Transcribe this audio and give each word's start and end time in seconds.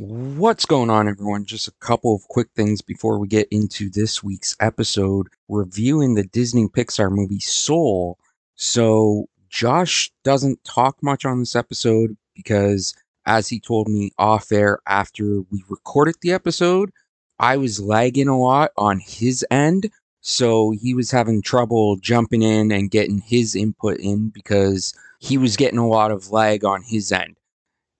What's 0.00 0.64
going 0.64 0.90
on, 0.90 1.08
everyone? 1.08 1.44
Just 1.44 1.66
a 1.66 1.72
couple 1.80 2.14
of 2.14 2.22
quick 2.28 2.50
things 2.54 2.80
before 2.80 3.18
we 3.18 3.26
get 3.26 3.48
into 3.50 3.90
this 3.90 4.22
week's 4.22 4.54
episode 4.60 5.26
reviewing 5.48 6.14
the 6.14 6.22
Disney 6.22 6.68
Pixar 6.68 7.10
movie 7.10 7.40
Soul. 7.40 8.16
So, 8.54 9.26
Josh 9.48 10.12
doesn't 10.22 10.62
talk 10.62 11.02
much 11.02 11.24
on 11.24 11.40
this 11.40 11.56
episode 11.56 12.16
because, 12.36 12.94
as 13.26 13.48
he 13.48 13.58
told 13.58 13.88
me 13.88 14.12
off 14.18 14.52
air 14.52 14.78
after 14.86 15.40
we 15.50 15.64
recorded 15.68 16.14
the 16.22 16.30
episode, 16.30 16.92
I 17.40 17.56
was 17.56 17.80
lagging 17.80 18.28
a 18.28 18.38
lot 18.38 18.70
on 18.76 19.00
his 19.00 19.44
end. 19.50 19.90
So, 20.20 20.70
he 20.70 20.94
was 20.94 21.10
having 21.10 21.42
trouble 21.42 21.96
jumping 21.96 22.42
in 22.42 22.70
and 22.70 22.88
getting 22.88 23.18
his 23.18 23.56
input 23.56 23.98
in 23.98 24.28
because 24.28 24.94
he 25.18 25.38
was 25.38 25.56
getting 25.56 25.80
a 25.80 25.88
lot 25.88 26.12
of 26.12 26.30
lag 26.30 26.64
on 26.64 26.82
his 26.82 27.10
end. 27.10 27.36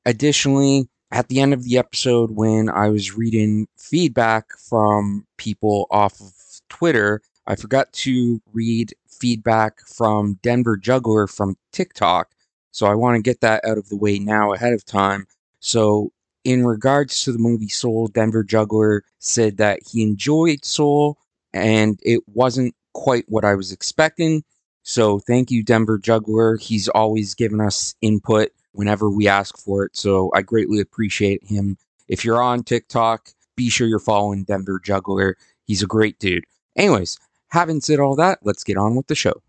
Additionally, 0.06 0.88
at 1.10 1.28
the 1.28 1.40
end 1.40 1.54
of 1.54 1.64
the 1.64 1.78
episode, 1.78 2.32
when 2.32 2.68
I 2.68 2.88
was 2.88 3.16
reading 3.16 3.66
feedback 3.76 4.46
from 4.58 5.26
people 5.36 5.86
off 5.90 6.20
of 6.20 6.32
Twitter, 6.68 7.22
I 7.46 7.56
forgot 7.56 7.92
to 7.94 8.42
read 8.52 8.94
feedback 9.08 9.80
from 9.86 10.38
Denver 10.42 10.76
Juggler 10.76 11.26
from 11.26 11.56
TikTok. 11.72 12.30
So 12.72 12.86
I 12.86 12.94
want 12.94 13.16
to 13.16 13.22
get 13.22 13.40
that 13.40 13.64
out 13.64 13.78
of 13.78 13.88
the 13.88 13.96
way 13.96 14.18
now 14.18 14.52
ahead 14.52 14.74
of 14.74 14.84
time. 14.84 15.26
So, 15.60 16.12
in 16.44 16.64
regards 16.64 17.24
to 17.24 17.32
the 17.32 17.38
movie 17.38 17.68
Soul, 17.68 18.06
Denver 18.08 18.44
Juggler 18.44 19.02
said 19.18 19.56
that 19.56 19.80
he 19.86 20.02
enjoyed 20.02 20.64
Soul 20.64 21.18
and 21.52 21.98
it 22.02 22.22
wasn't 22.28 22.74
quite 22.92 23.24
what 23.28 23.44
I 23.44 23.54
was 23.54 23.72
expecting. 23.72 24.44
So, 24.82 25.18
thank 25.18 25.50
you, 25.50 25.62
Denver 25.62 25.98
Juggler. 25.98 26.56
He's 26.56 26.88
always 26.88 27.34
given 27.34 27.60
us 27.60 27.94
input 28.00 28.50
whenever 28.72 29.10
we 29.10 29.28
ask 29.28 29.58
for 29.58 29.84
it. 29.84 29.96
So 29.96 30.30
I 30.34 30.42
greatly 30.42 30.80
appreciate 30.80 31.42
him. 31.44 31.76
If 32.08 32.24
you're 32.24 32.42
on 32.42 32.62
TikTok, 32.62 33.30
be 33.56 33.68
sure 33.68 33.86
you're 33.86 33.98
following 33.98 34.44
Denver 34.44 34.80
Juggler. 34.82 35.36
He's 35.66 35.82
a 35.82 35.86
great 35.86 36.18
dude. 36.18 36.44
Anyways, 36.76 37.18
having 37.48 37.80
said 37.80 38.00
all 38.00 38.16
that, 38.16 38.38
let's 38.42 38.64
get 38.64 38.76
on 38.76 38.94
with 38.94 39.08
the 39.08 39.14
show. 39.14 39.42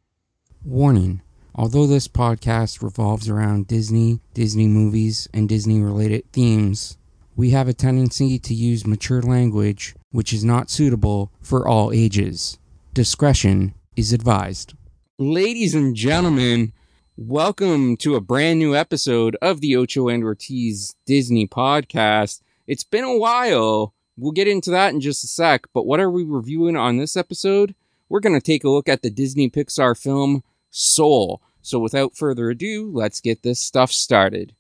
Warning. 0.66 1.22
Although 1.56 1.88
this 1.88 2.08
podcast 2.08 2.82
revolves 2.82 3.30
around 3.30 3.68
Disney, 3.68 4.20
Disney 4.34 4.68
movies, 4.68 5.28
and 5.34 5.50
Disney 5.50 5.80
related 5.82 6.32
themes, 6.32 6.98
we 7.36 7.52
have 7.52 7.68
a 7.68 7.74
tendency 7.74 8.40
to 8.40 8.54
use 8.54 8.86
mature 8.86 9.22
language 9.22 9.96
which 10.12 10.34
is 10.34 10.44
not 10.44 10.70
suitable 10.70 11.32
for 11.42 11.68
all 11.68 11.92
ages. 11.92 12.58
Discretion 12.94 13.74
is 13.96 14.14
advised. 14.14 14.74
Ladies 15.18 15.76
and 15.76 15.96
gentlemen, 15.96 16.74
Welcome 17.22 17.98
to 17.98 18.16
a 18.16 18.22
brand 18.22 18.60
new 18.60 18.74
episode 18.74 19.36
of 19.42 19.60
the 19.60 19.76
Ocho 19.76 20.08
and 20.08 20.24
Ortiz 20.24 20.96
Disney 21.06 21.46
podcast. 21.46 22.42
It's 22.66 22.86
been 22.86 23.04
a 23.04 23.18
while. 23.18 23.94
We'll 24.16 24.32
get 24.32 24.48
into 24.48 24.72
that 24.72 24.94
in 24.94 25.02
just 25.02 25.26
a 25.26 25.28
sec, 25.28 25.68
but 25.74 25.86
what 25.86 26.00
are 26.00 26.10
we 26.10 26.24
reviewing 26.24 26.78
on 26.78 26.96
this 26.96 27.18
episode? 27.18 27.76
We're 28.08 28.22
going 28.22 28.40
to 28.40 28.42
take 28.42 28.64
a 28.64 28.70
look 28.70 28.88
at 28.88 29.02
the 29.02 29.10
Disney 29.10 29.50
Pixar 29.50 30.00
film 30.02 30.46
Soul. 30.70 31.42
So 31.62 31.78
without 31.78 32.16
further 32.16 32.52
ado, 32.52 32.90
let's 32.90 33.20
get 33.20 33.44
this 33.44 33.60
stuff 33.60 33.92
started. 33.92 34.56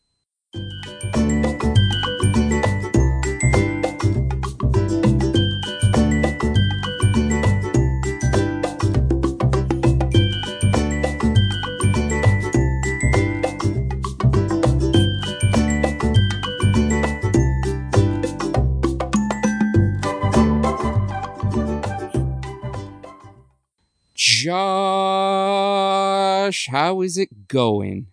Josh, 25.30 26.67
how 26.67 27.02
is 27.02 27.17
it 27.17 27.48
going? 27.48 28.08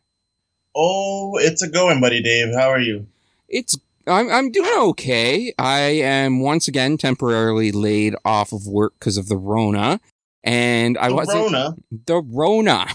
Oh, 0.74 1.36
it's 1.38 1.62
a 1.62 1.68
going, 1.68 2.00
buddy 2.00 2.20
Dave. 2.22 2.52
How 2.54 2.68
are 2.70 2.80
you? 2.80 3.06
It's 3.48 3.78
I'm 4.06 4.28
I'm 4.30 4.50
doing 4.50 4.70
okay. 4.90 5.52
I 5.58 5.78
am 5.80 6.40
once 6.40 6.66
again 6.68 6.96
temporarily 6.98 7.70
laid 7.72 8.14
off 8.24 8.52
of 8.52 8.66
work 8.66 8.94
because 8.98 9.16
of 9.16 9.28
the 9.28 9.36
Rona, 9.36 10.00
and 10.44 10.98
I 10.98 11.08
The 11.08 11.14
wasn't 11.14 11.42
Rona. 11.44 11.76
the 12.06 12.20
Rona, 12.22 12.86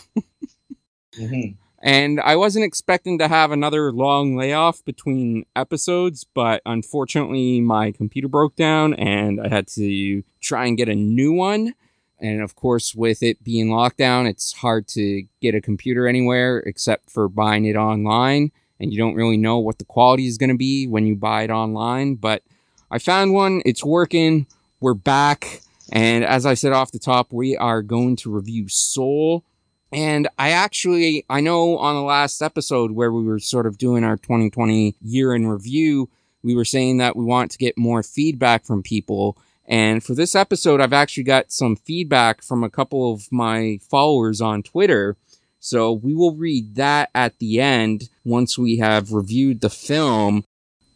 Mhm. 1.19 1.56
and 1.81 2.19
I 2.22 2.36
wasn't 2.36 2.66
expecting 2.66 3.18
to 3.19 3.28
have 3.30 3.52
another 3.52 3.92
long 3.94 4.36
layoff 4.36 4.84
between 4.86 5.46
episodes, 5.56 6.25
but 6.34 6.62
unfortunately 6.66 7.62
my 7.62 7.92
computer 7.92 8.28
broke 8.28 8.56
down 8.56 8.94
and 8.94 9.40
I 9.42 9.48
had 9.50 9.68
to 9.69 10.24
try 10.42 10.66
and 10.66 10.78
get 10.78 10.90
a 10.90 10.96
new 10.96 11.31
one. 11.34 11.74
And 12.22 12.42
of 12.42 12.56
course, 12.56 12.94
with 12.94 13.24
it 13.24 13.44
being 13.44 13.70
lockdown, 13.70 14.30
it's 14.30 14.54
hard 14.54 14.88
to 14.90 15.24
get 15.42 15.56
a 15.56 15.62
computer 15.62 16.08
anywhere 16.08 16.59
except 16.59 17.09
for 17.09 17.28
buying 17.28 17.66
it 17.66 17.76
online. 17.76 18.52
And 18.80 18.92
you 18.94 18.98
don't 18.98 19.16
really 19.16 19.38
know 19.38 19.58
what 19.58 19.80
the 19.80 19.86
quality 19.86 20.28
is 20.28 20.38
going 20.38 20.50
to 20.50 20.58
be 20.58 20.88
when 20.88 21.06
you 21.06 21.16
buy 21.16 21.44
it 21.44 21.50
online. 21.50 22.16
But 22.16 22.44
I 22.92 23.00
found 23.00 23.34
one, 23.34 23.62
it's 23.66 23.84
working. 23.84 24.46
We're 24.80 24.94
back. 24.94 25.62
And 25.92 26.24
as 26.24 26.46
I 26.46 26.54
said 26.54 26.74
off 26.74 26.92
the 26.92 27.00
top, 27.00 27.34
we 27.34 27.58
are 27.58 27.81
going 27.81 28.16
to 28.18 28.31
review 28.31 28.70
Soul. 28.70 29.44
And 29.92 30.28
I 30.38 30.52
actually, 30.52 31.26
I 31.30 31.42
know 31.42 31.78
on 31.78 31.96
the 31.96 32.02
last 32.02 32.42
episode 32.42 32.92
where 32.92 33.12
we 33.12 33.24
were 33.24 33.40
sort 33.40 33.66
of 33.66 33.78
doing 33.78 34.04
our 34.04 34.16
2020 34.16 34.96
year 35.02 35.36
in 35.36 35.48
review, 35.48 36.10
we 36.44 36.56
were 36.56 36.66
saying 36.66 36.98
that 36.98 37.16
we 37.16 37.26
want 37.26 37.52
to 37.52 37.58
get 37.58 37.78
more 37.78 38.04
feedback 38.04 38.66
from 38.66 38.84
people. 38.84 39.38
And 39.72 40.04
for 40.04 40.14
this 40.14 40.36
episode, 40.36 40.82
I've 40.82 40.92
actually 40.92 41.24
got 41.24 41.54
some 41.54 41.78
feedback 41.78 42.44
from 42.44 42.62
a 42.62 42.70
couple 42.70 43.14
of 43.14 43.32
my 43.32 43.80
followers 43.90 44.42
on 44.42 44.64
Twitter. 44.64 45.16
So 45.62 45.94
we 45.94 46.14
will 46.14 46.36
read 46.36 46.76
that 46.76 47.09
at 47.16 47.40
the 47.40 47.62
end 47.62 48.10
once 48.26 48.58
we 48.58 48.80
have 48.80 49.14
reviewed 49.14 49.62
the 49.62 49.70
film. 49.70 50.44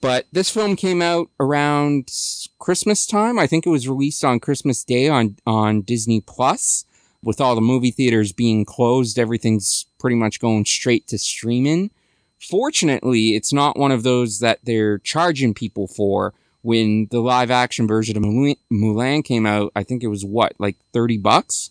But 0.01 0.25
this 0.33 0.49
film 0.49 0.75
came 0.75 1.01
out 1.01 1.29
around 1.39 2.11
Christmas 2.59 3.07
time. 3.07 3.39
I 3.39 3.47
think 3.47 3.65
it 3.65 3.69
was 3.69 3.87
released 3.87 4.25
on 4.25 4.41
Christmas 4.41 4.83
Day 4.83 5.07
on, 5.07 5.37
on 5.47 5.81
Disney 5.81 6.19
Plus. 6.19 6.83
With 7.23 7.39
all 7.39 7.55
the 7.55 7.61
movie 7.61 7.91
theaters 7.91 8.33
being 8.33 8.65
closed, 8.65 9.17
everything's 9.17 9.85
pretty 9.99 10.17
much 10.17 10.41
going 10.41 10.65
straight 10.65 11.07
to 11.07 11.17
streaming. 11.17 11.91
Fortunately, 12.39 13.35
it's 13.35 13.53
not 13.53 13.79
one 13.79 13.91
of 13.91 14.03
those 14.03 14.39
that 14.39 14.59
they're 14.63 14.99
charging 14.99 15.53
people 15.53 15.87
for 15.87 16.33
when 16.65 17.07
the 17.11 17.19
live 17.19 17.51
action 17.51 17.87
version 17.87 18.17
of 18.17 18.23
Mulan- 18.23 19.23
came 19.23 19.45
out, 19.45 19.71
I 19.75 19.83
think 19.83 20.03
it 20.03 20.07
was 20.07 20.25
what, 20.25 20.55
like 20.57 20.75
30 20.93 21.17
bucks? 21.19 21.69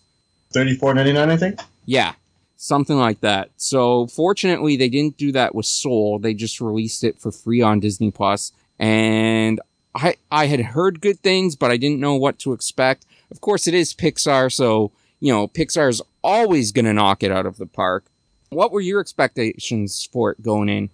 Thirty-four 0.53 0.95
ninety-nine, 0.95 1.31
I 1.31 1.37
think. 1.37 1.59
Yeah, 1.85 2.13
something 2.55 2.97
like 2.97 3.21
that. 3.21 3.51
So 3.57 4.07
fortunately, 4.07 4.77
they 4.77 4.89
didn't 4.89 5.17
do 5.17 5.33
that 5.33 5.53
with 5.53 5.67
Soul. 5.67 6.21
They 6.21 6.33
just 6.33 6.61
released 6.61 7.03
it 7.03 7.19
for 7.19 7.33
free 7.33 7.61
on 7.61 7.81
Disney 7.81 8.13
Plus, 8.13 8.53
and 8.79 9.61
I 9.97 10.15
I 10.31 10.47
had 10.47 10.61
heard 10.61 11.01
good 11.01 11.19
things, 11.19 11.57
but 11.57 11.73
I 11.73 11.77
didn't 11.77 11.99
know 11.99 12.15
what 12.15 12.39
to 12.41 12.53
expect. 12.53 13.05
Of 13.33 13.41
course, 13.41 13.67
it 13.67 13.75
is 13.75 13.95
Pixar, 13.95 14.53
so 14.53 14.93
you 15.19 15.33
know 15.33 15.49
Pixar 15.49 15.91
is 15.91 16.01
always 16.23 16.71
gonna 16.71 16.93
knock 16.93 17.25
it 17.25 17.33
out 17.33 17.47
of 17.47 17.57
the 17.57 17.67
park. 17.67 18.05
What 18.51 18.71
were 18.71 18.81
your 18.81 19.01
expectations 19.01 20.09
for 20.13 20.31
it 20.31 20.41
going 20.41 20.69
in? 20.69 20.91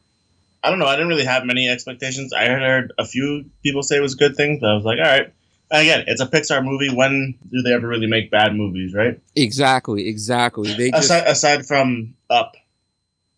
I 0.63 0.71
don't 0.71 0.79
know. 0.79 0.87
I 0.87 0.93
didn't 0.97 1.09
really 1.09 1.25
have 1.25 1.45
many 1.45 1.69
expectations. 1.69 2.33
I 2.33 2.47
heard 2.47 2.93
a 2.99 3.05
few 3.07 3.47
people 3.63 3.83
say 3.83 3.97
it 3.97 4.01
was 4.03 4.15
good 4.15 4.37
things, 4.37 4.61
but 4.61 4.71
I 4.71 4.75
was 4.75 4.85
like, 4.85 4.99
all 4.99 5.05
right. 5.05 5.33
And 5.73 5.83
again, 5.83 6.05
it's 6.09 6.21
a 6.21 6.27
Pixar 6.27 6.65
movie. 6.65 6.91
When 6.95 7.39
do 7.51 7.63
they 7.63 7.73
ever 7.73 7.87
really 7.87 8.09
make 8.09 8.31
bad 8.31 8.55
movies, 8.55 8.93
right? 8.95 9.21
Exactly, 9.37 10.09
exactly. 10.09 10.73
They 10.75 10.91
just 10.91 11.05
Aside, 11.05 11.27
aside 11.27 11.67
from 11.67 12.15
Up, 12.29 12.57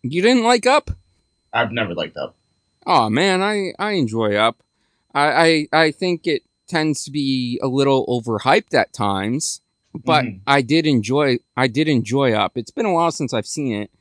you 0.01 0.21
didn't 0.21 0.43
like 0.43 0.65
Up. 0.65 0.89
I've 1.53 1.71
never 1.71 1.93
liked 1.93 2.17
Up. 2.17 2.35
Oh 2.85 3.09
man, 3.09 3.41
I 3.41 3.71
I 3.79 3.91
enjoy 3.91 4.35
Up. 4.35 4.63
I 5.13 5.67
I, 5.71 5.83
I 5.85 5.91
think 5.91 6.25
it 6.27 6.41
tends 6.67 7.03
to 7.05 7.11
be 7.11 7.59
a 7.61 7.67
little 7.67 8.05
overhyped 8.07 8.73
at 8.73 8.91
times, 8.93 9.61
but 9.93 10.25
Mhm. 10.25 10.39
I 10.47 10.61
did 10.63 10.87
enjoy 10.87 11.37
I 11.55 11.67
did 11.67 11.87
enjoy 11.87 12.33
Up. 12.33 12.57
It's 12.57 12.71
been 12.71 12.87
a 12.87 12.93
while 12.93 13.11
since 13.11 13.33
I've 13.33 13.45
seen 13.47 13.73
it. 13.75 13.91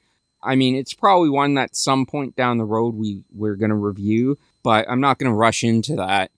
I 0.43 0.57
mean, 0.57 0.75
it's 0.75 0.95
probably 0.95 1.31
one 1.31 1.55
that 1.55 1.77
some 1.77 2.07
point 2.07 2.37
down 2.37 2.59
the 2.59 2.65
road 2.65 2.95
we 2.95 3.23
we're 3.33 3.57
gonna 3.57 3.77
review, 3.77 4.39
but 4.63 4.89
I'm 4.89 5.01
not 5.01 5.19
gonna 5.19 5.35
rush 5.35 5.65
into 5.65 5.97
that. 5.97 6.31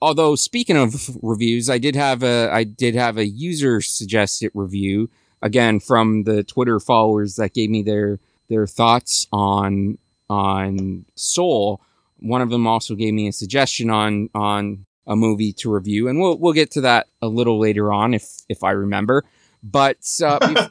Although 0.00 0.34
speaking 0.34 0.76
of 0.76 1.16
reviews, 1.22 1.70
I 1.70 1.78
did 1.78 1.94
have 1.94 2.22
a 2.22 2.50
I 2.52 2.64
did 2.64 2.94
have 2.94 3.18
a 3.18 3.26
user 3.26 3.80
suggested 3.80 4.50
review 4.54 5.10
again 5.40 5.80
from 5.80 6.24
the 6.24 6.42
Twitter 6.42 6.80
followers 6.80 7.36
that 7.36 7.54
gave 7.54 7.70
me 7.70 7.82
their 7.82 8.18
their 8.48 8.66
thoughts 8.66 9.26
on 9.32 9.98
on 10.28 11.04
Soul. 11.14 11.80
One 12.18 12.40
of 12.40 12.50
them 12.50 12.66
also 12.66 12.94
gave 12.94 13.14
me 13.14 13.28
a 13.28 13.32
suggestion 13.32 13.90
on 13.90 14.28
on 14.34 14.86
a 15.06 15.16
movie 15.16 15.52
to 15.54 15.72
review, 15.72 16.08
and 16.08 16.20
we'll 16.20 16.38
we'll 16.38 16.52
get 16.52 16.70
to 16.72 16.80
that 16.82 17.08
a 17.20 17.28
little 17.28 17.58
later 17.58 17.92
on 17.92 18.14
if 18.14 18.28
if 18.48 18.64
I 18.64 18.70
remember. 18.70 19.24
But 19.62 19.98
uh, 20.24 20.38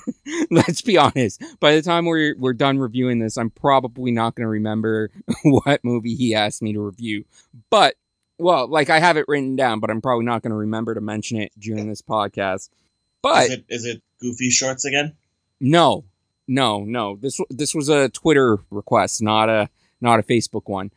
let's 0.50 0.82
be 0.82 0.96
honest. 0.96 1.42
By 1.60 1.74
the 1.74 1.82
time 1.82 2.06
we're 2.06 2.36
we're 2.38 2.52
done 2.52 2.78
reviewing 2.78 3.18
this, 3.18 3.36
I'm 3.36 3.50
probably 3.50 4.10
not 4.10 4.34
going 4.34 4.44
to 4.44 4.48
remember 4.48 5.10
what 5.42 5.84
movie 5.84 6.14
he 6.14 6.34
asked 6.34 6.62
me 6.62 6.72
to 6.72 6.80
review. 6.80 7.24
But 7.70 7.96
well, 8.38 8.66
like 8.66 8.90
I 8.90 8.98
have 8.98 9.16
it 9.16 9.26
written 9.28 9.56
down, 9.56 9.80
but 9.80 9.90
I'm 9.90 10.00
probably 10.00 10.24
not 10.24 10.42
going 10.42 10.50
to 10.50 10.56
remember 10.56 10.94
to 10.94 11.00
mention 11.00 11.40
it 11.40 11.52
during 11.58 11.88
this 11.88 12.02
podcast. 12.02 12.70
But 13.22 13.44
is 13.44 13.50
it, 13.50 13.64
is 13.68 13.84
it 13.86 14.02
Goofy 14.20 14.50
Shorts 14.50 14.84
again? 14.84 15.14
No, 15.60 16.04
no, 16.46 16.84
no. 16.84 17.16
This 17.16 17.40
this 17.50 17.74
was 17.74 17.88
a 17.88 18.08
Twitter 18.08 18.58
request, 18.70 19.22
not 19.22 19.48
a 19.48 19.68
not 20.00 20.20
a 20.20 20.22
Facebook 20.22 20.68
one. 20.68 20.90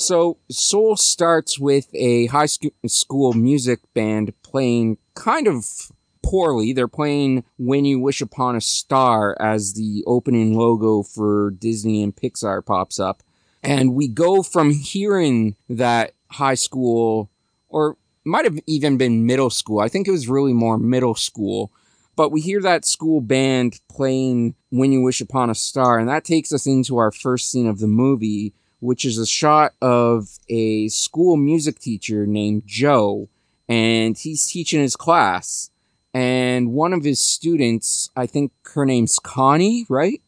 So, 0.00 0.38
Soul 0.48 0.96
starts 0.96 1.58
with 1.58 1.92
a 1.92 2.26
high 2.26 2.46
school 2.46 3.32
music 3.32 3.80
band 3.94 4.32
playing 4.44 4.98
kind 5.14 5.48
of 5.48 5.66
poorly. 6.22 6.72
They're 6.72 6.86
playing 6.86 7.42
When 7.58 7.84
You 7.84 7.98
Wish 7.98 8.20
Upon 8.20 8.54
a 8.54 8.60
Star 8.60 9.36
as 9.40 9.74
the 9.74 10.04
opening 10.06 10.56
logo 10.56 11.02
for 11.02 11.50
Disney 11.50 12.04
and 12.04 12.14
Pixar 12.14 12.64
pops 12.64 13.00
up. 13.00 13.24
And 13.60 13.92
we 13.92 14.06
go 14.06 14.44
from 14.44 14.70
hearing 14.70 15.56
that 15.68 16.12
high 16.30 16.54
school, 16.54 17.28
or 17.68 17.96
might 18.24 18.44
have 18.44 18.60
even 18.68 18.98
been 18.98 19.26
middle 19.26 19.50
school. 19.50 19.80
I 19.80 19.88
think 19.88 20.06
it 20.06 20.12
was 20.12 20.28
really 20.28 20.52
more 20.52 20.78
middle 20.78 21.16
school. 21.16 21.72
But 22.14 22.30
we 22.30 22.40
hear 22.40 22.60
that 22.60 22.84
school 22.84 23.20
band 23.20 23.80
playing 23.90 24.54
When 24.70 24.92
You 24.92 25.02
Wish 25.02 25.20
Upon 25.20 25.50
a 25.50 25.56
Star, 25.56 25.98
and 25.98 26.08
that 26.08 26.24
takes 26.24 26.52
us 26.52 26.68
into 26.68 26.98
our 26.98 27.10
first 27.10 27.50
scene 27.50 27.66
of 27.66 27.80
the 27.80 27.88
movie, 27.88 28.54
which 28.80 29.04
is 29.04 29.18
a 29.18 29.26
shot 29.26 29.74
of 29.80 30.38
a 30.48 30.88
school 30.88 31.36
music 31.36 31.78
teacher 31.78 32.26
named 32.26 32.62
Joe, 32.66 33.28
and 33.68 34.16
he's 34.16 34.46
teaching 34.46 34.80
his 34.80 34.96
class. 34.96 35.70
And 36.14 36.72
one 36.72 36.92
of 36.92 37.04
his 37.04 37.20
students, 37.20 38.10
I 38.16 38.26
think 38.26 38.52
her 38.74 38.86
name's 38.86 39.18
Connie, 39.18 39.84
right? 39.88 40.20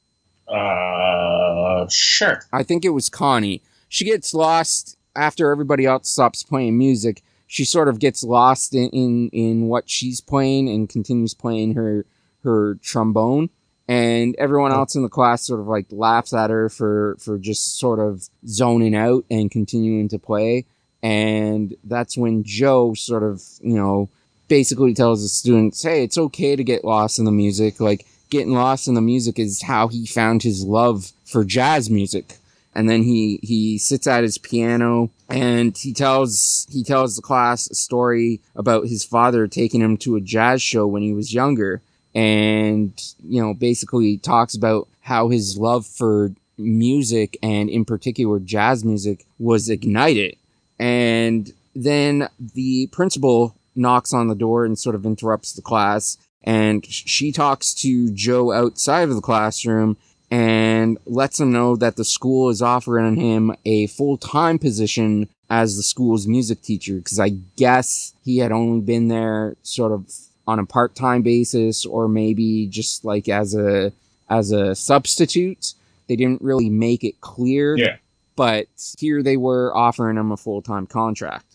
Uh, 0.46 1.86
sure. 1.88 2.42
I 2.52 2.62
think 2.62 2.84
it 2.84 2.90
was 2.90 3.08
Connie. 3.08 3.62
She 3.88 4.04
gets 4.04 4.34
lost 4.34 4.96
after 5.16 5.50
everybody 5.50 5.86
else 5.86 6.08
stops 6.08 6.42
playing 6.42 6.76
music. 6.76 7.22
She 7.46 7.64
sort 7.64 7.88
of 7.88 7.98
gets 7.98 8.22
lost 8.22 8.74
in, 8.74 8.90
in, 8.90 9.28
in 9.30 9.66
what 9.66 9.88
she's 9.88 10.20
playing 10.20 10.68
and 10.68 10.88
continues 10.88 11.34
playing 11.34 11.74
her 11.74 12.04
her 12.42 12.76
trombone. 12.76 13.50
And 13.90 14.36
everyone 14.36 14.70
else 14.70 14.94
in 14.94 15.02
the 15.02 15.08
class 15.08 15.44
sort 15.44 15.58
of 15.58 15.66
like 15.66 15.86
laughs 15.90 16.32
at 16.32 16.48
her 16.48 16.68
for, 16.68 17.16
for 17.18 17.38
just 17.38 17.76
sort 17.76 17.98
of 17.98 18.28
zoning 18.46 18.94
out 18.94 19.24
and 19.28 19.50
continuing 19.50 20.08
to 20.10 20.18
play. 20.18 20.64
And 21.02 21.74
that's 21.82 22.16
when 22.16 22.44
Joe 22.44 22.94
sort 22.94 23.24
of, 23.24 23.42
you 23.60 23.74
know, 23.74 24.08
basically 24.46 24.94
tells 24.94 25.22
the 25.22 25.28
students, 25.28 25.82
hey, 25.82 26.04
it's 26.04 26.18
okay 26.18 26.54
to 26.54 26.62
get 26.62 26.84
lost 26.84 27.18
in 27.18 27.24
the 27.24 27.32
music. 27.32 27.80
Like, 27.80 28.06
getting 28.30 28.52
lost 28.52 28.86
in 28.86 28.94
the 28.94 29.00
music 29.00 29.40
is 29.40 29.62
how 29.62 29.88
he 29.88 30.06
found 30.06 30.44
his 30.44 30.64
love 30.64 31.10
for 31.24 31.44
jazz 31.44 31.90
music. 31.90 32.36
And 32.76 32.88
then 32.88 33.02
he, 33.02 33.40
he 33.42 33.76
sits 33.76 34.06
at 34.06 34.22
his 34.22 34.38
piano 34.38 35.10
and 35.28 35.76
he 35.76 35.92
tells, 35.92 36.64
he 36.70 36.84
tells 36.84 37.16
the 37.16 37.22
class 37.22 37.68
a 37.68 37.74
story 37.74 38.40
about 38.54 38.86
his 38.86 39.04
father 39.04 39.48
taking 39.48 39.80
him 39.80 39.96
to 39.98 40.14
a 40.14 40.20
jazz 40.20 40.62
show 40.62 40.86
when 40.86 41.02
he 41.02 41.12
was 41.12 41.34
younger. 41.34 41.82
And, 42.14 42.92
you 43.22 43.40
know, 43.40 43.54
basically 43.54 44.18
talks 44.18 44.54
about 44.54 44.88
how 45.00 45.28
his 45.28 45.56
love 45.56 45.86
for 45.86 46.32
music 46.58 47.38
and 47.42 47.70
in 47.70 47.84
particular 47.84 48.38
jazz 48.38 48.84
music 48.84 49.24
was 49.38 49.68
ignited. 49.68 50.36
And 50.78 51.52
then 51.74 52.28
the 52.38 52.88
principal 52.88 53.54
knocks 53.74 54.12
on 54.12 54.28
the 54.28 54.34
door 54.34 54.64
and 54.64 54.78
sort 54.78 54.94
of 54.94 55.06
interrupts 55.06 55.52
the 55.52 55.62
class. 55.62 56.18
And 56.42 56.84
she 56.86 57.32
talks 57.32 57.74
to 57.74 58.10
Joe 58.12 58.52
outside 58.52 59.08
of 59.08 59.14
the 59.14 59.20
classroom 59.20 59.96
and 60.30 60.98
lets 61.06 61.40
him 61.40 61.52
know 61.52 61.76
that 61.76 61.96
the 61.96 62.04
school 62.04 62.48
is 62.50 62.62
offering 62.62 63.16
him 63.16 63.54
a 63.64 63.88
full-time 63.88 64.58
position 64.58 65.28
as 65.48 65.76
the 65.76 65.82
school's 65.82 66.26
music 66.26 66.62
teacher. 66.62 67.00
Cause 67.00 67.18
I 67.18 67.30
guess 67.56 68.14
he 68.24 68.38
had 68.38 68.52
only 68.52 68.80
been 68.80 69.08
there 69.08 69.56
sort 69.62 69.92
of 69.92 70.08
on 70.50 70.58
a 70.58 70.66
part-time 70.66 71.22
basis 71.22 71.86
or 71.86 72.08
maybe 72.08 72.66
just 72.66 73.04
like 73.04 73.28
as 73.28 73.54
a, 73.54 73.92
as 74.28 74.52
a 74.52 74.74
substitute. 74.74 75.74
They 76.08 76.16
didn't 76.16 76.42
really 76.42 76.70
make 76.70 77.04
it 77.04 77.20
clear. 77.20 77.76
Yeah. 77.76 77.96
But 78.36 78.66
here 78.98 79.22
they 79.22 79.36
were 79.36 79.74
offering 79.76 80.16
him 80.16 80.32
a 80.32 80.36
full-time 80.36 80.86
contract. 80.86 81.46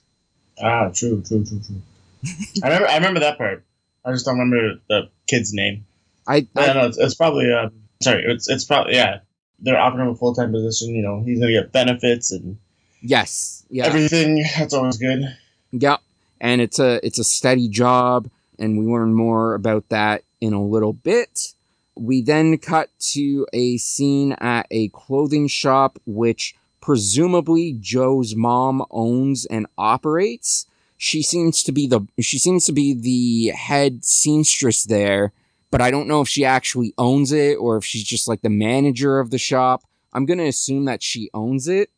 Ah, 0.62 0.90
true, 0.90 1.22
true, 1.22 1.44
true, 1.44 1.60
true. 1.66 1.82
I 2.64 2.68
remember. 2.68 2.88
I 2.88 2.96
remember 2.96 3.20
that 3.22 3.38
part. 3.38 3.64
I 4.06 4.12
just 4.12 4.26
don't 4.26 4.40
remember 4.40 4.80
the 4.88 5.10
kid's 5.28 5.54
name. 5.54 5.86
I, 6.28 6.48
I 6.56 6.66
yeah, 6.68 6.74
no, 6.74 6.86
it's, 6.86 6.98
it's 6.98 7.16
probably. 7.16 7.52
Uh, 7.52 7.70
sorry, 8.02 8.24
it's 8.26 8.48
it's 8.48 8.64
probably 8.64 8.94
yeah. 8.94 9.20
they're 9.60 9.80
offering 9.80 10.06
him 10.06 10.14
a 10.14 10.16
full 10.16 10.34
time 10.34 10.52
position. 10.52 10.96
You 10.96 11.02
know, 11.02 11.22
he's 11.24 11.40
gonna 11.40 11.52
get 11.52 11.72
benefits 11.72 12.32
and 12.32 12.58
Yes. 13.02 13.64
Yeah. 13.70 13.86
everything. 13.86 14.44
That's 14.58 14.74
always 14.74 14.98
good. 14.98 15.38
Yep. 15.72 16.02
And 16.42 16.62
it's 16.62 16.80
a 16.80 17.06
it's 17.06 17.20
a 17.20 17.24
steady 17.24 17.70
job, 17.70 18.30
and 18.60 18.78
we 18.78 18.86
learn 18.86 19.14
more 19.14 19.54
about 19.54 19.90
that 19.90 20.24
in 20.42 20.54
a 20.54 20.64
little 20.64 20.94
bit. 20.94 21.54
We 21.96 22.22
then 22.22 22.58
cut 22.58 22.90
to 23.12 23.48
a 23.54 23.78
scene 23.78 24.34
at 24.34 24.68
a 24.70 24.90
clothing 24.90 25.48
shop, 25.48 25.98
which 26.06 26.56
presumably 26.82 27.76
Joe's 27.80 28.36
mom 28.36 28.86
owns 28.92 29.46
and 29.46 29.66
operates. 29.78 30.68
She 30.98 31.24
seems 31.24 31.64
to 31.64 31.72
be 31.72 31.88
the 31.88 32.08
she 32.20 32.38
seems 32.38 32.66
to 32.66 32.72
be 32.72 32.94
the 32.94 33.56
head 33.56 34.06
seamstress 34.06 34.84
there, 34.84 35.34
but 35.72 35.82
I 35.82 35.92
don't 35.92 36.08
know 36.08 36.22
if 36.22 36.28
she 36.28 36.46
actually 36.46 36.94
owns 36.98 37.32
it 37.32 37.56
or 37.56 37.78
if 37.78 37.86
she's 37.86 38.04
just 38.04 38.28
like 38.28 38.42
the 38.42 38.50
manager 38.50 39.20
of 39.20 39.32
the 39.32 39.38
shop. 39.38 39.84
I'm 40.14 40.26
gonna 40.26 40.44
assume 40.46 40.86
that 40.86 41.02
she 41.02 41.30
owns 41.34 41.68
it. 41.68 41.90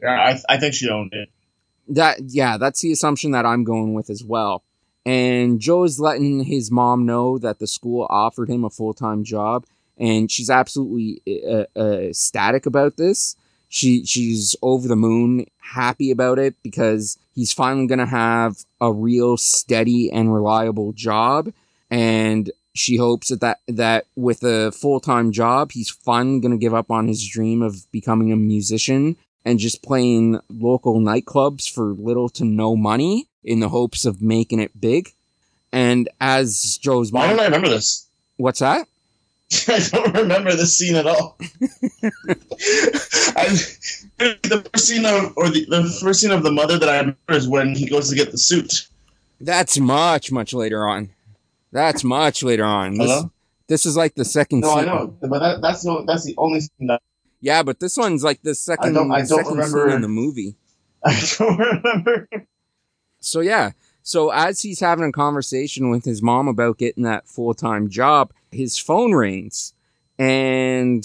Yeah, 0.00 0.10
I, 0.48 0.54
I 0.54 0.58
think 0.58 0.74
she 0.74 0.88
owned 0.88 1.14
it. 1.14 1.30
That 1.88 2.18
yeah, 2.26 2.58
that's 2.58 2.80
the 2.80 2.92
assumption 2.92 3.30
that 3.30 3.46
I'm 3.46 3.64
going 3.64 3.94
with 3.94 4.10
as 4.10 4.22
well. 4.22 4.62
And 5.06 5.60
Joe 5.60 5.84
is 5.84 6.00
letting 6.00 6.42
his 6.42 6.72
mom 6.72 7.06
know 7.06 7.38
that 7.38 7.60
the 7.60 7.68
school 7.68 8.08
offered 8.10 8.50
him 8.50 8.64
a 8.64 8.70
full 8.70 8.92
time 8.92 9.22
job, 9.22 9.64
and 9.96 10.30
she's 10.30 10.50
absolutely 10.50 11.22
uh, 11.48 11.66
uh, 11.76 11.98
ecstatic 12.08 12.66
about 12.66 12.96
this. 12.96 13.36
She 13.68 14.04
she's 14.04 14.56
over 14.62 14.88
the 14.88 14.96
moon, 14.96 15.46
happy 15.60 16.10
about 16.10 16.40
it 16.40 16.56
because 16.64 17.18
he's 17.36 17.52
finally 17.52 17.86
gonna 17.86 18.06
have 18.06 18.64
a 18.80 18.92
real 18.92 19.36
steady 19.36 20.10
and 20.10 20.34
reliable 20.34 20.92
job, 20.92 21.52
and 21.88 22.50
she 22.74 22.96
hopes 22.96 23.28
that 23.28 23.40
that, 23.40 23.58
that 23.68 24.06
with 24.16 24.42
a 24.42 24.72
full 24.72 24.98
time 24.98 25.30
job, 25.30 25.70
he's 25.70 25.88
finally 25.88 26.40
gonna 26.40 26.58
give 26.58 26.74
up 26.74 26.90
on 26.90 27.06
his 27.06 27.24
dream 27.24 27.62
of 27.62 27.88
becoming 27.92 28.32
a 28.32 28.36
musician 28.36 29.16
and 29.44 29.60
just 29.60 29.84
playing 29.84 30.40
local 30.50 30.98
nightclubs 31.00 31.72
for 31.72 31.94
little 31.94 32.28
to 32.28 32.44
no 32.44 32.74
money 32.74 33.28
in 33.46 33.60
the 33.60 33.68
hopes 33.70 34.04
of 34.04 34.20
making 34.20 34.60
it 34.60 34.78
big. 34.78 35.12
And 35.72 36.08
as 36.20 36.78
Joe's 36.82 37.12
mom, 37.12 37.22
Why 37.22 37.30
don't 37.30 37.40
I 37.40 37.44
remember 37.44 37.68
this? 37.68 38.06
what's 38.36 38.58
that? 38.60 38.86
I 39.68 39.78
don't 39.92 40.14
remember 40.14 40.54
this 40.56 40.76
scene 40.76 40.96
at 40.96 41.06
all. 41.06 41.36
I, 41.40 43.46
the 44.18 44.68
first 44.72 44.86
scene 44.88 45.04
of, 45.06 45.32
or 45.36 45.48
the, 45.50 45.64
the 45.68 45.98
first 46.02 46.20
scene 46.20 46.30
of 46.32 46.42
the 46.42 46.50
mother 46.52 46.78
that 46.78 46.88
I 46.88 46.98
remember 46.98 47.18
is 47.30 47.48
when 47.48 47.74
he 47.74 47.88
goes 47.88 48.08
to 48.10 48.16
get 48.16 48.32
the 48.32 48.38
suit. 48.38 48.88
That's 49.40 49.78
much, 49.78 50.32
much 50.32 50.52
later 50.52 50.86
on. 50.86 51.10
That's 51.72 52.02
much 52.04 52.42
later 52.42 52.64
on. 52.64 52.94
This, 52.98 53.08
Hello? 53.10 53.30
this 53.68 53.86
is 53.86 53.96
like 53.96 54.14
the 54.14 54.24
second 54.24 54.60
No, 54.60 54.72
I 54.72 54.84
know, 54.84 55.14
but 55.20 55.38
that, 55.40 55.60
that's 55.60 55.82
the 55.82 56.04
that's 56.06 56.24
the 56.24 56.34
only 56.38 56.60
scene 56.60 56.86
that 56.88 57.02
Yeah, 57.40 57.62
but 57.62 57.80
this 57.80 57.96
one's 57.98 58.24
like 58.24 58.40
the 58.42 58.54
second, 58.54 58.94
don't- 58.94 59.10
I 59.12 59.18
don't 59.18 59.26
second 59.26 59.52
remember- 59.52 59.86
scene 59.88 59.96
in 59.96 60.02
the 60.02 60.08
movie. 60.08 60.54
I 61.04 61.22
don't 61.38 61.58
remember. 61.58 62.28
So 63.26 63.40
yeah. 63.40 63.72
So 64.02 64.30
as 64.30 64.62
he's 64.62 64.80
having 64.80 65.04
a 65.04 65.12
conversation 65.12 65.90
with 65.90 66.04
his 66.04 66.22
mom 66.22 66.46
about 66.46 66.78
getting 66.78 67.02
that 67.02 67.26
full-time 67.26 67.90
job, 67.90 68.32
his 68.52 68.78
phone 68.78 69.12
rings 69.12 69.74
and 70.18 71.04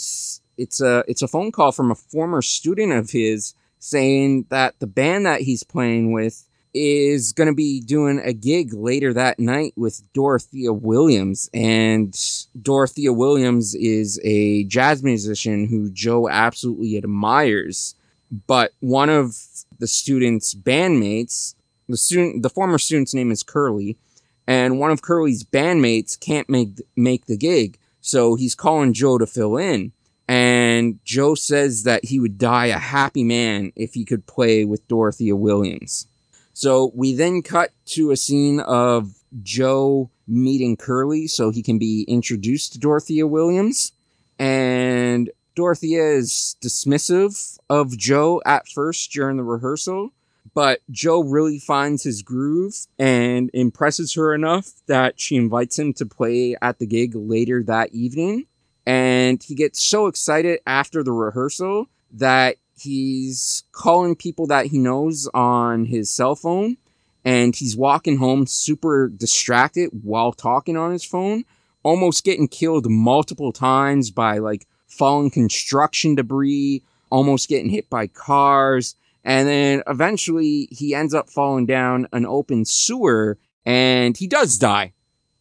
it's 0.58 0.80
a 0.82 1.04
it's 1.08 1.22
a 1.22 1.28
phone 1.28 1.52
call 1.52 1.72
from 1.72 1.92
a 1.92 1.96
former 1.96 2.42
student 2.42 2.94
of 2.94 3.10
his 3.10 3.56
saying 3.80 4.46
that 4.50 4.80
the 4.80 4.88
band 4.88 5.26
that 5.26 5.42
he's 5.42 5.64
playing 5.64 6.12
with 6.12 6.48
is 6.74 7.34
going 7.34 7.50
to 7.50 7.56
be 7.56 7.82
doing 7.82 8.22
a 8.24 8.32
gig 8.32 8.74
later 8.74 9.14
that 9.14 9.40
night 9.40 9.74
with 9.76 10.02
Dorothea 10.14 10.72
Williams 10.72 11.50
and 11.54 12.16
Dorothea 12.62 13.12
Williams 13.12 13.76
is 13.76 14.22
a 14.24 14.64
jazz 14.66 15.04
musician 15.04 15.68
who 15.68 15.90
Joe 15.90 16.30
absolutely 16.30 16.98
admires 16.98 17.96
but 18.48 18.72
one 18.80 19.10
of 19.10 19.36
the 19.80 19.88
student's 19.88 20.54
bandmates 20.54 21.56
the 21.92 21.98
student 21.98 22.44
the 22.44 22.50
former 22.50 22.78
student's 22.78 23.14
name 23.14 23.32
is 23.32 23.44
Curley 23.44 23.98
and 24.48 24.80
one 24.80 24.92
of 24.92 25.02
Curley's 25.02 25.44
bandmates 25.44 26.20
can't 26.20 26.50
make 26.50 26.82
make 26.96 27.26
the 27.28 27.38
gig 27.38 27.78
so 28.02 28.36
he's 28.36 28.56
calling 28.56 28.94
Joe 28.94 29.18
to 29.20 29.28
fill 29.28 29.56
in. 29.58 29.94
And 30.28 31.00
Joe 31.06 31.36
says 31.36 31.84
that 31.84 32.06
he 32.06 32.20
would 32.20 32.38
die 32.38 32.68
a 32.68 32.78
happy 32.78 33.24
man 33.24 33.72
if 33.76 33.94
he 33.94 34.04
could 34.06 34.26
play 34.26 34.66
with 34.66 34.88
Dorothea 34.88 35.36
Williams. 35.36 36.08
So 36.54 36.92
we 36.96 37.14
then 37.14 37.42
cut 37.42 37.72
to 37.88 38.12
a 38.12 38.18
scene 38.18 38.60
of 38.60 39.14
Joe 39.42 40.10
meeting 40.28 40.78
Curley 40.78 41.28
so 41.28 41.50
he 41.50 41.62
can 41.62 41.78
be 41.78 42.04
introduced 42.08 42.74
to 42.74 42.80
Dorothea 42.80 43.28
Williams. 43.28 43.92
And 44.40 45.30
Dorothea 45.56 46.04
is 46.04 46.56
dismissive 46.62 47.60
of 47.70 47.98
Joe 47.98 48.42
at 48.46 48.68
first 48.68 49.12
during 49.12 49.38
the 49.38 49.44
rehearsal 49.44 50.12
but 50.54 50.82
Joe 50.90 51.24
really 51.24 51.60
finds 51.60 52.04
his 52.04 52.22
groove 52.22 52.76
and 53.00 53.50
impresses 53.54 54.14
her 54.16 54.34
enough 54.34 54.72
that 54.88 55.20
she 55.20 55.36
invites 55.36 55.80
him 55.80 55.94
to 55.94 56.06
play 56.06 56.56
at 56.62 56.80
the 56.80 56.86
gig 56.86 57.16
later 57.16 57.64
that 57.64 57.94
evening. 57.94 58.48
And 58.86 59.42
he 59.42 59.56
gets 59.56 59.84
so 59.84 60.08
excited 60.08 60.60
after 60.66 61.04
the 61.04 61.12
rehearsal 61.12 61.88
that 62.14 62.58
he's 62.78 63.64
calling 63.72 64.16
people 64.16 64.48
that 64.48 64.68
he 64.68 64.78
knows 64.78 65.30
on 65.34 65.86
his 65.86 66.10
cell 66.10 66.36
phone 66.36 66.78
and 67.24 67.56
he's 67.56 67.78
walking 67.78 68.18
home 68.18 68.48
super 68.48 69.08
distracted 69.08 69.92
while 70.04 70.32
talking 70.34 70.76
on 70.76 70.92
his 70.92 71.06
phone, 71.06 71.46
almost 71.84 72.24
getting 72.24 72.48
killed 72.48 72.90
multiple 72.90 73.52
times 73.52 74.10
by 74.10 74.40
like 74.40 74.68
falling 74.88 75.30
construction 75.30 76.16
debris, 76.16 76.82
almost 77.10 77.48
getting 77.48 77.70
hit 77.70 77.90
by 77.90 78.08
cars. 78.08 78.96
And 79.24 79.48
then 79.48 79.84
eventually 79.88 80.68
he 80.72 80.96
ends 80.96 81.14
up 81.14 81.30
falling 81.30 81.66
down 81.66 82.08
an 82.12 82.26
open 82.26 82.66
sewer 82.66 83.38
and 83.66 84.18
he 84.18 84.28
does 84.28 84.58
die. 84.58 84.94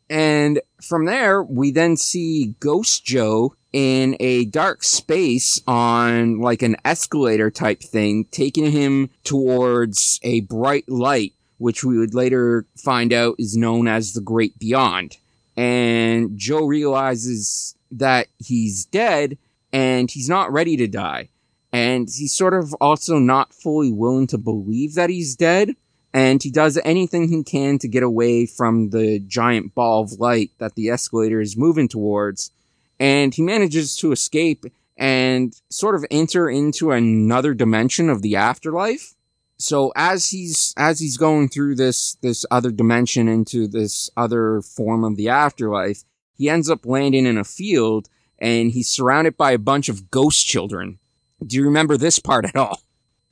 And 0.09 0.61
from 0.83 1.05
there, 1.05 1.43
we 1.43 1.71
then 1.71 1.97
see 1.97 2.57
Ghost 2.59 3.05
Joe 3.05 3.55
in 3.73 4.17
a 4.19 4.45
dark 4.47 4.83
space 4.83 5.61
on 5.67 6.41
like 6.41 6.63
an 6.63 6.77
escalator 6.85 7.51
type 7.51 7.81
thing, 7.81 8.27
taking 8.33 8.73
him 8.73 9.11
towards 9.23 10.19
a 10.23 10.41
bright 10.41 10.89
light, 10.89 11.35
which 11.59 11.85
we 11.85 11.97
would 11.97 12.13
later 12.13 12.67
find 12.77 13.13
out 13.13 13.37
is 13.39 13.57
known 13.57 13.87
as 13.87 14.13
the 14.13 14.21
Great 14.21 14.59
Beyond. 14.59 15.17
And 15.57 16.37
Joe 16.37 16.67
realizes 16.67 17.77
that 17.93 18.27
he's 18.39 18.85
dead 18.85 19.39
and 19.73 20.11
he's 20.11 20.29
not 20.29 20.53
ready 20.53 20.77
to 20.77 20.89
die 20.89 21.29
and 21.73 22.09
he's 22.09 22.35
sort 22.35 22.55
of 22.55 22.75
also 22.75 23.19
not 23.19 23.55
fully 23.55 23.93
willing 23.93 24.27
to 24.29 24.39
believe 24.39 24.95
that 24.95 25.11
he's 25.11 25.37
dead 25.37 25.77
and 26.13 26.43
he 26.43 26.51
does 26.51 26.79
anything 26.85 27.29
he 27.29 27.45
can 27.45 27.79
to 27.79 27.89
get 27.89 28.03
away 28.03 28.47
from 28.47 28.91
the 28.91 29.21
giant 29.21 29.75
ball 29.75 30.03
of 30.03 30.15
light 30.15 30.51
that 30.59 30.75
the 30.75 30.89
escalator 30.89 31.41
is 31.41 31.57
moving 31.57 31.89
towards 31.89 32.51
and 32.99 33.35
he 33.35 33.43
manages 33.43 33.97
to 33.97 34.13
escape 34.13 34.67
and 34.97 35.61
sort 35.71 35.95
of 35.95 36.05
enter 36.11 36.51
into 36.51 36.91
another 36.91 37.55
dimension 37.55 38.11
of 38.11 38.21
the 38.21 38.37
afterlife. 38.37 39.15
So 39.57 39.93
as 39.95 40.31
he's 40.31 40.75
as 40.77 40.99
he's 40.99 41.17
going 41.17 41.49
through 41.49 41.77
this 41.77 42.15
this 42.17 42.45
other 42.51 42.71
dimension 42.71 43.29
into 43.29 43.69
this 43.69 44.11
other 44.17 44.63
form 44.63 45.05
of 45.05 45.17
the 45.17 45.29
afterlife 45.29 46.05
he 46.41 46.49
ends 46.49 46.71
up 46.71 46.87
landing 46.87 47.27
in 47.27 47.37
a 47.37 47.45
field 47.45 48.09
and 48.39 48.73
he's 48.73 48.89
surrounded 48.89 49.37
by 49.37 49.53
a 49.53 49.59
bunch 49.59 49.91
of 49.91 50.11
ghost 50.11 50.47
children 50.47 50.99
do 51.47 51.57
you 51.57 51.65
remember 51.65 51.97
this 51.97 52.19
part 52.19 52.45
at 52.45 52.57
all? 52.57 52.81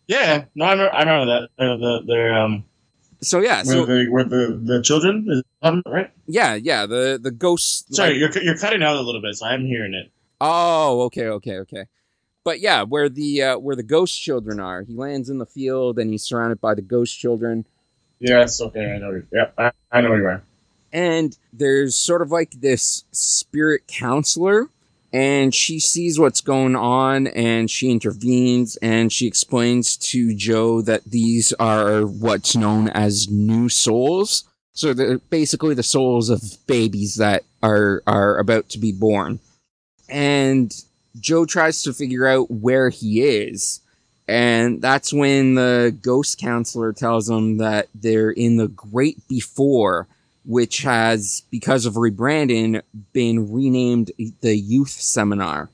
Yeah, 0.07 0.45
no, 0.55 0.65
I 0.65 0.73
remember, 0.73 0.95
I 0.95 0.99
remember 1.00 1.27
that. 1.27 1.49
They're, 1.59 1.77
the, 1.77 2.03
they're 2.07 2.35
um, 2.35 2.65
So 3.21 3.41
yeah, 3.41 3.57
where 3.57 3.65
so 3.65 3.85
the 3.87 4.07
where 4.11 4.25
the 4.25 4.59
the 4.62 4.81
children 4.83 5.43
right. 5.87 6.11
yeah, 6.27 6.55
yeah, 6.55 6.87
the 6.87 7.19
the 7.23 7.31
ghosts. 7.31 7.85
Sorry, 7.95 8.19
like- 8.19 8.35
you're 8.35 8.43
you're 8.45 8.57
cutting 8.59 8.83
out 8.83 8.97
a 8.97 9.00
little 9.03 9.21
bit, 9.21 9.35
so 9.37 9.47
I'm 9.47 9.67
hearing 9.67 9.93
it. 9.95 10.11
oh, 10.41 11.03
okay, 11.03 11.27
okay, 11.27 11.59
okay. 11.59 11.85
But 12.45 12.61
yeah, 12.61 12.85
where 12.85 13.09
the 13.11 13.43
uh, 13.43 13.59
where 13.59 13.77
the 13.77 13.83
ghost 13.83 14.19
children 14.23 14.61
are, 14.61 14.83
he 14.83 14.95
lands 14.95 15.29
in 15.29 15.37
the 15.38 15.47
field 15.47 15.99
and 15.99 16.11
he's 16.11 16.23
surrounded 16.23 16.61
by 16.61 16.75
the 16.75 16.81
ghost 16.83 17.19
children. 17.19 17.67
Yes, 18.21 18.61
okay, 18.62 18.93
I 18.95 18.99
know. 18.99 19.11
where- 19.11 19.27
Yeah, 19.31 19.50
I, 19.59 19.73
I 19.93 20.00
know 20.00 20.09
where 20.11 20.19
you 20.21 20.27
are. 20.27 20.43
and 20.93 21.37
there's 21.53 21.95
sort 21.95 22.23
of 22.23 22.31
like 22.31 22.53
this 22.53 23.05
spirit 23.12 23.83
counselor 23.87 24.71
and 25.12 25.55
she 25.55 25.81
sees 25.81 26.19
what's 26.19 26.41
going 26.41 26.77
on 26.77 27.29
and 27.29 27.71
she 27.71 27.91
intervenes 27.91 28.77
and 28.77 29.12
she 29.12 29.27
explains 29.27 29.97
to 29.97 30.35
Joe 30.35 30.83
that 30.83 31.05
these 31.05 31.53
are 31.55 32.03
what's 32.03 32.55
known 32.55 32.88
as 32.91 33.29
new 33.31 33.69
souls. 33.69 34.45
So 34.73 34.93
they're 34.93 35.19
basically 35.19 35.75
the 35.75 35.83
souls 35.83 36.29
of 36.29 36.43
babies 36.67 37.17
that 37.17 37.45
are 37.62 38.03
are 38.07 38.38
about 38.38 38.69
to 38.71 38.79
be 38.79 38.93
born. 38.93 39.41
And 40.09 40.73
Joe 41.19 41.47
tries 41.47 41.83
to 41.83 41.93
figure 41.93 42.27
out 42.27 42.50
where 42.50 42.91
he 42.91 43.23
is. 43.23 43.81
And 44.29 44.83
that's 44.83 45.11
when 45.11 45.55
the 45.55 45.97
ghost 46.03 46.38
counselor 46.38 46.93
tells 46.93 47.31
him 47.31 47.57
that 47.59 47.88
they're 47.95 48.31
in 48.31 48.57
the 48.57 48.69
great 48.69 49.27
before, 49.27 50.07
which 50.49 50.78
has, 50.78 51.43
because 51.50 51.85
of 51.85 51.93
rebranding, 51.93 52.81
been 53.12 53.52
renamed 53.52 54.11
the 54.40 54.57
You 54.57 54.87
Seminar. 54.87 55.69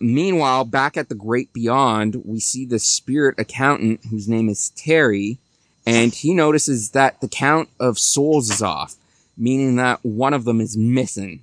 Meanwhile, 0.00 0.64
back 0.64 0.96
at 0.96 1.08
the 1.08 1.14
Great 1.14 1.52
Beyond, 1.52 2.22
we 2.24 2.40
see 2.40 2.64
the 2.64 2.80
spirit 2.80 3.36
accountant 3.38 4.00
whose 4.10 4.28
name 4.28 4.48
is 4.48 4.70
Terry, 4.70 5.38
and 5.86 6.12
he 6.12 6.34
notices 6.34 6.90
that 6.90 7.20
the 7.20 7.28
count 7.28 7.68
of 7.78 7.96
souls 7.96 8.50
is 8.50 8.60
off, 8.60 8.96
meaning 9.36 9.76
that 9.76 10.04
one 10.04 10.34
of 10.34 10.44
them 10.44 10.60
is 10.60 10.76
missing. 10.76 11.42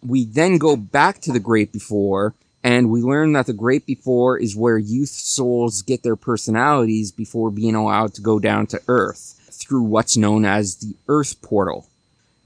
We 0.00 0.24
then 0.24 0.58
go 0.58 0.76
back 0.76 1.20
to 1.22 1.32
the 1.32 1.40
Great 1.40 1.72
Before, 1.72 2.32
and 2.62 2.90
we 2.90 3.02
learn 3.02 3.32
that 3.32 3.46
the 3.46 3.52
Great 3.52 3.86
Before 3.86 4.38
is 4.38 4.54
where 4.54 4.78
youth 4.78 5.08
souls 5.08 5.82
get 5.82 6.04
their 6.04 6.14
personalities 6.14 7.10
before 7.10 7.50
being 7.50 7.74
allowed 7.74 8.14
to 8.14 8.22
go 8.22 8.38
down 8.38 8.68
to 8.68 8.80
Earth 8.86 9.50
through 9.50 9.82
what's 9.82 10.16
known 10.16 10.44
as 10.44 10.76
the 10.76 10.94
Earth 11.08 11.42
Portal. 11.42 11.88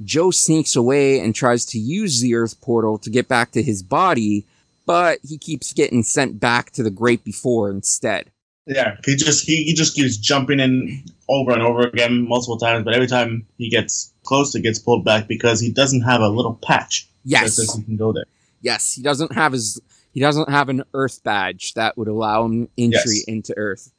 Joe 0.03 0.31
sneaks 0.31 0.77
away 0.77 1.21
and 1.21 1.35
tries 1.35 1.65
to 1.67 1.79
use 1.79 2.21
the 2.21 2.35
Earth 2.35 2.61
Portal 2.61 2.99
to 2.99 3.11
get 3.11 3.29
back 3.29 3.51
to 3.53 3.63
his 3.63 3.83
body, 3.83 4.47
but 4.87 5.19
he 5.27 5.39
keeps 5.39 5.73
getting 5.73 6.03
sent 6.03 6.39
back 6.41 6.71
to 6.73 6.83
the 6.83 6.91
Great 6.91 7.25
Before 7.25 7.71
instead. 7.71 8.31
Yeah, 8.67 8.97
he 9.05 9.17
just 9.17 9.47
he, 9.47 9.65
he 9.65 9.75
just 9.75 9.95
keeps 9.95 10.17
jumping 10.19 10.61
in 10.61 11.03
over 11.29 11.53
and 11.53 11.63
over 11.63 11.81
again 11.83 12.29
multiple 12.29 12.59
times, 12.59 12.85
but 12.85 12.95
every 12.95 13.07
time 13.07 13.47
he 13.57 13.71
gets 13.71 14.13
close, 14.25 14.55
it 14.55 14.61
gets 14.61 14.79
pulled 14.79 15.05
back 15.05 15.27
because 15.27 15.59
he 15.61 15.73
doesn't 15.73 16.03
have 16.03 16.21
a 16.21 16.29
little 16.29 16.55
patch 16.63 17.09
Yes. 17.25 17.57
that 17.57 17.63
says 17.63 17.75
he 17.77 17.83
can 17.83 17.97
go 17.97 18.13
there. 18.13 18.27
Yes, 18.61 18.93
he 18.93 19.03
doesn't 19.03 19.33
have 19.33 19.53
his 19.53 19.81
he 20.13 20.21
doesn't 20.21 20.51
have 20.51 20.69
an 20.69 20.85
Earth 20.95 21.23
badge 21.25 21.75
that 21.75 21.97
would 21.97 22.09
allow 22.09 22.45
him 22.45 22.69
entry 22.77 23.17
Yes. 23.17 23.25
into 23.27 23.55
Earth. 23.57 23.91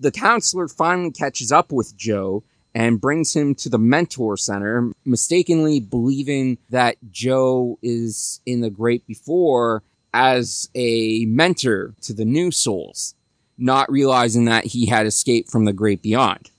The 0.00 0.10
counselor 0.10 0.68
finally 0.68 1.10
catches 1.10 1.52
up 1.52 1.70
with 1.70 1.94
Joe 1.96 2.44
and 2.74 3.00
brings 3.00 3.34
him 3.34 3.54
to 3.54 3.68
the 3.68 3.78
mentor 3.78 4.36
center, 4.36 4.92
mistakenly 5.04 5.80
believing 5.80 6.58
that 6.70 6.96
Joe 7.10 7.78
is 7.82 8.40
in 8.44 8.60
the 8.60 8.70
great 8.70 9.06
before 9.06 9.82
as 10.12 10.68
a 10.74 11.24
mentor 11.26 11.94
to 12.02 12.12
the 12.12 12.24
new 12.24 12.50
souls, 12.50 13.14
not 13.56 13.90
realizing 13.90 14.44
that 14.46 14.66
he 14.66 14.86
had 14.86 15.06
escaped 15.06 15.50
from 15.50 15.64
the 15.64 15.72
great 15.72 16.02
beyond. 16.02 16.50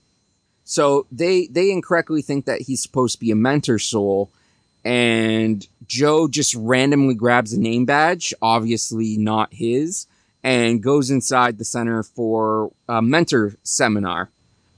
So 0.64 1.06
they 1.12 1.46
they 1.46 1.70
incorrectly 1.70 2.22
think 2.22 2.46
that 2.46 2.62
he's 2.62 2.82
supposed 2.82 3.14
to 3.14 3.20
be 3.20 3.30
a 3.30 3.36
mentor 3.36 3.78
soul 3.78 4.30
and 4.86 5.66
Joe 5.88 6.28
just 6.28 6.54
randomly 6.54 7.14
grabs 7.14 7.52
a 7.52 7.58
name 7.58 7.86
badge, 7.86 8.32
obviously 8.40 9.16
not 9.16 9.52
his, 9.52 10.06
and 10.44 10.80
goes 10.80 11.10
inside 11.10 11.58
the 11.58 11.64
center 11.64 12.04
for 12.04 12.70
a 12.88 13.02
mentor 13.02 13.56
seminar. 13.64 14.30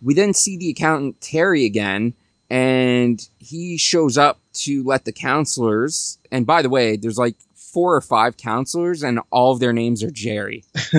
We 0.03 0.15
then 0.15 0.35
see 0.35 0.57
the 0.57 0.71
accountant 0.71 1.21
Terry 1.21 1.65
again, 1.65 2.15
and 2.51 3.27
he 3.39 3.77
shows 3.77 4.17
up 4.17 4.41
to 4.55 4.83
let 4.85 5.05
the 5.05 5.13
counselors, 5.13 6.19
and 6.31 6.47
by 6.47 6.63
the 6.63 6.71
way, 6.71 6.97
there's 6.97 7.19
like 7.19 7.37
four 7.55 7.95
or 7.95 8.01
five 8.01 8.37
counselors, 8.37 9.03
and 9.03 9.21
all 9.31 9.53
of 9.53 9.61
their 9.61 9.73
names 9.73 10.03
are 10.03 10.11
Jerry. 10.11 10.65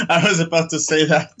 I 0.08 0.24
was 0.24 0.40
about 0.40 0.70
to 0.70 0.78
say 0.78 1.04
that. 1.06 1.32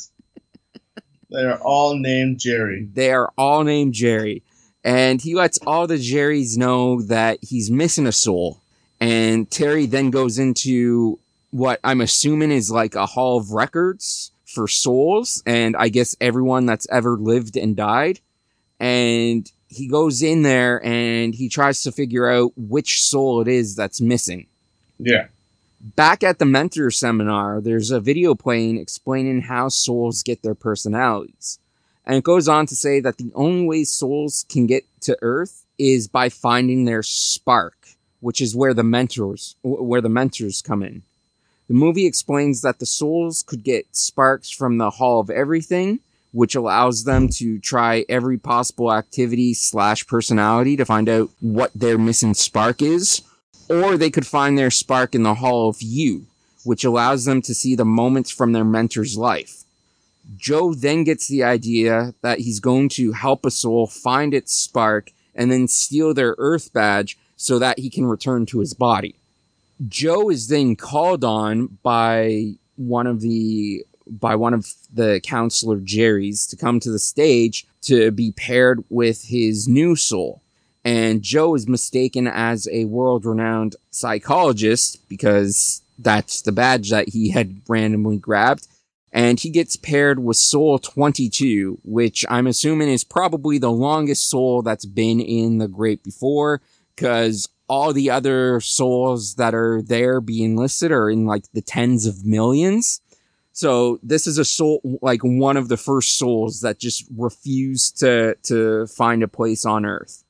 They 1.30 1.44
are 1.44 1.58
all 1.58 1.96
named 1.96 2.40
Jerry. 2.40 2.88
They 2.92 3.12
are 3.12 3.32
all 3.38 3.62
named 3.62 3.94
Jerry. 3.94 4.42
And 4.82 5.20
he 5.20 5.34
lets 5.34 5.58
all 5.66 5.86
the 5.86 5.96
Jerrys 5.96 6.56
know 6.56 7.02
that 7.02 7.38
he's 7.42 7.70
missing 7.70 8.06
a 8.06 8.12
soul. 8.12 8.60
And 8.98 9.50
Terry 9.50 9.86
then 9.86 10.10
goes 10.10 10.38
into 10.38 11.18
what 11.50 11.80
I'm 11.84 12.00
assuming 12.00 12.50
is 12.50 12.70
like 12.70 12.94
a 12.94 13.06
hall 13.06 13.38
of 13.38 13.52
records 13.52 14.32
for 14.50 14.68
souls. 14.68 15.42
And 15.46 15.76
I 15.76 15.88
guess 15.88 16.16
everyone 16.20 16.66
that's 16.66 16.88
ever 16.90 17.16
lived 17.16 17.56
and 17.56 17.76
died. 17.76 18.20
And 18.78 19.50
he 19.68 19.86
goes 19.86 20.22
in 20.22 20.42
there 20.42 20.84
and 20.84 21.34
he 21.34 21.48
tries 21.48 21.82
to 21.84 21.92
figure 21.92 22.28
out 22.28 22.52
which 22.56 23.02
soul 23.02 23.40
it 23.40 23.48
is 23.48 23.76
that's 23.76 24.00
missing. 24.00 24.46
Yeah. 24.98 25.28
Back 25.80 26.22
at 26.22 26.38
the 26.38 26.44
mentor 26.44 26.90
seminar, 26.90 27.60
there's 27.60 27.90
a 27.90 28.00
video 28.00 28.34
playing 28.34 28.78
explaining 28.78 29.42
how 29.42 29.68
souls 29.68 30.22
get 30.22 30.42
their 30.42 30.54
personalities. 30.54 31.58
And 32.04 32.16
it 32.16 32.24
goes 32.24 32.48
on 32.48 32.66
to 32.66 32.74
say 32.74 33.00
that 33.00 33.18
the 33.18 33.30
only 33.34 33.66
way 33.66 33.84
souls 33.84 34.44
can 34.48 34.66
get 34.66 34.84
to 35.02 35.16
Earth 35.22 35.64
is 35.78 36.08
by 36.08 36.28
finding 36.28 36.84
their 36.84 37.02
spark, 37.02 37.88
which 38.20 38.40
is 38.40 38.54
where 38.54 38.74
the 38.74 38.82
mentors, 38.82 39.56
where 39.62 40.00
the 40.00 40.08
mentors 40.08 40.60
come 40.60 40.82
in. 40.82 41.02
The 41.70 41.76
movie 41.76 42.04
explains 42.04 42.62
that 42.62 42.80
the 42.80 42.84
souls 42.84 43.44
could 43.44 43.62
get 43.62 43.94
sparks 43.94 44.50
from 44.50 44.78
the 44.78 44.90
Hall 44.90 45.20
of 45.20 45.30
Everything, 45.30 46.00
which 46.32 46.56
allows 46.56 47.04
them 47.04 47.28
to 47.34 47.60
try 47.60 48.04
every 48.08 48.38
possible 48.38 48.92
activity 48.92 49.54
slash 49.54 50.04
personality 50.08 50.76
to 50.76 50.84
find 50.84 51.08
out 51.08 51.30
what 51.38 51.70
their 51.72 51.96
missing 51.96 52.34
spark 52.34 52.82
is. 52.82 53.22
Or 53.68 53.96
they 53.96 54.10
could 54.10 54.26
find 54.26 54.58
their 54.58 54.72
spark 54.72 55.14
in 55.14 55.22
the 55.22 55.34
Hall 55.34 55.68
of 55.68 55.80
You, 55.80 56.26
which 56.64 56.82
allows 56.82 57.24
them 57.24 57.40
to 57.42 57.54
see 57.54 57.76
the 57.76 57.84
moments 57.84 58.32
from 58.32 58.50
their 58.50 58.64
mentor's 58.64 59.16
life. 59.16 59.62
Joe 60.36 60.74
then 60.74 61.04
gets 61.04 61.28
the 61.28 61.44
idea 61.44 62.14
that 62.20 62.40
he's 62.40 62.58
going 62.58 62.88
to 62.88 63.12
help 63.12 63.46
a 63.46 63.50
soul 63.52 63.86
find 63.86 64.34
its 64.34 64.52
spark 64.52 65.12
and 65.36 65.52
then 65.52 65.68
steal 65.68 66.14
their 66.14 66.34
Earth 66.36 66.72
badge 66.72 67.16
so 67.36 67.60
that 67.60 67.78
he 67.78 67.88
can 67.88 68.06
return 68.06 68.44
to 68.46 68.58
his 68.58 68.74
body. 68.74 69.19
Joe 69.88 70.30
is 70.30 70.48
then 70.48 70.76
called 70.76 71.24
on 71.24 71.78
by 71.82 72.54
one 72.76 73.06
of 73.06 73.20
the 73.20 73.84
by 74.06 74.34
one 74.34 74.54
of 74.54 74.66
the 74.92 75.20
counselor 75.22 75.78
Jerry's 75.78 76.46
to 76.48 76.56
come 76.56 76.80
to 76.80 76.90
the 76.90 76.98
stage 76.98 77.66
to 77.82 78.10
be 78.10 78.32
paired 78.32 78.84
with 78.88 79.24
his 79.24 79.68
new 79.68 79.94
soul. 79.94 80.42
And 80.84 81.22
Joe 81.22 81.54
is 81.54 81.68
mistaken 81.68 82.26
as 82.26 82.66
a 82.72 82.86
world 82.86 83.24
renowned 83.24 83.76
psychologist 83.90 85.08
because 85.08 85.82
that's 85.98 86.42
the 86.42 86.52
badge 86.52 86.90
that 86.90 87.10
he 87.10 87.30
had 87.30 87.60
randomly 87.68 88.18
grabbed. 88.18 88.66
And 89.12 89.38
he 89.38 89.50
gets 89.50 89.76
paired 89.76 90.20
with 90.20 90.36
Soul 90.36 90.78
22, 90.78 91.80
which 91.84 92.24
I'm 92.28 92.46
assuming 92.46 92.88
is 92.88 93.04
probably 93.04 93.58
the 93.58 93.70
longest 93.70 94.30
soul 94.30 94.62
that's 94.62 94.86
been 94.86 95.20
in 95.20 95.58
the 95.58 95.68
Great 95.68 96.02
Before, 96.04 96.60
because 96.94 97.48
all 97.70 97.92
the 97.92 98.10
other 98.10 98.58
souls 98.58 99.36
that 99.36 99.54
are 99.54 99.80
there 99.80 100.20
being 100.20 100.56
listed 100.56 100.90
are 100.90 101.08
in 101.08 101.24
like 101.24 101.44
the 101.52 101.62
tens 101.62 102.04
of 102.04 102.26
millions. 102.26 103.00
So 103.52 104.00
this 104.02 104.26
is 104.26 104.38
a 104.38 104.44
soul, 104.44 104.80
like 105.00 105.20
one 105.22 105.56
of 105.56 105.68
the 105.68 105.76
first 105.76 106.18
souls 106.18 106.62
that 106.62 106.80
just 106.80 107.04
refused 107.16 108.00
to, 108.00 108.34
to 108.42 108.88
find 108.88 109.22
a 109.22 109.28
place 109.28 109.64
on 109.64 109.86
Earth. 109.86 110.24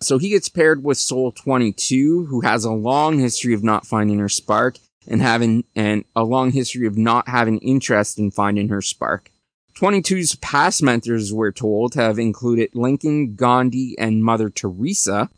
So 0.00 0.18
he 0.18 0.28
gets 0.28 0.48
paired 0.48 0.84
with 0.84 0.96
Soul 0.96 1.32
22, 1.32 2.26
who 2.26 2.42
has 2.42 2.64
a 2.64 2.70
long 2.70 3.18
history 3.18 3.54
of 3.54 3.64
not 3.64 3.86
finding 3.86 4.20
her 4.20 4.28
spark 4.28 4.76
and 5.08 5.20
having 5.20 5.64
and 5.74 6.04
a 6.14 6.22
long 6.22 6.52
history 6.52 6.86
of 6.86 6.96
not 6.96 7.28
having 7.28 7.58
interest 7.58 8.20
in 8.20 8.30
finding 8.30 8.68
her 8.68 8.80
spark. 8.80 9.32
22's 9.76 10.36
past 10.36 10.80
mentors, 10.80 11.32
we're 11.32 11.50
told, 11.50 11.94
have 11.94 12.20
included 12.20 12.70
Lincoln, 12.72 13.34
Gandhi, 13.34 13.96
and 13.98 14.22
Mother 14.22 14.48
Teresa. 14.48 15.28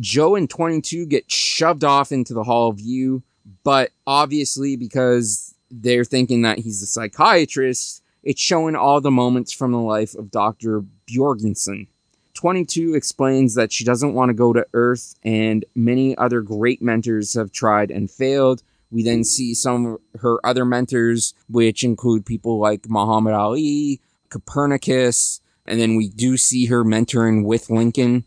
Joe 0.00 0.36
and 0.36 0.48
22 0.48 1.06
get 1.06 1.30
shoved 1.30 1.84
off 1.84 2.12
into 2.12 2.34
the 2.34 2.44
Hall 2.44 2.68
of 2.68 2.80
You, 2.80 3.22
but 3.64 3.90
obviously 4.06 4.76
because 4.76 5.54
they're 5.70 6.04
thinking 6.04 6.42
that 6.42 6.58
he's 6.58 6.82
a 6.82 6.86
psychiatrist, 6.86 8.02
it's 8.22 8.40
showing 8.40 8.76
all 8.76 9.00
the 9.00 9.10
moments 9.10 9.52
from 9.52 9.72
the 9.72 9.78
life 9.78 10.14
of 10.14 10.30
Dr. 10.30 10.84
Borgensen. 11.06 11.86
22 12.34 12.94
explains 12.94 13.54
that 13.54 13.72
she 13.72 13.84
doesn't 13.84 14.14
want 14.14 14.28
to 14.28 14.34
go 14.34 14.52
to 14.52 14.66
Earth, 14.74 15.14
and 15.22 15.64
many 15.74 16.16
other 16.18 16.42
great 16.42 16.82
mentors 16.82 17.34
have 17.34 17.50
tried 17.50 17.90
and 17.90 18.10
failed. 18.10 18.62
We 18.90 19.02
then 19.02 19.24
see 19.24 19.54
some 19.54 19.86
of 19.86 20.20
her 20.20 20.44
other 20.44 20.64
mentors, 20.64 21.34
which 21.48 21.82
include 21.82 22.26
people 22.26 22.58
like 22.58 22.88
Muhammad 22.88 23.32
Ali, 23.32 24.00
Copernicus, 24.28 25.40
and 25.66 25.80
then 25.80 25.96
we 25.96 26.08
do 26.08 26.36
see 26.36 26.66
her 26.66 26.84
mentoring 26.84 27.44
with 27.44 27.70
Lincoln. 27.70 28.24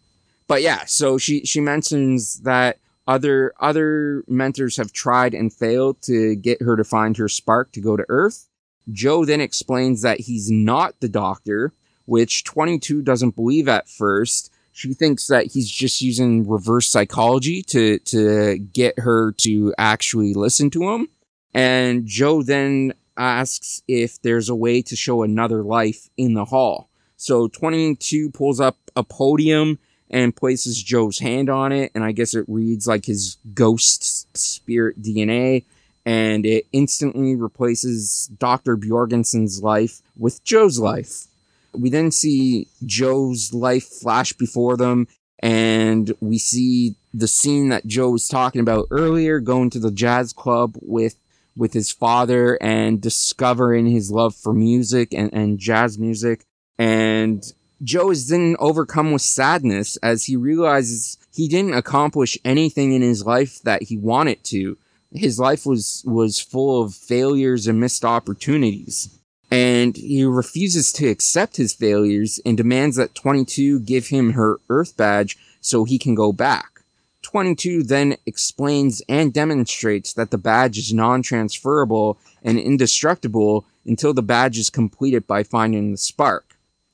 But 0.50 0.64
yeah, 0.64 0.86
so 0.86 1.20
she, 1.20 1.46
she 1.46 1.62
mentions 1.62 2.40
that 2.40 2.80
other, 3.08 3.54
other 3.60 4.24
mentors 4.28 4.78
have 4.78 4.92
tried 4.92 5.36
and 5.36 5.54
failed 5.54 6.02
to 6.02 6.36
get 6.36 6.64
her 6.64 6.76
to 6.76 6.84
find 6.84 7.16
her 7.18 7.30
spark 7.30 7.72
to 7.74 7.80
go 7.80 7.96
to 7.96 8.04
Earth. 8.10 8.50
Joe 8.92 9.26
then 9.26 9.42
explains 9.42 10.02
that 10.02 10.22
he's 10.22 10.50
not 10.50 11.00
the 11.02 11.08
doctor, 11.08 11.74
which 12.06 12.44
22 12.46 13.04
doesn't 13.04 13.36
believe 13.36 13.68
at 13.68 13.88
first. 13.88 14.52
She 14.72 14.92
thinks 14.96 15.28
that 15.28 15.46
he's 15.46 15.70
just 15.70 16.02
using 16.02 16.48
reverse 16.48 16.90
psychology 16.90 17.62
to, 17.68 18.00
to 18.00 18.58
get 18.58 18.98
her 18.98 19.34
to 19.34 19.76
actually 19.78 20.34
listen 20.34 20.72
to 20.72 20.90
him. 20.90 21.10
And 21.54 22.08
Joe 22.08 22.42
then 22.42 22.94
asks 23.16 23.84
if 23.88 24.20
there's 24.24 24.50
a 24.50 24.56
way 24.56 24.82
to 24.82 24.96
show 24.96 25.22
another 25.22 25.62
life 25.62 26.10
in 26.18 26.34
the 26.34 26.46
hall. 26.46 26.90
So 27.18 27.48
22 27.50 28.32
pulls 28.32 28.60
up 28.60 28.78
a 28.96 29.04
podium 29.04 29.78
and 30.10 30.36
places 30.36 30.82
Joe's 30.82 31.20
hand 31.20 31.50
on 31.50 31.72
it. 31.72 31.92
And 31.94 32.04
I 32.04 32.12
guess 32.12 32.34
it 32.34 32.46
reads 32.48 32.88
like 32.88 33.06
his 33.06 33.38
ghost 33.54 34.36
spirit 34.38 35.02
DNA. 35.02 35.66
And 36.06 36.46
it 36.46 36.66
instantly 36.72 37.36
replaces 37.36 38.30
Dr. 38.40 38.76
Borgensen's 38.78 39.62
life 39.62 40.02
with 40.18 40.44
Joe's 40.44 40.80
life. 40.80 41.28
We 41.74 41.90
then 41.90 42.12
see 42.12 42.68
Joe's 42.86 43.54
life 43.54 43.86
flash 43.86 44.34
before 44.34 44.76
them, 44.76 45.08
and 45.40 46.12
we 46.20 46.40
see 46.40 46.96
the 47.14 47.28
scene 47.28 47.70
that 47.70 47.86
Joe 47.86 48.10
was 48.10 48.28
talking 48.28 48.62
about 48.62 48.88
earlier, 48.90 49.40
going 49.40 49.70
to 49.72 49.80
the 49.80 49.92
jazz 49.92 50.34
club 50.34 50.78
with 50.82 51.16
with 51.56 51.74
his 51.74 51.92
father 51.92 52.58
and 52.62 53.02
discovering 53.02 53.86
his 53.86 54.10
love 54.10 54.34
for 54.34 54.54
music 54.54 55.14
and, 55.14 55.32
and 55.34 55.60
jazz 55.60 56.00
music. 56.00 56.46
And 56.78 57.44
Joe 57.82 58.12
is 58.12 58.28
then 58.28 58.56
overcome 58.60 59.12
with 59.12 59.22
sadness 59.22 59.96
as 59.98 60.26
he 60.26 60.36
realizes 60.36 61.18
he 61.34 61.48
didn't 61.48 61.76
accomplish 61.76 62.38
anything 62.44 62.92
in 62.92 63.02
his 63.02 63.26
life 63.26 63.62
that 63.64 63.84
he 63.84 63.98
wanted 63.98 64.44
to. 64.46 64.78
His 65.12 65.40
life 65.40 65.66
was, 65.66 66.04
was 66.06 66.40
full 66.40 66.84
of 66.84 66.94
failures 66.94 67.68
and 67.68 67.80
missed 67.80 68.04
opportunities. 68.04 69.18
And 69.50 69.96
he 69.96 70.24
refuses 70.26 70.92
to 70.94 71.08
accept 71.08 71.58
his 71.58 71.74
failures 71.74 72.40
and 72.46 72.58
demands 72.58 72.98
that 72.98 73.16
22 73.16 73.80
give 73.80 74.08
him 74.08 74.34
her 74.34 74.60
Earth 74.70 74.96
badge 74.98 75.38
so 75.62 75.86
he 75.86 75.98
can 75.98 76.16
go 76.16 76.32
back. 76.32 76.82
22 77.22 77.84
then 77.84 78.18
explains 78.26 79.02
and 79.10 79.34
demonstrates 79.34 80.14
that 80.14 80.32
the 80.32 80.38
badge 80.38 80.78
is 80.78 80.94
non-transferable 80.94 82.18
and 82.44 82.60
indestructible 82.60 83.66
until 83.86 84.14
the 84.14 84.22
badge 84.22 84.58
is 84.58 84.70
completed 84.70 85.26
by 85.26 85.44
finding 85.44 85.92
the 85.92 85.98
spark. 85.98 86.49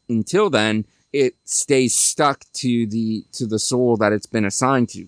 Until 0.09 0.49
then, 0.49 0.85
it 1.13 1.35
stays 1.45 1.95
stuck 1.95 2.43
to 2.55 2.85
the 2.85 3.25
to 3.33 3.45
the 3.45 3.59
soul 3.59 3.97
that 3.97 4.13
it's 4.13 4.25
been 4.25 4.45
assigned 4.45 4.89
to. 4.89 5.07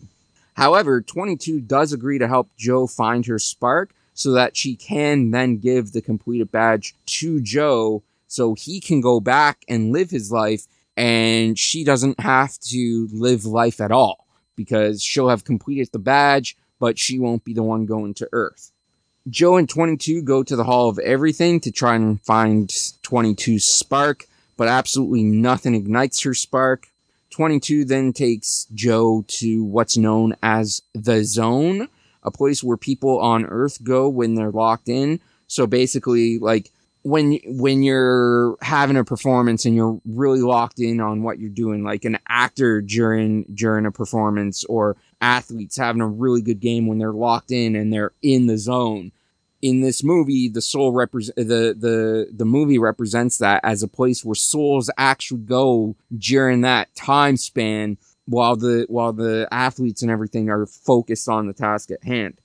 However, 0.55 1.01
22 1.01 1.61
does 1.61 1.93
agree 1.93 2.17
to 2.17 2.27
help 2.27 2.49
Joe 2.57 2.87
find 2.87 3.25
her 3.25 3.37
spark 3.37 3.93
so 4.13 4.31
that 4.31 4.57
she 4.57 4.75
can 4.75 5.29
then 5.31 5.57
give 5.57 5.91
the 5.91 6.01
completed 6.01 6.51
badge 6.51 6.95
to 7.05 7.41
Joe 7.41 8.03
so 8.27 8.55
he 8.55 8.81
can 8.81 8.99
go 8.99 9.19
back 9.19 9.63
and 9.67 9.91
live 9.91 10.09
his 10.09 10.31
life 10.31 10.65
and 10.97 11.57
she 11.59 11.83
doesn't 11.83 12.19
have 12.19 12.57
to 12.59 13.07
live 13.11 13.45
life 13.45 13.79
at 13.79 13.91
all 13.91 14.25
because 14.55 15.03
she'll 15.03 15.29
have 15.29 15.43
completed 15.45 15.89
the 15.91 15.99
badge, 15.99 16.57
but 16.79 16.97
she 16.97 17.19
won't 17.19 17.43
be 17.43 17.53
the 17.53 17.63
one 17.63 17.85
going 17.85 18.15
to 18.15 18.27
Earth. 18.31 18.71
Joe 19.29 19.57
and 19.57 19.69
22 19.69 20.23
go 20.23 20.41
to 20.41 20.55
the 20.55 20.63
Hall 20.63 20.89
of 20.89 20.97
Everything 20.99 21.59
to 21.59 21.71
try 21.71 21.95
and 21.95 22.19
find 22.23 22.69
22's 22.69 23.65
spark, 23.65 24.25
but 24.57 24.67
absolutely 24.67 25.23
nothing 25.23 25.75
ignites 25.75 26.21
her 26.23 26.33
spark. 26.33 26.87
22 27.29 27.85
then 27.85 28.11
takes 28.11 28.67
Joe 28.73 29.23
to 29.27 29.63
what's 29.63 29.95
known 29.97 30.35
as 30.41 30.81
the 30.93 31.23
Zone, 31.23 31.87
a 32.23 32.31
place 32.31 32.63
where 32.63 32.77
people 32.77 33.19
on 33.19 33.45
Earth 33.45 33.83
go 33.83 34.09
when 34.09 34.35
they're 34.35 34.51
locked 34.51 34.89
in. 34.89 35.19
So 35.47 35.67
basically, 35.67 36.39
like, 36.39 36.71
when 37.03 37.39
when 37.45 37.83
you're 37.83 38.57
having 38.61 38.97
a 38.97 39.03
performance 39.03 39.65
and 39.65 39.75
you're 39.75 40.01
really 40.05 40.41
locked 40.41 40.79
in 40.79 40.99
on 40.99 41.23
what 41.23 41.39
you're 41.39 41.49
doing 41.49 41.81
like 41.81 42.03
an 42.03 42.17
actor 42.27 42.81
during 42.81 43.43
during 43.53 43.85
a 43.85 43.91
performance 43.91 44.65
or 44.65 44.97
athletes 45.21 45.77
having 45.77 46.01
a 46.01 46.07
really 46.07 46.41
good 46.41 46.59
game 46.59 46.85
when 46.85 46.97
they're 46.97 47.13
locked 47.13 47.51
in 47.51 47.77
and 47.77 47.93
they're 47.93 48.11
in 48.21 48.47
the 48.47 48.57
zone 48.57 49.11
in 49.61 49.81
this 49.81 50.03
movie 50.03 50.49
the 50.49 50.61
soul 50.61 50.91
represent 50.91 51.35
the 51.35 51.75
the 51.77 52.27
the 52.31 52.45
movie 52.45 52.77
represents 52.77 53.37
that 53.37 53.59
as 53.63 53.81
a 53.81 53.87
place 53.87 54.23
where 54.23 54.35
souls 54.35 54.89
actually 54.97 55.41
go 55.41 55.95
during 56.15 56.61
that 56.61 56.93
time 56.95 57.37
span 57.37 57.97
while 58.25 58.55
the 58.55 58.85
while 58.89 59.13
the 59.13 59.47
athletes 59.51 60.01
and 60.01 60.11
everything 60.11 60.49
are 60.49 60.65
focused 60.65 61.27
on 61.27 61.47
the 61.47 61.53
task 61.53 61.89
at 61.91 62.03
hand 62.03 62.39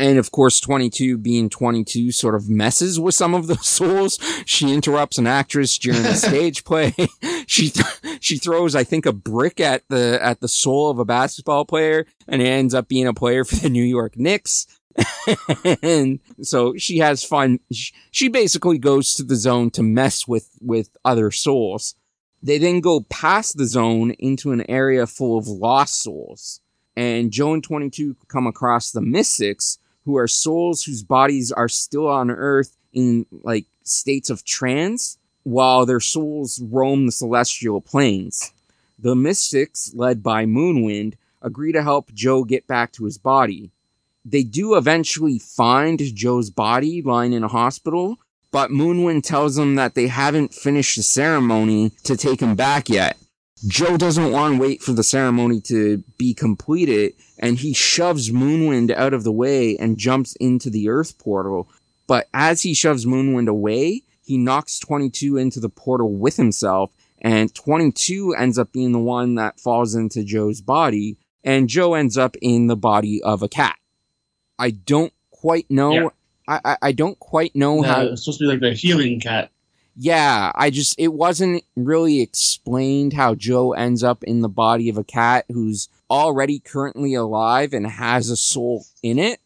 and 0.00 0.18
of 0.18 0.30
course, 0.30 0.60
22 0.60 1.18
being 1.18 1.50
22 1.50 2.10
sort 2.10 2.34
of 2.34 2.48
messes 2.48 2.98
with 2.98 3.14
some 3.14 3.34
of 3.34 3.46
the 3.48 3.56
souls. 3.60 4.18
She 4.46 4.72
interrupts 4.72 5.18
an 5.18 5.26
actress 5.26 5.76
during 5.76 6.06
a 6.06 6.14
stage 6.16 6.64
play. 6.64 6.94
she, 7.46 7.68
th- 7.68 8.18
she 8.20 8.38
throws, 8.38 8.74
I 8.74 8.82
think, 8.82 9.04
a 9.04 9.12
brick 9.12 9.60
at 9.60 9.82
the, 9.88 10.18
at 10.22 10.40
the 10.40 10.48
soul 10.48 10.90
of 10.90 10.98
a 10.98 11.04
basketball 11.04 11.66
player 11.66 12.06
and 12.26 12.40
it 12.40 12.46
ends 12.46 12.72
up 12.72 12.88
being 12.88 13.06
a 13.06 13.12
player 13.12 13.44
for 13.44 13.56
the 13.56 13.68
New 13.68 13.84
York 13.84 14.16
Knicks. 14.16 14.66
and 15.82 16.20
so 16.42 16.76
she 16.76 16.98
has 16.98 17.24
fun. 17.24 17.60
She 17.70 18.28
basically 18.28 18.78
goes 18.78 19.14
to 19.14 19.22
the 19.22 19.36
zone 19.36 19.70
to 19.72 19.82
mess 19.82 20.26
with, 20.26 20.50
with 20.60 20.96
other 21.04 21.30
souls. 21.30 21.94
They 22.42 22.58
then 22.58 22.80
go 22.80 23.02
past 23.02 23.58
the 23.58 23.66
zone 23.66 24.12
into 24.12 24.52
an 24.52 24.68
area 24.70 25.06
full 25.06 25.38
of 25.38 25.46
lost 25.46 26.02
souls. 26.02 26.60
And 26.96 27.30
Joe 27.30 27.54
and 27.54 27.62
22 27.62 28.16
come 28.28 28.46
across 28.46 28.90
the 28.90 29.00
Mystics, 29.00 29.78
who 30.04 30.16
are 30.16 30.26
souls 30.28 30.82
whose 30.82 31.02
bodies 31.02 31.52
are 31.52 31.68
still 31.68 32.08
on 32.08 32.30
earth 32.30 32.76
in 32.92 33.26
like 33.30 33.66
states 33.84 34.30
of 34.30 34.44
trance 34.44 35.18
while 35.42 35.86
their 35.86 36.00
souls 36.00 36.60
roam 36.60 37.06
the 37.06 37.12
celestial 37.12 37.80
planes. 37.80 38.52
The 38.98 39.14
mystics, 39.14 39.92
led 39.94 40.22
by 40.22 40.44
Moonwind, 40.44 41.14
agree 41.40 41.72
to 41.72 41.82
help 41.82 42.12
Joe 42.12 42.44
get 42.44 42.66
back 42.66 42.92
to 42.92 43.04
his 43.04 43.16
body. 43.16 43.70
They 44.24 44.42
do 44.42 44.76
eventually 44.76 45.38
find 45.38 45.98
Joe's 46.14 46.50
body 46.50 47.02
lying 47.02 47.32
in 47.32 47.42
a 47.42 47.48
hospital, 47.48 48.18
but 48.52 48.70
Moonwind 48.70 49.22
tells 49.22 49.56
them 49.56 49.76
that 49.76 49.94
they 49.94 50.08
haven't 50.08 50.54
finished 50.54 50.96
the 50.96 51.02
ceremony 51.02 51.90
to 52.04 52.16
take 52.16 52.40
him 52.40 52.54
back 52.54 52.88
yet. 52.88 53.16
Joe 53.66 53.96
doesn't 53.96 54.32
want 54.32 54.54
to 54.54 54.60
wait 54.60 54.82
for 54.82 54.92
the 54.92 55.02
ceremony 55.02 55.60
to 55.62 56.02
be 56.18 56.32
completed, 56.34 57.14
and 57.38 57.58
he 57.58 57.74
shoves 57.74 58.30
Moonwind 58.30 58.90
out 58.90 59.12
of 59.12 59.22
the 59.22 59.32
way 59.32 59.76
and 59.76 59.98
jumps 59.98 60.34
into 60.36 60.70
the 60.70 60.88
Earth 60.88 61.18
portal. 61.18 61.68
But 62.06 62.28
as 62.32 62.62
he 62.62 62.74
shoves 62.74 63.06
Moonwind 63.06 63.48
away, 63.48 64.02
he 64.22 64.38
knocks 64.38 64.78
22 64.78 65.36
into 65.36 65.60
the 65.60 65.68
portal 65.68 66.12
with 66.12 66.36
himself, 66.36 66.90
and 67.20 67.54
22 67.54 68.34
ends 68.34 68.58
up 68.58 68.72
being 68.72 68.92
the 68.92 68.98
one 68.98 69.34
that 69.34 69.60
falls 69.60 69.94
into 69.94 70.24
Joe's 70.24 70.60
body, 70.60 71.18
and 71.44 71.68
Joe 71.68 71.94
ends 71.94 72.16
up 72.16 72.36
in 72.40 72.66
the 72.66 72.76
body 72.76 73.22
of 73.22 73.42
a 73.42 73.48
cat. 73.48 73.76
I 74.60 74.70
don't 74.70 75.12
quite 75.30 75.70
know. 75.70 75.92
Yeah. 75.92 76.08
I, 76.46 76.60
I, 76.64 76.76
I 76.82 76.92
don't 76.92 77.18
quite 77.18 77.56
know 77.56 77.82
how. 77.82 78.02
It's 78.02 78.24
supposed 78.24 78.38
to 78.38 78.44
be 78.44 78.48
like 78.48 78.60
the 78.60 78.72
healing 78.72 79.18
cat 79.20 79.50
yeah, 80.02 80.50
I 80.54 80.70
just, 80.70 80.94
it 80.98 81.12
wasn't 81.12 81.62
really 81.76 82.22
explained 82.22 83.12
how 83.12 83.34
Joe 83.34 83.74
ends 83.74 84.02
up 84.02 84.24
in 84.24 84.40
the 84.40 84.48
body 84.48 84.88
of 84.88 84.96
a 84.96 85.04
cat 85.04 85.44
who's 85.48 85.90
already 86.10 86.58
currently 86.58 87.12
alive 87.12 87.74
and 87.74 87.86
has 87.86 88.30
a 88.30 88.36
soul 88.36 88.86
in 89.02 89.18
it. 89.18 89.40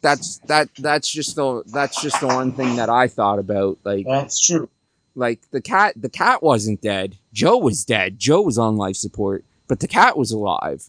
That's, 0.00 0.38
that, 0.46 0.70
that's 0.78 1.06
just 1.08 1.36
the, 1.36 1.64
that's 1.66 2.00
just 2.00 2.18
the 2.20 2.28
one 2.28 2.52
thing 2.52 2.76
that 2.76 2.88
I 2.88 3.08
thought 3.08 3.38
about. 3.38 3.78
Like, 3.84 4.06
that's 4.06 4.40
true. 4.40 4.70
Like 5.14 5.42
the 5.50 5.60
cat, 5.60 5.92
the 5.96 6.08
cat 6.08 6.42
wasn't 6.42 6.80
dead. 6.80 7.18
Joe 7.34 7.58
was 7.58 7.84
dead. 7.84 8.18
Joe 8.18 8.40
was 8.40 8.56
on 8.56 8.78
life 8.78 8.96
support, 8.96 9.44
but 9.68 9.80
the 9.80 9.88
cat 9.88 10.16
was 10.16 10.30
alive. 10.30 10.88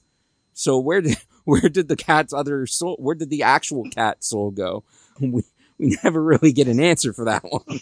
So 0.53 0.79
where 0.79 1.01
did, 1.01 1.17
where 1.45 1.69
did 1.69 1.87
the 1.87 1.95
cat's 1.95 2.33
other 2.33 2.67
soul, 2.67 2.97
where 2.99 3.15
did 3.15 3.29
the 3.29 3.43
actual 3.43 3.89
cat 3.89 4.23
soul 4.23 4.51
go? 4.51 4.83
We, 5.19 5.43
we 5.77 5.97
never 6.03 6.21
really 6.21 6.51
get 6.51 6.67
an 6.67 6.79
answer 6.79 7.13
for 7.13 7.25
that 7.25 7.43
one. 7.43 7.79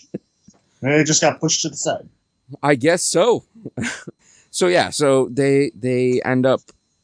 It 0.83 1.05
just 1.05 1.21
got 1.21 1.39
pushed 1.39 1.61
to 1.61 1.69
the 1.69 1.77
side. 1.77 2.07
I 2.61 2.75
guess 2.75 3.01
so. 3.01 3.45
so 4.51 4.67
yeah, 4.67 4.89
so 4.89 5.29
they 5.31 5.71
they 5.75 6.21
end 6.23 6.45
up 6.45 6.61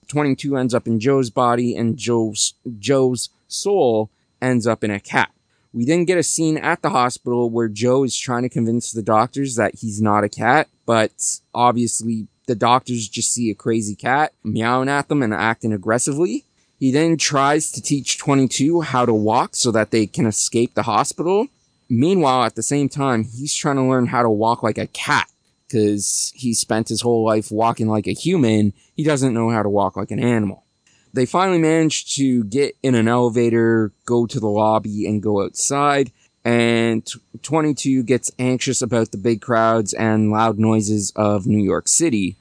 22 0.10 0.58
ends 0.58 0.74
up 0.74 0.88
in 0.88 1.00
Joe's 1.00 1.30
body 1.30 1.76
and 1.76 1.98
Joe's 1.98 2.54
Joe's 2.78 3.30
soul 3.48 4.10
ends 4.42 4.68
up 4.68 4.84
in 4.84 4.92
a 4.92 5.00
cat. 5.00 5.32
We 5.72 5.86
then 5.86 6.06
get 6.06 6.18
a 6.18 6.24
scene 6.24 6.58
at 6.58 6.82
the 6.82 6.90
hospital 6.90 7.50
where 7.50 7.68
Joe 7.68 8.04
is 8.04 8.18
trying 8.18 8.44
to 8.44 8.50
convince 8.50 8.92
the 8.92 9.04
doctors 9.04 9.56
that 9.56 9.76
he's 9.76 10.02
not 10.02 10.24
a 10.24 10.30
cat, 10.30 10.68
but 10.86 11.12
obviously 11.54 12.28
the 12.48 12.56
doctors 12.56 13.08
just 13.08 13.32
see 13.32 13.52
a 13.52 13.56
crazy 13.56 13.96
cat 13.96 14.34
meowing 14.44 14.90
at 14.90 15.08
them 15.08 15.22
and 15.22 15.34
acting 15.34 15.72
aggressively. 15.72 16.46
He 16.80 16.92
then 16.92 17.18
tries 17.18 17.72
to 17.72 17.82
teach 17.82 18.18
22 18.18 18.82
how 18.82 19.06
to 19.06 19.14
walk 19.14 19.56
so 19.56 19.70
that 19.72 19.92
they 19.92 20.08
can 20.08 20.26
escape 20.26 20.74
the 20.74 20.84
hospital. 20.84 21.48
Meanwhile, 21.90 22.44
at 22.44 22.56
the 22.56 22.64
same 22.64 22.88
time, 22.88 23.26
he's 23.26 23.54
trying 23.54 23.76
to 23.76 23.84
learn 23.84 24.08
how 24.08 24.24
to 24.24 24.30
walk 24.30 24.64
like 24.64 24.78
a 24.78 24.88
cat 24.88 25.30
because 25.68 26.32
he 26.36 26.54
spent 26.54 26.88
his 26.88 27.02
whole 27.02 27.26
life 27.26 27.52
walking 27.52 27.88
like 27.88 28.08
a 28.08 28.14
human. 28.14 28.74
He 28.96 29.04
doesn't 29.04 29.34
know 29.34 29.50
how 29.50 29.62
to 29.62 29.70
walk 29.70 29.98
like 29.98 30.12
an 30.12 30.24
animal. 30.24 30.64
They 31.14 31.26
finally 31.26 31.60
manage 31.60 32.16
to 32.16 32.44
get 32.46 32.78
in 32.82 32.96
an 32.96 33.08
elevator, 33.08 33.92
go 34.06 34.26
to 34.26 34.40
the 34.40 34.48
lobby, 34.48 35.06
and 35.06 35.22
go 35.22 35.44
outside. 35.44 36.12
And 36.46 37.08
22 37.42 38.04
gets 38.04 38.32
anxious 38.40 38.82
about 38.82 39.12
the 39.12 39.18
big 39.18 39.42
crowds 39.42 39.94
and 39.94 40.32
loud 40.32 40.58
noises 40.58 41.12
of 41.16 41.46
New 41.46 41.64
York 41.64 41.88
City. 41.88 42.38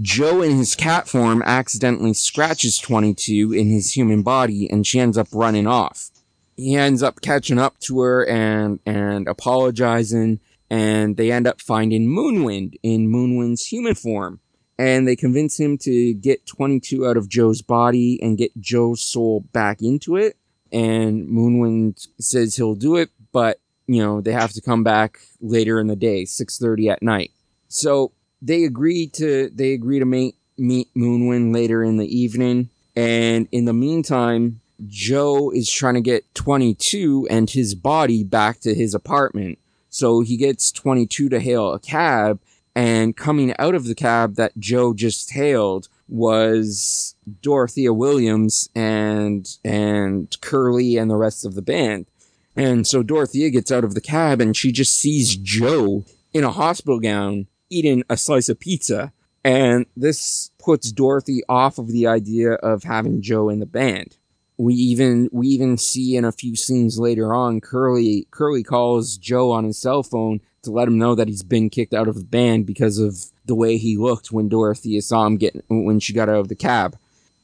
Joe 0.00 0.42
in 0.42 0.56
his 0.56 0.74
cat 0.74 1.08
form 1.08 1.42
accidentally 1.44 2.14
scratches 2.14 2.78
22 2.78 3.52
in 3.52 3.70
his 3.70 3.96
human 3.96 4.22
body 4.22 4.70
and 4.70 4.86
she 4.86 5.00
ends 5.00 5.16
up 5.16 5.28
running 5.32 5.66
off. 5.66 6.10
He 6.56 6.74
ends 6.74 7.02
up 7.02 7.20
catching 7.20 7.58
up 7.58 7.78
to 7.80 8.00
her 8.00 8.26
and 8.26 8.80
and 8.84 9.28
apologizing 9.28 10.40
and 10.70 11.16
they 11.16 11.32
end 11.32 11.46
up 11.46 11.60
finding 11.60 12.08
Moonwind 12.08 12.74
in 12.82 13.10
Moonwind's 13.10 13.66
human 13.66 13.94
form. 13.94 14.40
And 14.80 15.08
they 15.08 15.16
convince 15.16 15.58
him 15.58 15.76
to 15.78 16.14
get 16.14 16.46
22 16.46 17.04
out 17.04 17.16
of 17.16 17.28
Joe's 17.28 17.62
body 17.62 18.20
and 18.22 18.38
get 18.38 18.56
Joe's 18.60 19.02
soul 19.02 19.40
back 19.52 19.82
into 19.82 20.16
it. 20.16 20.36
And 20.70 21.26
Moonwind 21.28 22.06
says 22.20 22.54
he'll 22.54 22.76
do 22.76 22.96
it 22.96 23.10
but 23.32 23.60
you 23.86 24.02
know 24.02 24.20
they 24.20 24.32
have 24.32 24.52
to 24.52 24.60
come 24.60 24.82
back 24.82 25.18
later 25.40 25.78
in 25.80 25.86
the 25.86 25.96
day 25.96 26.24
6:30 26.24 26.90
at 26.90 27.02
night. 27.02 27.32
So 27.68 28.12
they 28.40 28.64
agree 28.64 29.06
to 29.08 29.50
they 29.54 29.72
agree 29.72 29.98
to 29.98 30.04
meet 30.04 30.34
meet 30.56 30.88
Moonwind 30.94 31.54
later 31.54 31.84
in 31.84 31.96
the 31.96 32.16
evening 32.16 32.68
and 32.96 33.48
in 33.52 33.64
the 33.64 33.72
meantime 33.72 34.60
Joe 34.86 35.50
is 35.50 35.70
trying 35.70 35.94
to 35.94 36.00
get 36.00 36.34
22 36.34 37.26
and 37.30 37.50
his 37.50 37.74
body 37.74 38.22
back 38.22 38.60
to 38.60 38.74
his 38.74 38.94
apartment. 38.94 39.58
So 39.90 40.20
he 40.20 40.36
gets 40.36 40.70
22 40.70 41.28
to 41.30 41.40
hail 41.40 41.72
a 41.72 41.80
cab 41.80 42.40
and 42.76 43.16
coming 43.16 43.54
out 43.58 43.74
of 43.74 43.86
the 43.86 43.94
cab 43.94 44.36
that 44.36 44.56
Joe 44.58 44.94
just 44.94 45.32
hailed 45.32 45.88
was 46.08 47.16
Dorothea 47.42 47.92
Williams 47.92 48.68
and 48.74 49.48
and 49.64 50.34
Curley 50.40 50.96
and 50.96 51.10
the 51.10 51.16
rest 51.16 51.44
of 51.44 51.54
the 51.54 51.62
band. 51.62 52.06
And 52.54 52.86
so 52.86 53.02
Dorothea 53.02 53.50
gets 53.50 53.70
out 53.70 53.84
of 53.84 53.94
the 53.94 54.00
cab 54.00 54.40
and 54.40 54.56
she 54.56 54.72
just 54.72 54.96
sees 54.96 55.36
Joe 55.36 56.04
in 56.32 56.44
a 56.44 56.52
hospital 56.52 57.00
gown 57.00 57.46
eating 57.70 58.02
a 58.08 58.16
slice 58.16 58.48
of 58.48 58.58
pizza. 58.58 59.12
And 59.44 59.86
this 59.96 60.50
puts 60.58 60.92
Dorothy 60.92 61.42
off 61.48 61.78
of 61.78 61.88
the 61.88 62.06
idea 62.06 62.54
of 62.54 62.82
having 62.82 63.22
Joe 63.22 63.48
in 63.48 63.60
the 63.60 63.66
band. 63.66 64.16
We 64.56 64.74
even 64.74 65.28
we 65.32 65.46
even 65.48 65.78
see 65.78 66.16
in 66.16 66.24
a 66.24 66.32
few 66.32 66.56
scenes 66.56 66.98
later 66.98 67.32
on 67.32 67.60
Curley 67.60 68.26
Curley 68.32 68.64
calls 68.64 69.16
Joe 69.16 69.52
on 69.52 69.64
his 69.64 69.78
cell 69.78 70.02
phone 70.02 70.40
to 70.62 70.72
let 70.72 70.88
him 70.88 70.98
know 70.98 71.14
that 71.14 71.28
he's 71.28 71.44
been 71.44 71.70
kicked 71.70 71.94
out 71.94 72.08
of 72.08 72.16
the 72.16 72.24
band 72.24 72.66
because 72.66 72.98
of 72.98 73.26
the 73.46 73.54
way 73.54 73.76
he 73.76 73.96
looked 73.96 74.32
when 74.32 74.48
Dorothea 74.48 75.00
saw 75.02 75.26
him 75.26 75.36
get 75.36 75.64
when 75.68 76.00
she 76.00 76.12
got 76.12 76.28
out 76.28 76.40
of 76.40 76.48
the 76.48 76.56
cab. 76.56 76.98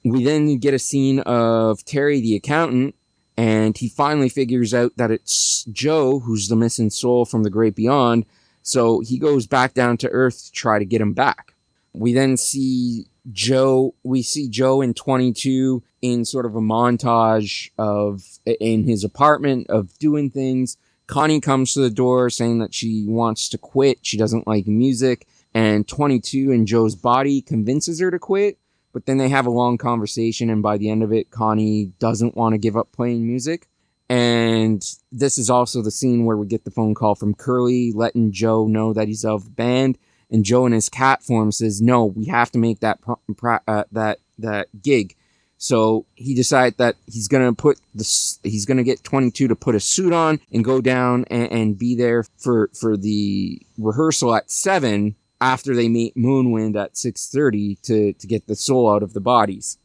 We 0.04 0.24
then 0.24 0.58
get 0.58 0.74
a 0.74 0.78
scene 0.78 1.20
of 1.20 1.84
Terry 1.84 2.20
the 2.20 2.36
accountant, 2.36 2.94
and 3.36 3.76
he 3.76 3.88
finally 3.88 4.28
figures 4.28 4.74
out 4.74 4.92
that 4.96 5.10
it's 5.10 5.64
Joe 5.64 6.18
who's 6.18 6.48
the 6.48 6.56
missing 6.56 6.90
soul 6.90 7.24
from 7.24 7.42
the 7.42 7.50
great 7.50 7.74
beyond. 7.74 8.26
So 8.64 8.98
he 9.00 9.18
goes 9.18 9.46
back 9.46 9.74
down 9.74 9.98
to 9.98 10.08
Earth 10.08 10.46
to 10.46 10.52
try 10.52 10.80
to 10.80 10.84
get 10.84 11.00
him 11.00 11.12
back. 11.12 11.54
We 11.92 12.12
then 12.12 12.36
see 12.36 13.06
Joe. 13.30 13.94
We 14.02 14.22
see 14.22 14.48
Joe 14.48 14.80
in 14.80 14.94
22 14.94 15.84
in 16.02 16.24
sort 16.24 16.46
of 16.46 16.56
a 16.56 16.60
montage 16.60 17.70
of 17.78 18.24
in 18.44 18.82
his 18.88 19.04
apartment 19.04 19.70
of 19.70 19.96
doing 19.98 20.30
things 20.30 20.76
Connie 21.06 21.40
comes 21.40 21.74
to 21.74 21.80
the 21.80 21.90
door 21.90 22.30
saying 22.30 22.58
that 22.58 22.74
she 22.74 23.04
wants 23.06 23.48
to 23.50 23.58
quit. 23.58 23.98
She 24.02 24.16
doesn't 24.16 24.46
like 24.46 24.66
music. 24.66 25.26
And 25.52 25.86
22 25.86 26.50
in 26.50 26.66
Joe's 26.66 26.94
body 26.94 27.40
convinces 27.40 28.00
her 28.00 28.10
to 28.10 28.18
quit. 28.18 28.58
But 28.92 29.06
then 29.06 29.18
they 29.18 29.28
have 29.28 29.46
a 29.46 29.50
long 29.50 29.76
conversation. 29.76 30.50
And 30.50 30.62
by 30.62 30.78
the 30.78 30.88
end 30.88 31.02
of 31.02 31.12
it, 31.12 31.30
Connie 31.30 31.92
doesn't 31.98 32.36
want 32.36 32.54
to 32.54 32.58
give 32.58 32.76
up 32.76 32.92
playing 32.92 33.26
music. 33.26 33.68
And 34.14 34.80
this 35.10 35.38
is 35.38 35.50
also 35.50 35.82
the 35.82 35.90
scene 35.90 36.24
where 36.24 36.36
we 36.36 36.46
get 36.46 36.64
the 36.64 36.70
phone 36.70 36.94
call 36.94 37.16
from 37.16 37.34
Curley 37.34 37.90
letting 37.90 38.30
Joe 38.30 38.68
know 38.68 38.92
that 38.92 39.08
he's 39.08 39.24
of 39.24 39.44
the 39.44 39.50
band. 39.50 39.98
And 40.30 40.44
Joe 40.44 40.66
in 40.66 40.72
his 40.72 40.88
cat 40.88 41.24
form 41.24 41.50
says, 41.50 41.82
no, 41.82 42.04
we 42.04 42.26
have 42.26 42.52
to 42.52 42.58
make 42.58 42.78
that, 42.78 43.00
uh, 43.66 43.84
that, 43.90 44.20
that 44.38 44.68
gig. 44.80 45.16
So 45.58 46.06
he 46.14 46.32
decided 46.32 46.78
that 46.78 46.94
he's 47.06 47.26
gonna 47.26 47.54
put 47.54 47.80
the 47.92 48.04
he's 48.44 48.66
gonna 48.66 48.84
get 48.84 49.02
22 49.02 49.48
to 49.48 49.56
put 49.56 49.74
a 49.74 49.80
suit 49.80 50.12
on 50.12 50.38
and 50.52 50.64
go 50.64 50.80
down 50.80 51.24
and, 51.28 51.50
and 51.50 51.78
be 51.78 51.94
there 51.96 52.24
for 52.36 52.70
for 52.78 52.96
the 52.96 53.62
rehearsal 53.78 54.34
at 54.34 54.50
seven 54.50 55.14
after 55.40 55.74
they 55.74 55.88
meet 55.88 56.16
Moonwind 56.16 56.76
at 56.76 56.94
6:30 56.94 57.80
to 57.82 58.12
to 58.12 58.26
get 58.26 58.46
the 58.46 58.56
soul 58.56 58.90
out 58.90 59.02
of 59.02 59.14
the 59.14 59.20
bodies. 59.20 59.78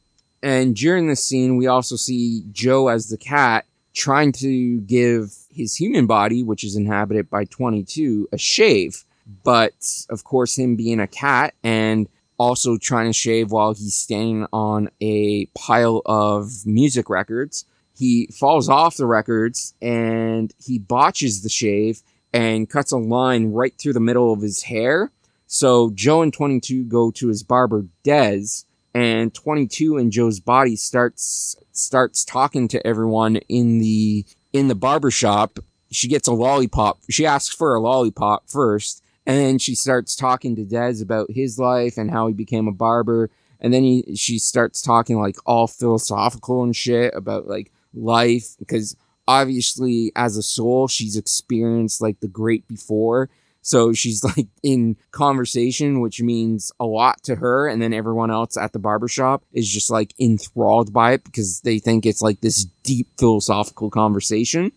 And 0.43 0.75
during 0.75 1.07
this 1.07 1.23
scene, 1.23 1.55
we 1.55 1.67
also 1.67 1.95
see 1.95 2.43
Joe 2.51 2.89
as 2.89 3.07
the 3.07 3.17
cat 3.17 3.65
trying 3.93 4.31
to 4.33 4.79
give 4.81 5.33
his 5.49 5.75
human 5.75 6.05
body, 6.05 6.43
which 6.43 6.63
is 6.63 6.75
inhabited 6.75 7.29
by 7.29 7.45
22, 7.45 8.29
a 8.31 8.37
shave. 8.37 9.05
But 9.43 9.73
of 10.09 10.23
course, 10.23 10.57
him 10.57 10.75
being 10.75 10.99
a 10.99 11.07
cat 11.07 11.53
and 11.63 12.07
also 12.37 12.77
trying 12.77 13.07
to 13.07 13.13
shave 13.13 13.51
while 13.51 13.73
he's 13.73 13.95
standing 13.95 14.47
on 14.51 14.89
a 15.01 15.45
pile 15.47 16.01
of 16.05 16.65
music 16.65 17.09
records. 17.09 17.65
He 17.95 18.27
falls 18.27 18.69
off 18.69 18.95
the 18.95 19.05
records 19.05 19.73
and 19.81 20.53
he 20.57 20.79
botches 20.79 21.43
the 21.43 21.49
shave 21.49 22.01
and 22.31 22.69
cuts 22.69 22.91
a 22.91 22.97
line 22.97 23.51
right 23.51 23.77
through 23.77 23.93
the 23.93 23.99
middle 23.99 24.31
of 24.31 24.41
his 24.41 24.63
hair. 24.63 25.11
So 25.47 25.91
Joe 25.93 26.21
and 26.21 26.33
22 26.33 26.85
go 26.85 27.11
to 27.11 27.27
his 27.27 27.43
barber 27.43 27.85
Dez 28.05 28.65
and 28.93 29.33
22 29.33 29.97
in 29.97 30.11
Joe's 30.11 30.39
body 30.39 30.75
starts 30.75 31.55
starts 31.71 32.25
talking 32.25 32.67
to 32.69 32.85
everyone 32.85 33.37
in 33.47 33.79
the 33.79 34.25
in 34.53 34.67
the 34.67 34.75
barber 34.75 35.11
shop. 35.11 35.59
She 35.91 36.07
gets 36.07 36.27
a 36.27 36.33
lollipop. 36.33 36.99
She 37.09 37.25
asks 37.25 37.53
for 37.53 37.73
a 37.73 37.79
lollipop 37.79 38.49
first 38.49 39.03
and 39.29 39.37
then 39.37 39.59
she 39.59 39.75
starts 39.75 40.15
talking 40.15 40.55
to 40.55 40.65
Dez 40.65 41.03
about 41.03 41.29
his 41.29 41.59
life 41.59 41.97
and 41.97 42.09
how 42.09 42.25
he 42.25 42.33
became 42.33 42.67
a 42.67 42.71
barber. 42.71 43.29
And 43.59 43.71
then 43.71 43.83
he, 43.83 44.15
she 44.15 44.39
starts 44.39 44.81
talking 44.81 45.19
like 45.19 45.35
all 45.45 45.67
philosophical 45.67 46.63
and 46.63 46.75
shit 46.75 47.13
about 47.13 47.45
like 47.45 47.71
life 47.93 48.55
because 48.57 48.95
obviously 49.27 50.11
as 50.15 50.35
a 50.35 50.41
soul, 50.41 50.87
she's 50.87 51.15
experienced 51.15 52.01
like 52.01 52.21
the 52.21 52.27
great 52.27 52.67
before. 52.67 53.29
So 53.61 53.93
she's 53.93 54.23
like 54.37 54.47
in 54.63 54.97
conversation, 55.11 56.01
which 56.01 56.21
means 56.21 56.71
a 56.79 56.85
lot 56.85 57.23
to 57.23 57.35
her. 57.35 57.67
And 57.67 57.81
then 57.81 57.93
everyone 57.93 58.31
else 58.31 58.57
at 58.57 58.73
the 58.73 58.79
barbershop 58.79 59.43
is 59.53 59.69
just 59.71 59.89
like 59.89 60.13
enthralled 60.19 60.93
by 60.93 61.13
it 61.13 61.23
because 61.23 61.61
they 61.61 61.79
think 61.79 62.05
it's 62.05 62.21
like 62.21 62.41
this 62.41 62.65
deep 62.83 63.07
philosophical 63.17 63.89
conversation. 63.89 64.71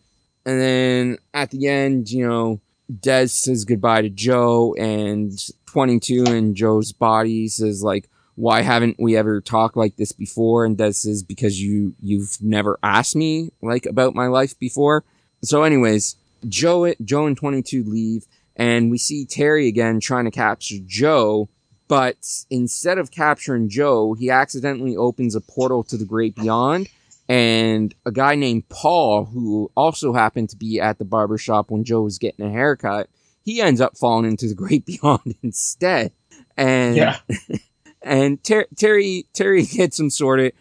And 0.45 0.61
then 0.61 1.18
at 1.33 1.51
the 1.51 1.68
end, 1.68 2.11
you 2.11 2.27
know, 2.27 2.61
Dez 2.92 3.31
says 3.31 3.64
goodbye 3.64 4.03
to 4.03 4.11
Joe, 4.11 4.75
and 4.75 5.33
22 5.66 6.25
and 6.27 6.55
Joe's 6.55 6.92
body 6.92 7.49
says 7.49 7.83
like, 7.83 8.09
"Why 8.35 8.62
haven't 8.62 8.97
we 8.99 9.16
ever 9.16 9.40
talked 9.40 9.77
like 9.77 9.97
this 9.97 10.12
before?" 10.12 10.64
And 10.64 10.77
Dez 10.77 10.97
says, 10.97 11.23
"Because 11.23 11.61
you 11.61 11.95
you've 12.03 12.37
never 12.42 12.79
asked 12.83 13.16
me 13.16 13.51
like 13.62 13.87
about 13.87 14.14
my 14.14 14.27
life 14.27 14.59
before." 14.59 15.05
So, 15.42 15.62
anyways, 15.62 16.16
Joe 16.49 16.92
Joe 17.03 17.27
and 17.27 17.37
22 17.37 17.85
leave, 17.85 18.27
and 18.57 18.91
we 18.91 18.99
see 18.99 19.25
Terry 19.25 19.69
again 19.69 20.01
trying 20.01 20.25
to 20.25 20.31
capture 20.31 20.77
Joe. 20.85 21.49
But 21.88 22.45
instead 22.49 22.97
of 22.97 23.11
capturing 23.11 23.69
Joe, 23.69 24.15
he 24.15 24.31
accidentally 24.31 24.97
opens 24.97 25.35
a 25.35 25.41
portal 25.43 25.85
to 25.85 25.97
the 25.99 26.07
great 26.07 26.35
beyond 26.35 26.88
and 27.29 27.95
a 28.05 28.11
guy 28.11 28.35
named 28.35 28.69
Paul, 28.69 29.25
who 29.25 29.71
also 29.77 30.12
happened 30.12 30.51
to 30.51 30.57
be 30.57 30.81
at 30.81 30.99
the 30.99 31.05
barber 31.05 31.38
shop 31.38 31.71
when 31.71 31.85
Joe 31.85 32.03
was 32.03 32.19
getting 32.19 32.45
a 32.45 32.51
haircut, 32.51 33.09
he 33.43 33.61
ends 33.61 33.81
up 33.81 33.97
falling 33.97 34.31
into 34.31 34.49
the 34.49 34.55
great 34.55 34.85
beyond 34.87 35.37
instead. 35.43 36.12
And 36.57 36.97
yeah. 36.97 37.19
and 38.03 38.43
Ter- 38.43 38.67
Terry 38.77 39.27
Terry 39.33 39.62
gets 39.67 39.99
him 39.99 40.11
sorted, 40.11 40.53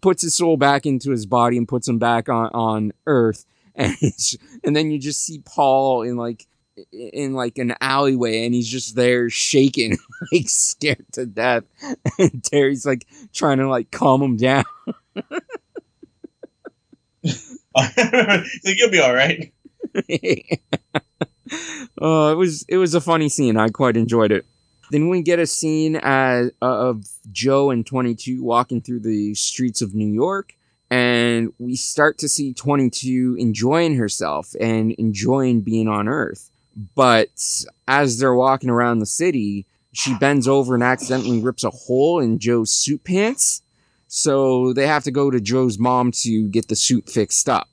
puts 0.00 0.22
his 0.22 0.34
soul 0.34 0.56
back 0.56 0.84
into 0.84 1.10
his 1.10 1.26
body 1.26 1.56
and 1.56 1.68
puts 1.68 1.88
him 1.88 1.98
back 1.98 2.28
on 2.28 2.50
on 2.52 2.92
Earth, 3.06 3.46
and 3.74 3.96
and 4.64 4.76
then 4.76 4.90
you 4.90 4.98
just 4.98 5.24
see 5.24 5.38
Paul 5.38 6.02
in 6.02 6.16
like 6.16 6.46
in 6.92 7.34
like 7.34 7.58
an 7.58 7.74
alleyway 7.80 8.44
and 8.44 8.54
he's 8.54 8.68
just 8.68 8.96
there 8.96 9.28
shaking 9.28 9.98
like 10.32 10.48
scared 10.48 11.04
to 11.12 11.26
death 11.26 11.64
and 12.18 12.42
Terry's 12.44 12.86
like 12.86 13.06
trying 13.32 13.58
to 13.58 13.68
like 13.68 13.90
calm 13.90 14.22
him 14.22 14.36
down 14.36 14.64
like 17.74 18.46
you'll 18.64 18.90
be 18.90 19.00
all 19.00 19.14
right. 19.14 19.52
oh, 22.00 22.32
it 22.32 22.36
was 22.36 22.64
it 22.68 22.76
was 22.76 22.94
a 22.94 23.00
funny 23.00 23.28
scene. 23.28 23.56
I 23.56 23.68
quite 23.68 23.96
enjoyed 23.96 24.32
it. 24.32 24.46
Then 24.90 25.08
we 25.08 25.22
get 25.22 25.38
a 25.38 25.46
scene 25.46 25.96
as, 26.02 26.50
uh, 26.60 26.88
of 26.88 27.04
Joe 27.30 27.70
and 27.70 27.86
22 27.86 28.42
walking 28.42 28.82
through 28.82 29.00
the 29.00 29.34
streets 29.34 29.82
of 29.82 29.94
New 29.94 30.08
York, 30.08 30.54
and 30.90 31.52
we 31.58 31.76
start 31.76 32.18
to 32.18 32.28
see 32.28 32.52
22 32.52 33.36
enjoying 33.38 33.94
herself 33.96 34.54
and 34.60 34.92
enjoying 34.92 35.60
being 35.60 35.86
on 35.86 36.08
Earth. 36.08 36.49
But 36.94 37.64
as 37.88 38.18
they're 38.18 38.34
walking 38.34 38.70
around 38.70 38.98
the 38.98 39.06
city, 39.06 39.66
she 39.92 40.16
bends 40.18 40.46
over 40.46 40.74
and 40.74 40.82
accidentally 40.84 41.40
rips 41.40 41.64
a 41.64 41.70
hole 41.70 42.20
in 42.20 42.38
Joe's 42.38 42.72
suit 42.72 43.04
pants 43.04 43.62
so 44.12 44.72
they 44.72 44.88
have 44.88 45.04
to 45.04 45.12
go 45.12 45.30
to 45.30 45.40
Joe's 45.40 45.78
mom 45.78 46.10
to 46.22 46.48
get 46.48 46.66
the 46.66 46.74
suit 46.74 47.08
fixed 47.08 47.48
up. 47.48 47.68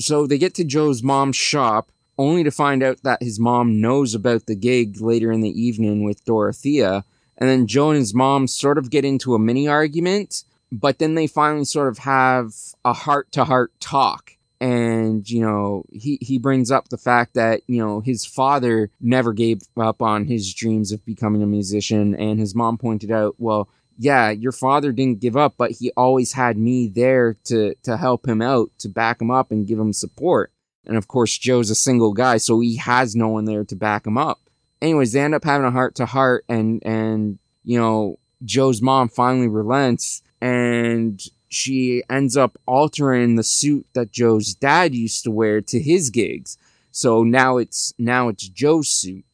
So 0.00 0.26
they 0.26 0.36
get 0.36 0.52
to 0.54 0.64
Joe's 0.64 1.00
mom's 1.00 1.36
shop 1.36 1.92
only 2.18 2.42
to 2.42 2.50
find 2.50 2.82
out 2.82 3.04
that 3.04 3.22
his 3.22 3.38
mom 3.38 3.80
knows 3.80 4.12
about 4.12 4.46
the 4.46 4.56
gig 4.56 5.00
later 5.00 5.30
in 5.30 5.42
the 5.42 5.62
evening 5.62 6.02
with 6.02 6.24
Dorothea. 6.24 7.04
And 7.38 7.48
then 7.48 7.68
Joe 7.68 7.90
and 7.90 8.00
his 8.00 8.12
mom 8.12 8.48
sort 8.48 8.78
of 8.78 8.90
get 8.90 9.04
into 9.04 9.36
a 9.36 9.38
mini 9.38 9.68
argument, 9.68 10.42
but 10.72 10.98
then 10.98 11.14
they 11.14 11.28
finally 11.28 11.64
sort 11.64 11.86
of 11.86 11.98
have 11.98 12.52
a 12.84 12.92
heart 12.92 13.30
to 13.32 13.44
heart 13.44 13.72
talk. 13.78 14.32
And, 14.60 15.28
you 15.28 15.40
know, 15.40 15.84
he, 15.90 16.18
he 16.20 16.38
brings 16.38 16.70
up 16.70 16.90
the 16.90 16.98
fact 16.98 17.34
that, 17.34 17.62
you 17.66 17.82
know, 17.82 18.00
his 18.00 18.26
father 18.26 18.90
never 19.00 19.32
gave 19.32 19.62
up 19.78 20.02
on 20.02 20.26
his 20.26 20.52
dreams 20.52 20.92
of 20.92 21.04
becoming 21.06 21.42
a 21.42 21.46
musician. 21.46 22.14
And 22.14 22.38
his 22.38 22.54
mom 22.54 22.76
pointed 22.76 23.10
out, 23.10 23.36
well, 23.38 23.70
yeah, 23.96 24.30
your 24.30 24.52
father 24.52 24.92
didn't 24.92 25.20
give 25.20 25.36
up, 25.36 25.54
but 25.56 25.72
he 25.72 25.92
always 25.96 26.32
had 26.32 26.58
me 26.58 26.88
there 26.88 27.36
to, 27.44 27.74
to 27.82 27.96
help 27.96 28.28
him 28.28 28.42
out, 28.42 28.70
to 28.80 28.88
back 28.88 29.20
him 29.20 29.30
up 29.30 29.50
and 29.50 29.66
give 29.66 29.78
him 29.78 29.92
support. 29.92 30.52
And 30.86 30.96
of 30.96 31.08
course, 31.08 31.36
Joe's 31.36 31.70
a 31.70 31.74
single 31.74 32.12
guy, 32.12 32.36
so 32.36 32.60
he 32.60 32.76
has 32.76 33.16
no 33.16 33.28
one 33.28 33.44
there 33.44 33.64
to 33.64 33.76
back 33.76 34.06
him 34.06 34.18
up. 34.18 34.40
Anyways, 34.82 35.12
they 35.12 35.20
end 35.20 35.34
up 35.34 35.44
having 35.44 35.66
a 35.66 35.70
heart 35.70 35.94
to 35.96 36.06
heart 36.06 36.44
and, 36.48 36.82
and, 36.84 37.38
you 37.64 37.78
know, 37.78 38.18
Joe's 38.44 38.80
mom 38.80 39.08
finally 39.08 39.48
relents 39.48 40.22
and 40.40 41.22
she 41.50 42.02
ends 42.08 42.36
up 42.36 42.56
altering 42.64 43.34
the 43.34 43.42
suit 43.42 43.84
that 43.92 44.12
Joe's 44.12 44.54
dad 44.54 44.94
used 44.94 45.24
to 45.24 45.30
wear 45.30 45.60
to 45.60 45.80
his 45.80 46.08
gigs. 46.08 46.56
So 46.92 47.24
now 47.24 47.58
it's 47.58 47.92
now 47.98 48.28
it's 48.28 48.48
Joe's 48.48 48.88
suit. 48.88 49.24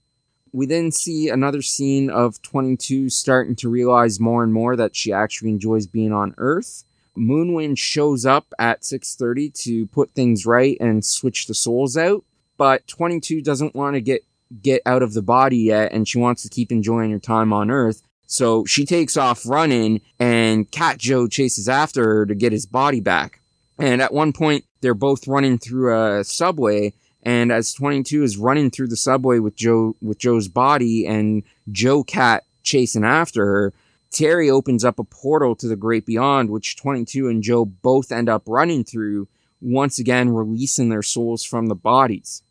We 0.51 0.65
then 0.65 0.91
see 0.91 1.29
another 1.29 1.61
scene 1.61 2.09
of 2.09 2.41
22 2.41 3.11
starting 3.11 3.55
to 3.57 3.69
realize 3.69 4.19
more 4.19 4.43
and 4.43 4.53
more 4.53 4.75
that 4.77 4.97
she 4.97 5.13
actually 5.13 5.51
enjoys 5.51 5.87
being 5.87 6.13
on 6.13 6.35
Earth. 6.39 6.85
Moonwind 7.17 7.77
shows 7.79 8.25
up 8.25 8.47
at 8.59 8.83
6:30 8.83 9.51
to 9.65 9.87
put 9.87 10.11
things 10.13 10.47
right 10.47 10.79
and 10.81 11.05
switch 11.05 11.47
the 11.47 11.55
souls 11.55 11.97
out, 11.99 12.25
but 12.57 12.87
22 12.87 13.43
doesn't 13.43 13.75
want 13.75 13.95
to 13.95 14.01
get 14.01 14.25
get 14.63 14.81
out 14.87 15.03
of 15.03 15.13
the 15.13 15.23
body 15.23 15.59
yet 15.59 15.93
and 15.93 16.07
she 16.09 16.19
wants 16.19 16.43
to 16.45 16.49
keep 16.49 16.71
enjoying 16.71 17.11
her 17.11 17.19
time 17.19 17.53
on 17.53 17.71
Earth. 17.71 18.06
So 18.27 18.65
she 18.65 18.85
takes 18.85 19.17
off 19.17 19.47
running 19.47 20.01
and 20.19 20.71
Cat 20.71 20.99
Joe 20.99 21.29
chases 21.29 21.69
after 21.69 22.05
her 22.05 22.27
to 22.27 22.35
get 22.35 22.53
his 22.53 22.67
body 22.67 23.01
back. 23.01 23.41
And 23.79 24.03
at 24.03 24.13
one 24.13 24.33
point, 24.33 24.65
they're 24.81 24.95
both 24.95 25.29
running 25.29 25.59
through 25.59 25.95
a 25.95 26.25
subway. 26.25 26.93
And 27.23 27.51
as 27.51 27.73
22 27.73 28.23
is 28.23 28.37
running 28.37 28.71
through 28.71 28.89
the 28.89 28.97
subway 28.97 29.39
with 29.39 29.57
Joe, 29.57 29.97
with 30.01 30.19
Joe's 30.19 30.49
body 30.49 31.07
and 31.07 31.43
Joe 31.71 32.03
Cat 32.05 32.45
chasing 32.63 33.05
after 33.05 33.45
her, 33.45 33.75
Terry 34.11 34.49
opens 34.49 34.85
up 34.85 34.99
a 34.99 35.05
portal 35.05 35.55
to 35.57 35.69
the 35.69 35.77
great 35.77 36.07
beyond, 36.07 36.51
which 36.51 36.77
22 36.77 37.29
and 37.29 37.43
Joe 37.43 37.65
both 37.65 38.13
end 38.13 38.29
up 38.29 38.45
running 38.47 38.85
through, 38.85 39.29
once 39.61 39.99
again 39.99 40.31
releasing 40.31 40.89
their 40.89 41.03
souls 41.03 41.45
from 41.45 41.67
the 41.67 41.75
bodies. 41.75 42.43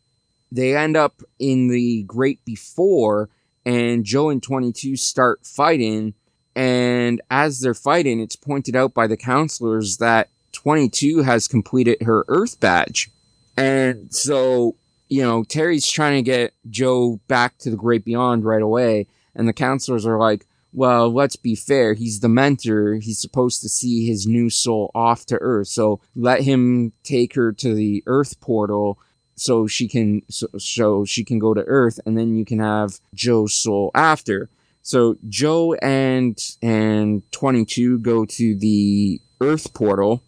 They 0.52 0.76
end 0.76 0.96
up 0.96 1.22
in 1.38 1.68
the 1.68 2.04
great 2.04 2.44
before, 2.44 3.28
and 3.66 4.04
Joe 4.04 4.30
and 4.30 4.42
22 4.42 4.96
start 4.96 5.44
fighting. 5.44 6.14
And 6.54 7.20
as 7.30 7.60
they're 7.60 7.74
fighting, 7.74 8.20
it's 8.20 8.36
pointed 8.36 8.76
out 8.76 8.94
by 8.94 9.08
the 9.08 9.16
counselors 9.16 9.98
that 9.98 10.30
22 10.52 11.22
has 11.22 11.48
completed 11.48 12.00
her 12.02 12.24
Earth 12.28 12.60
badge. 12.60 13.10
And 13.56 14.14
so, 14.14 14.76
you 15.08 15.20
know, 15.22 15.42
Terry's 15.44 15.86
trying 15.86 16.16
to 16.16 16.22
get 16.22 16.54
Joe 16.70 17.20
back 17.26 17.58
to 17.58 17.70
the 17.70 17.76
great 17.76 18.04
beyond 18.04 18.44
right 18.44 18.62
away. 18.62 19.08
And 19.34 19.46
the 19.46 19.52
counselors 19.52 20.06
are 20.06 20.18
like, 20.18 20.46
well, 20.72 21.12
let's 21.12 21.36
be 21.36 21.54
fair. 21.54 21.94
He's 21.94 22.20
the 22.20 22.28
mentor. 22.28 22.94
He's 22.94 23.20
supposed 23.20 23.62
to 23.62 23.68
see 23.68 24.06
his 24.06 24.26
new 24.26 24.48
soul 24.48 24.90
off 24.94 25.26
to 25.26 25.38
Earth. 25.40 25.68
So 25.68 26.00
let 26.14 26.42
him 26.42 26.92
take 27.02 27.34
her 27.34 27.52
to 27.52 27.74
the 27.74 28.02
Earth 28.06 28.40
portal 28.40 28.98
so 29.36 29.66
she 29.66 29.86
can 29.86 30.22
so, 30.30 30.48
so 30.58 31.04
she 31.04 31.24
can 31.24 31.38
go 31.38 31.54
to 31.54 31.62
Earth, 31.62 32.00
and 32.04 32.18
then 32.18 32.34
you 32.34 32.44
can 32.44 32.58
have 32.58 32.98
Joe's 33.14 33.54
soul 33.54 33.90
after. 33.94 34.48
So 34.82 35.16
Joe 35.28 35.74
and 35.74 36.38
and 36.62 37.22
22 37.32 37.98
go 37.98 38.24
to 38.24 38.56
the 38.56 39.20
Earth 39.40 39.74
portal, 39.74 40.22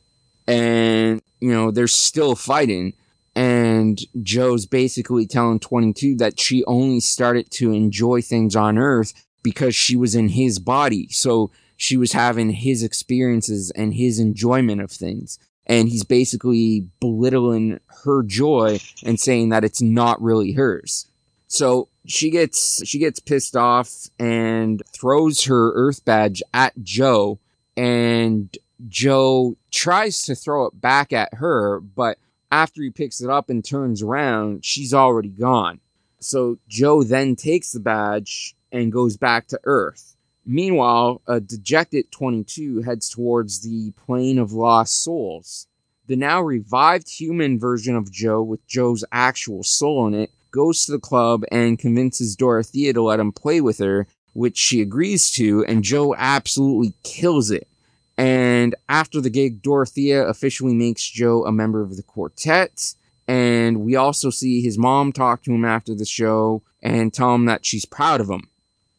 and 0.46 1.22
you 1.40 1.52
know 1.52 1.70
they're 1.70 1.88
still 1.88 2.34
fighting. 2.34 2.92
And 3.34 4.00
Joe's 4.22 4.66
basically 4.66 5.24
telling 5.24 5.60
22 5.60 6.16
that 6.16 6.40
she 6.40 6.64
only 6.64 6.98
started 6.98 7.52
to 7.52 7.72
enjoy 7.72 8.20
things 8.20 8.56
on 8.56 8.78
Earth 8.78 9.14
because 9.44 9.76
she 9.76 9.94
was 9.94 10.16
in 10.16 10.30
his 10.30 10.58
body. 10.58 11.08
So 11.10 11.52
she 11.76 11.96
was 11.96 12.12
having 12.12 12.50
his 12.50 12.82
experiences 12.82 13.70
and 13.70 13.94
his 13.94 14.18
enjoyment 14.18 14.80
of 14.80 14.90
things 14.90 15.38
and 15.68 15.88
he's 15.88 16.04
basically 16.04 16.88
belittling 17.00 17.80
her 18.04 18.22
joy 18.22 18.80
and 19.04 19.20
saying 19.20 19.50
that 19.50 19.64
it's 19.64 19.82
not 19.82 20.20
really 20.22 20.52
hers. 20.52 21.06
So 21.46 21.88
she 22.06 22.30
gets 22.30 22.86
she 22.86 22.98
gets 22.98 23.20
pissed 23.20 23.56
off 23.56 24.08
and 24.18 24.82
throws 24.92 25.44
her 25.44 25.72
earth 25.74 26.04
badge 26.04 26.42
at 26.52 26.72
Joe 26.82 27.38
and 27.76 28.56
Joe 28.86 29.56
tries 29.70 30.22
to 30.22 30.34
throw 30.34 30.66
it 30.66 30.80
back 30.80 31.12
at 31.12 31.34
her, 31.34 31.80
but 31.80 32.18
after 32.50 32.82
he 32.82 32.90
picks 32.90 33.20
it 33.20 33.30
up 33.30 33.50
and 33.50 33.64
turns 33.64 34.02
around, 34.02 34.64
she's 34.64 34.94
already 34.94 35.28
gone. 35.28 35.80
So 36.20 36.58
Joe 36.68 37.02
then 37.02 37.36
takes 37.36 37.72
the 37.72 37.80
badge 37.80 38.56
and 38.72 38.92
goes 38.92 39.16
back 39.16 39.46
to 39.48 39.60
Earth. 39.64 40.16
Meanwhile, 40.50 41.20
a 41.26 41.40
dejected 41.40 42.10
22 42.10 42.80
heads 42.80 43.10
towards 43.10 43.60
the 43.60 43.92
plane 44.06 44.38
of 44.38 44.50
lost 44.50 45.04
souls. 45.04 45.66
The 46.06 46.16
now 46.16 46.40
revived 46.40 47.10
human 47.10 47.58
version 47.58 47.94
of 47.94 48.10
Joe, 48.10 48.42
with 48.42 48.66
Joe's 48.66 49.04
actual 49.12 49.62
soul 49.62 50.06
in 50.06 50.14
it, 50.14 50.30
goes 50.50 50.86
to 50.86 50.92
the 50.92 50.98
club 50.98 51.44
and 51.52 51.78
convinces 51.78 52.34
Dorothea 52.34 52.94
to 52.94 53.02
let 53.02 53.20
him 53.20 53.30
play 53.30 53.60
with 53.60 53.76
her, 53.76 54.06
which 54.32 54.56
she 54.56 54.80
agrees 54.80 55.30
to, 55.32 55.66
and 55.66 55.84
Joe 55.84 56.14
absolutely 56.16 56.94
kills 57.02 57.50
it. 57.50 57.68
And 58.16 58.74
after 58.88 59.20
the 59.20 59.28
gig, 59.28 59.60
Dorothea 59.60 60.26
officially 60.26 60.72
makes 60.72 61.06
Joe 61.06 61.44
a 61.44 61.52
member 61.52 61.82
of 61.82 61.98
the 61.98 62.02
quartet. 62.02 62.94
And 63.26 63.82
we 63.82 63.96
also 63.96 64.30
see 64.30 64.62
his 64.62 64.78
mom 64.78 65.12
talk 65.12 65.42
to 65.42 65.52
him 65.52 65.66
after 65.66 65.94
the 65.94 66.06
show 66.06 66.62
and 66.82 67.12
tell 67.12 67.34
him 67.34 67.44
that 67.44 67.66
she's 67.66 67.84
proud 67.84 68.22
of 68.22 68.30
him. 68.30 68.48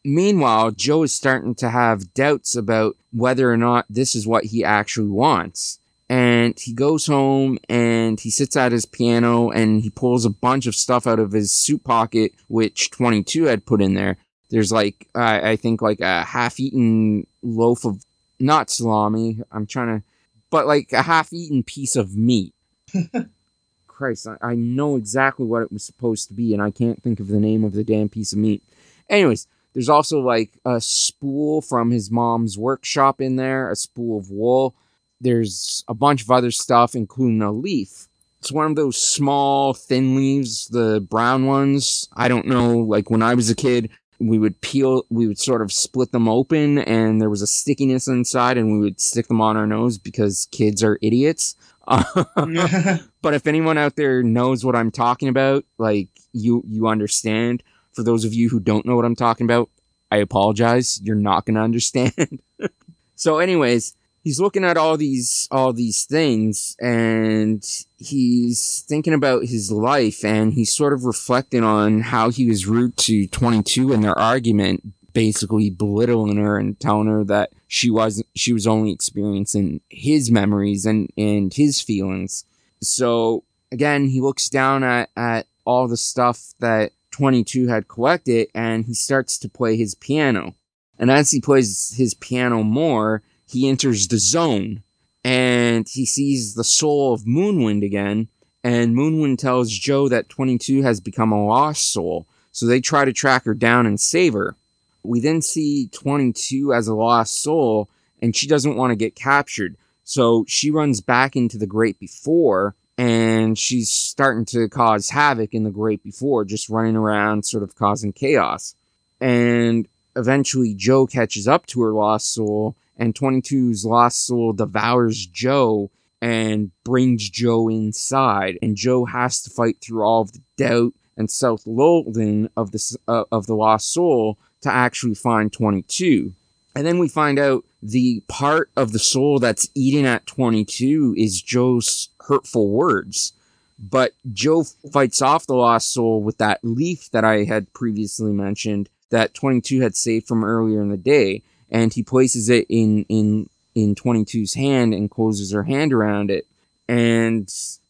Meanwhile, 0.04 0.72
Joe 0.72 1.02
is 1.02 1.12
starting 1.12 1.54
to 1.56 1.70
have 1.70 2.14
doubts 2.14 2.56
about 2.56 2.96
whether 3.12 3.50
or 3.50 3.56
not 3.56 3.86
this 3.90 4.14
is 4.14 4.26
what 4.26 4.44
he 4.44 4.64
actually 4.64 5.10
wants. 5.10 5.78
And 6.08 6.58
he 6.58 6.72
goes 6.72 7.06
home 7.06 7.58
and 7.68 8.18
he 8.18 8.30
sits 8.30 8.56
at 8.56 8.72
his 8.72 8.84
piano 8.84 9.50
and 9.50 9.80
he 9.80 9.90
pulls 9.90 10.24
a 10.24 10.30
bunch 10.30 10.66
of 10.66 10.74
stuff 10.74 11.06
out 11.06 11.20
of 11.20 11.32
his 11.32 11.52
suit 11.52 11.84
pocket, 11.84 12.32
which 12.48 12.90
22 12.90 13.44
had 13.44 13.64
put 13.64 13.80
in 13.80 13.94
there. 13.94 14.16
There's 14.48 14.72
like, 14.72 15.06
uh, 15.14 15.40
I 15.42 15.54
think 15.54 15.82
like 15.82 16.00
a 16.00 16.24
half 16.24 16.58
eaten 16.58 17.26
loaf 17.42 17.84
of, 17.84 18.04
not 18.40 18.70
salami, 18.70 19.40
I'm 19.52 19.66
trying 19.66 20.00
to, 20.00 20.06
but 20.50 20.66
like 20.66 20.92
a 20.92 21.02
half 21.02 21.32
eaten 21.32 21.62
piece 21.62 21.94
of 21.94 22.16
meat. 22.16 22.54
Christ, 23.86 24.26
I, 24.26 24.36
I 24.42 24.54
know 24.56 24.96
exactly 24.96 25.46
what 25.46 25.62
it 25.62 25.70
was 25.70 25.84
supposed 25.84 26.26
to 26.28 26.34
be 26.34 26.52
and 26.54 26.62
I 26.62 26.72
can't 26.72 27.00
think 27.00 27.20
of 27.20 27.28
the 27.28 27.38
name 27.38 27.62
of 27.62 27.72
the 27.72 27.84
damn 27.84 28.08
piece 28.08 28.32
of 28.32 28.38
meat. 28.38 28.64
Anyways, 29.08 29.46
there's 29.72 29.88
also 29.88 30.20
like 30.20 30.58
a 30.64 30.80
spool 30.80 31.62
from 31.62 31.90
his 31.90 32.10
mom's 32.10 32.58
workshop 32.58 33.20
in 33.20 33.36
there, 33.36 33.70
a 33.70 33.76
spool 33.76 34.18
of 34.18 34.30
wool. 34.30 34.74
There's 35.20 35.84
a 35.86 35.94
bunch 35.94 36.22
of 36.22 36.30
other 36.30 36.50
stuff, 36.50 36.94
including 36.94 37.42
a 37.42 37.52
leaf. 37.52 38.08
It's 38.40 38.50
one 38.50 38.66
of 38.70 38.76
those 38.76 38.96
small, 38.96 39.74
thin 39.74 40.16
leaves, 40.16 40.68
the 40.68 41.00
brown 41.00 41.46
ones. 41.46 42.08
I 42.16 42.28
don't 42.28 42.46
know, 42.46 42.78
like 42.78 43.10
when 43.10 43.22
I 43.22 43.34
was 43.34 43.50
a 43.50 43.54
kid, 43.54 43.90
we 44.18 44.38
would 44.38 44.60
peel, 44.60 45.04
we 45.10 45.26
would 45.26 45.38
sort 45.38 45.62
of 45.62 45.72
split 45.72 46.12
them 46.12 46.28
open 46.28 46.78
and 46.78 47.20
there 47.20 47.30
was 47.30 47.42
a 47.42 47.46
stickiness 47.46 48.08
inside 48.08 48.58
and 48.58 48.72
we 48.72 48.78
would 48.78 49.00
stick 49.00 49.28
them 49.28 49.40
on 49.40 49.56
our 49.56 49.66
nose 49.66 49.98
because 49.98 50.48
kids 50.52 50.82
are 50.82 50.98
idiots. 51.02 51.54
but 51.86 53.34
if 53.34 53.46
anyone 53.46 53.78
out 53.78 53.96
there 53.96 54.22
knows 54.22 54.64
what 54.64 54.76
I'm 54.76 54.90
talking 54.90 55.28
about, 55.28 55.64
like 55.78 56.08
you, 56.32 56.62
you 56.66 56.86
understand 56.86 57.62
for 58.00 58.04
those 58.04 58.24
of 58.24 58.32
you 58.32 58.48
who 58.48 58.60
don't 58.60 58.86
know 58.86 58.96
what 58.96 59.04
I'm 59.04 59.14
talking 59.14 59.44
about, 59.44 59.68
I 60.10 60.16
apologize. 60.16 60.98
You're 61.02 61.16
not 61.16 61.44
going 61.44 61.56
to 61.56 61.60
understand. 61.60 62.40
so 63.14 63.40
anyways, 63.40 63.94
he's 64.24 64.40
looking 64.40 64.64
at 64.64 64.78
all 64.78 64.96
these, 64.96 65.46
all 65.50 65.74
these 65.74 66.06
things 66.06 66.78
and 66.80 67.62
he's 67.98 68.82
thinking 68.88 69.12
about 69.12 69.44
his 69.44 69.70
life 69.70 70.24
and 70.24 70.54
he's 70.54 70.74
sort 70.74 70.94
of 70.94 71.04
reflecting 71.04 71.62
on 71.62 72.00
how 72.00 72.30
he 72.30 72.46
was 72.46 72.66
rude 72.66 72.96
to 72.96 73.26
22 73.26 73.92
in 73.92 74.00
their 74.00 74.18
argument, 74.18 74.82
basically 75.12 75.68
belittling 75.68 76.38
her 76.38 76.56
and 76.56 76.80
telling 76.80 77.06
her 77.06 77.22
that 77.24 77.50
she 77.68 77.90
wasn't, 77.90 78.26
she 78.34 78.54
was 78.54 78.66
only 78.66 78.92
experiencing 78.92 79.82
his 79.90 80.30
memories 80.30 80.86
and, 80.86 81.10
and 81.18 81.52
his 81.52 81.82
feelings. 81.82 82.46
So 82.80 83.44
again, 83.70 84.06
he 84.06 84.22
looks 84.22 84.48
down 84.48 84.84
at, 84.84 85.10
at 85.18 85.46
all 85.66 85.86
the 85.86 85.98
stuff 85.98 86.54
that 86.60 86.92
22 87.10 87.68
had 87.68 87.88
collected 87.88 88.48
and 88.54 88.84
he 88.84 88.94
starts 88.94 89.38
to 89.38 89.48
play 89.48 89.76
his 89.76 89.94
piano. 89.94 90.54
And 90.98 91.10
as 91.10 91.30
he 91.30 91.40
plays 91.40 91.94
his 91.96 92.14
piano 92.14 92.62
more, 92.62 93.22
he 93.46 93.68
enters 93.68 94.08
the 94.08 94.18
zone 94.18 94.82
and 95.24 95.88
he 95.88 96.06
sees 96.06 96.54
the 96.54 96.64
soul 96.64 97.12
of 97.12 97.22
Moonwind 97.22 97.84
again. 97.84 98.28
And 98.62 98.94
Moonwind 98.94 99.38
tells 99.38 99.70
Joe 99.70 100.08
that 100.08 100.28
22 100.28 100.82
has 100.82 101.00
become 101.00 101.32
a 101.32 101.46
lost 101.46 101.92
soul. 101.92 102.26
So 102.52 102.66
they 102.66 102.80
try 102.80 103.04
to 103.04 103.12
track 103.12 103.44
her 103.44 103.54
down 103.54 103.86
and 103.86 104.00
save 104.00 104.34
her. 104.34 104.56
We 105.02 105.20
then 105.20 105.40
see 105.40 105.88
22 105.88 106.74
as 106.74 106.86
a 106.86 106.94
lost 106.94 107.42
soul 107.42 107.88
and 108.20 108.36
she 108.36 108.46
doesn't 108.46 108.76
want 108.76 108.90
to 108.90 108.96
get 108.96 109.14
captured. 109.14 109.76
So 110.04 110.44
she 110.46 110.70
runs 110.70 111.00
back 111.00 111.36
into 111.36 111.56
the 111.56 111.66
Great 111.66 111.98
Before 111.98 112.74
and 113.00 113.58
she's 113.58 113.88
starting 113.88 114.44
to 114.44 114.68
cause 114.68 115.08
havoc 115.08 115.54
in 115.54 115.64
the 115.64 115.70
great 115.70 116.04
before, 116.04 116.44
just 116.44 116.68
running 116.68 116.96
around, 116.96 117.46
sort 117.46 117.62
of 117.62 117.74
causing 117.74 118.12
chaos. 118.12 118.74
And 119.22 119.88
eventually, 120.16 120.74
Joe 120.74 121.06
catches 121.06 121.48
up 121.48 121.64
to 121.68 121.80
her 121.80 121.94
lost 121.94 122.34
soul, 122.34 122.76
and 122.98 123.14
22's 123.14 123.86
lost 123.86 124.26
soul 124.26 124.52
devours 124.52 125.24
Joe 125.24 125.90
and 126.20 126.72
brings 126.84 127.30
Joe 127.30 127.70
inside. 127.70 128.58
And 128.60 128.76
Joe 128.76 129.06
has 129.06 129.40
to 129.44 129.50
fight 129.50 129.78
through 129.80 130.02
all 130.02 130.20
of 130.20 130.32
the 130.32 130.42
doubt 130.58 130.92
and 131.16 131.30
self-loathing 131.30 132.50
of 132.54 132.72
the 132.72 132.98
uh, 133.08 133.24
of 133.32 133.46
the 133.46 133.54
lost 133.54 133.94
soul 133.94 134.36
to 134.60 134.70
actually 134.70 135.14
find 135.14 135.50
22. 135.50 136.34
And 136.76 136.86
then 136.86 136.98
we 136.98 137.08
find 137.08 137.38
out 137.38 137.64
the 137.82 138.22
part 138.28 138.70
of 138.76 138.92
the 138.92 138.98
soul 138.98 139.38
that's 139.38 139.70
eaten 139.74 140.04
at 140.04 140.26
22 140.26 141.14
is 141.16 141.40
Joe's 141.40 142.09
hurtful 142.28 142.70
words. 142.70 143.32
But 143.78 144.12
Joe 144.32 144.64
fights 144.92 145.22
off 145.22 145.46
the 145.46 145.54
lost 145.54 145.92
soul 145.92 146.22
with 146.22 146.38
that 146.38 146.60
leaf 146.62 147.10
that 147.12 147.24
I 147.24 147.44
had 147.44 147.72
previously 147.72 148.32
mentioned 148.32 148.90
that 149.10 149.34
22 149.34 149.80
had 149.80 149.96
saved 149.96 150.26
from 150.28 150.44
earlier 150.44 150.82
in 150.82 150.90
the 150.90 150.96
day. 150.96 151.42
And 151.70 151.92
he 151.92 152.02
places 152.02 152.48
it 152.48 152.66
in, 152.68 153.04
in, 153.08 153.48
in 153.74 153.94
22's 153.94 154.54
hand 154.54 154.92
and 154.92 155.10
closes 155.10 155.52
her 155.52 155.62
hand 155.62 155.92
around 155.92 156.30
it. 156.30 156.46
And 156.88 157.48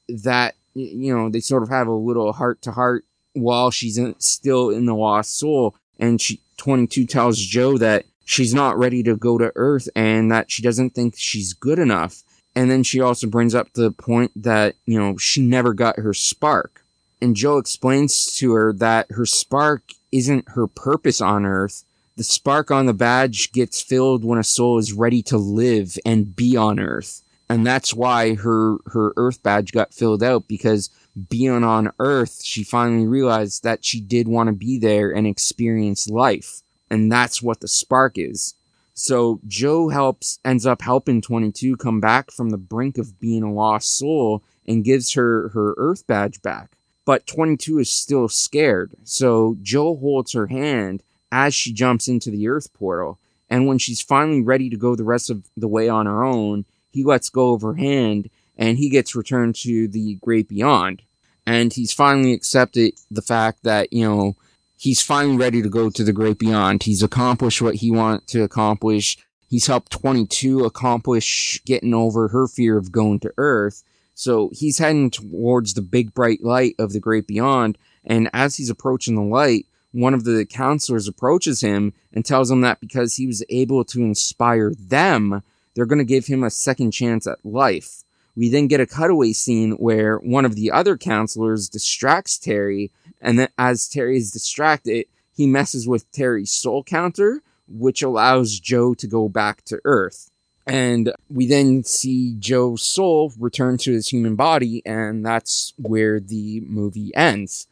that, 0.09 0.55
you 0.75 1.17
know, 1.17 1.29
they 1.29 1.41
sort 1.41 1.63
of 1.63 1.71
have 1.71 1.89
a 1.89 1.93
little 1.93 2.33
heart 2.33 2.63
to 2.63 2.73
heart 2.73 3.05
while 3.33 3.71
she's 3.71 3.97
in, 3.99 4.19
still 4.21 4.71
in 4.71 4.87
the 4.87 4.95
lost 4.95 5.39
soul. 5.39 5.75
And 5.99 6.21
she, 6.21 6.41
22 6.59 7.07
tells 7.07 7.39
Joe 7.39 7.79
that 7.79 8.05
she's 8.25 8.55
not 8.55 8.79
ready 8.79 9.03
to 9.03 9.17
go 9.17 9.39
to 9.39 9.51
Earth 9.57 9.89
and 9.97 10.31
that 10.31 10.51
she 10.51 10.63
doesn't 10.63 10.91
think 10.91 11.15
she's 11.17 11.53
good 11.53 11.79
enough. 11.79 12.23
And 12.55 12.71
then 12.71 12.83
she 12.83 13.01
also 13.01 13.27
brings 13.27 13.55
up 13.55 13.73
the 13.73 13.93
point 13.93 14.33
that, 14.37 14.75
you 14.85 14.99
know, 14.99 15.17
she 15.17 15.41
never 15.41 15.73
got 15.73 15.99
her 15.99 16.13
spark. 16.13 16.85
And 17.23 17.37
Joe 17.37 17.59
explains 17.59 18.27
to 18.37 18.53
her 18.53 18.73
that 18.75 19.11
her 19.13 19.27
spark 19.27 19.83
isn't 20.11 20.51
her 20.51 20.67
purpose 20.67 21.21
on 21.21 21.45
Earth. 21.45 21.85
The 22.17 22.25
spark 22.25 22.71
on 22.71 22.87
the 22.87 22.95
badge 22.95 23.53
gets 23.53 23.81
filled 23.81 24.25
when 24.25 24.39
a 24.39 24.45
soul 24.45 24.79
is 24.79 24.93
ready 24.93 25.23
to 25.25 25.39
live 25.39 25.97
and 26.05 26.35
be 26.35 26.57
on 26.57 26.81
Earth. 26.81 27.23
And 27.49 27.67
that's 27.67 27.95
why 27.95 28.35
her, 28.35 28.77
her 28.87 29.13
Earth 29.17 29.43
badge 29.43 29.73
got 29.73 29.95
filled 29.95 30.23
out 30.23 30.47
because 30.49 30.91
being 31.29 31.65
on 31.65 31.93
Earth, 31.99 32.43
she 32.45 32.63
finally 32.63 33.07
realized 33.07 33.63
that 33.65 33.85
she 33.85 34.01
did 34.01 34.29
want 34.29 34.49
to 34.49 34.53
be 34.53 34.79
there 34.79 35.11
and 35.11 35.27
experience 35.27 36.09
life. 36.09 36.63
And 36.91 37.11
that's 37.11 37.43
what 37.43 37.61
the 37.61 37.69
spark 37.69 38.15
is. 38.17 38.55
So 39.01 39.41
Joe 39.47 39.89
helps, 39.89 40.39
ends 40.45 40.67
up 40.67 40.83
helping 40.83 41.23
22 41.23 41.79
come 41.79 42.01
back 42.01 42.31
from 42.31 42.51
the 42.51 42.59
brink 42.59 42.99
of 42.99 43.19
being 43.19 43.43
a 43.43 43.51
lost 43.51 43.97
soul 43.97 44.43
and 44.67 44.85
gives 44.85 45.15
her 45.15 45.49
her 45.49 45.75
Earth 45.79 46.07
badge 46.07 46.43
back. 46.43 46.77
But 47.07 47.27
22 47.27 47.79
is 47.79 47.91
still 47.91 48.29
scared. 48.29 48.93
So 49.05 49.57
Joe 49.63 49.97
holds 49.97 50.33
her 50.33 50.49
hand 50.49 51.03
as 51.33 51.55
she 51.55 51.73
jumps 51.73 52.09
into 52.09 52.31
the 52.31 52.47
Earth 52.47 52.75
portal. 52.75 53.19
And 53.49 53.67
when 53.67 53.79
she's 53.79 54.03
finally 54.03 54.43
ready 54.43 54.69
to 54.69 54.77
go 54.77 54.95
the 54.95 55.03
rest 55.03 55.31
of 55.31 55.49
the 55.57 55.67
way 55.67 55.89
on 55.89 56.05
her 56.05 56.23
own, 56.23 56.67
he 56.91 57.03
lets 57.03 57.31
go 57.31 57.55
of 57.55 57.63
her 57.63 57.75
hand 57.75 58.29
and 58.59 58.77
he 58.77 58.91
gets 58.91 59.17
returned 59.17 59.55
to 59.57 59.89
the 59.89 60.17
great 60.17 60.47
beyond. 60.47 61.01
And 61.47 61.73
he's 61.73 61.93
finally 61.93 62.35
accepted 62.35 62.93
the 63.11 63.23
fact 63.23 63.63
that, 63.63 63.95
you 63.95 64.05
know, 64.05 64.37
he's 64.81 65.03
finally 65.03 65.37
ready 65.37 65.61
to 65.61 65.69
go 65.69 65.91
to 65.91 66.03
the 66.03 66.13
great 66.13 66.39
beyond. 66.39 66.83
He's 66.83 67.03
accomplished 67.03 67.61
what 67.61 67.77
he 67.77 67.91
wanted 67.91 68.27
to 68.29 68.43
accomplish. 68.43 69.19
He's 69.47 69.67
helped 69.67 69.93
22 69.93 70.65
accomplish 70.65 71.61
getting 71.67 71.93
over 71.93 72.29
her 72.29 72.49
fear 72.49 72.79
of 72.79 72.91
going 72.91 73.21
to 73.21 73.33
Earth. 73.37 73.85
So 74.15 74.49
he's 74.55 74.79
heading 74.79 75.11
towards 75.11 75.75
the 75.75 75.83
big 75.83 76.15
bright 76.15 76.43
light 76.43 76.77
of 76.79 76.95
the 76.95 77.01
great 77.01 77.27
beyond. 77.27 77.77
And 78.05 78.31
as 78.33 78.57
he's 78.57 78.71
approaching 78.71 79.17
the 79.17 79.23
light, 79.23 79.67
one 79.93 80.15
of 80.15 80.25
the 80.25 80.47
counselors 80.47 81.07
approaches 81.07 81.61
him 81.61 81.93
and 82.15 82.25
tells 82.25 82.51
him 82.51 82.63
that 82.63 82.81
because 82.81 83.17
he 83.17 83.27
was 83.27 83.45
able 83.51 83.85
to 83.85 84.01
inspire 84.01 84.73
them, 84.79 85.43
they're 85.75 85.85
going 85.85 85.99
to 85.99 86.05
give 86.05 86.27
him 86.27 86.43
a 86.43 86.51
second 86.51 86.93
chance 86.93 87.27
at 87.27 87.45
life. 87.45 88.03
We 88.35 88.49
then 88.49 88.67
get 88.67 88.81
a 88.81 88.87
cutaway 88.87 89.33
scene 89.35 89.73
where 89.73 90.17
one 90.19 90.47
of 90.47 90.55
the 90.55 90.71
other 90.71 90.97
counselors 90.97 91.69
distracts 91.69 92.39
Terry 92.39 92.91
and 93.21 93.39
then 93.39 93.49
as 93.59 93.89
Terry 93.89 94.17
is 94.17 94.31
distracted, 94.31 95.07
he 95.35 95.47
messes 95.47 95.87
with 95.89 96.11
Terry's 96.13 96.51
soul 96.51 96.83
counter, 96.83 97.43
which 97.69 98.03
allows 98.03 98.61
Joe 98.61 98.95
to 98.95 99.07
go 99.07 99.29
back 99.29 99.65
to 99.67 99.81
Earth. 99.85 100.31
And 100.67 101.13
we 101.29 101.47
then 101.47 101.85
see 101.85 102.37
Joe's 102.39 102.85
soul 102.85 103.33
return 103.39 103.79
to 103.79 103.93
his 103.93 104.09
human 104.09 104.37
body, 104.37 104.83
and 104.85 105.25
that's 105.25 105.73
where 105.77 106.21
the 106.21 106.61
movie 106.61 107.11
ends. 107.15 107.67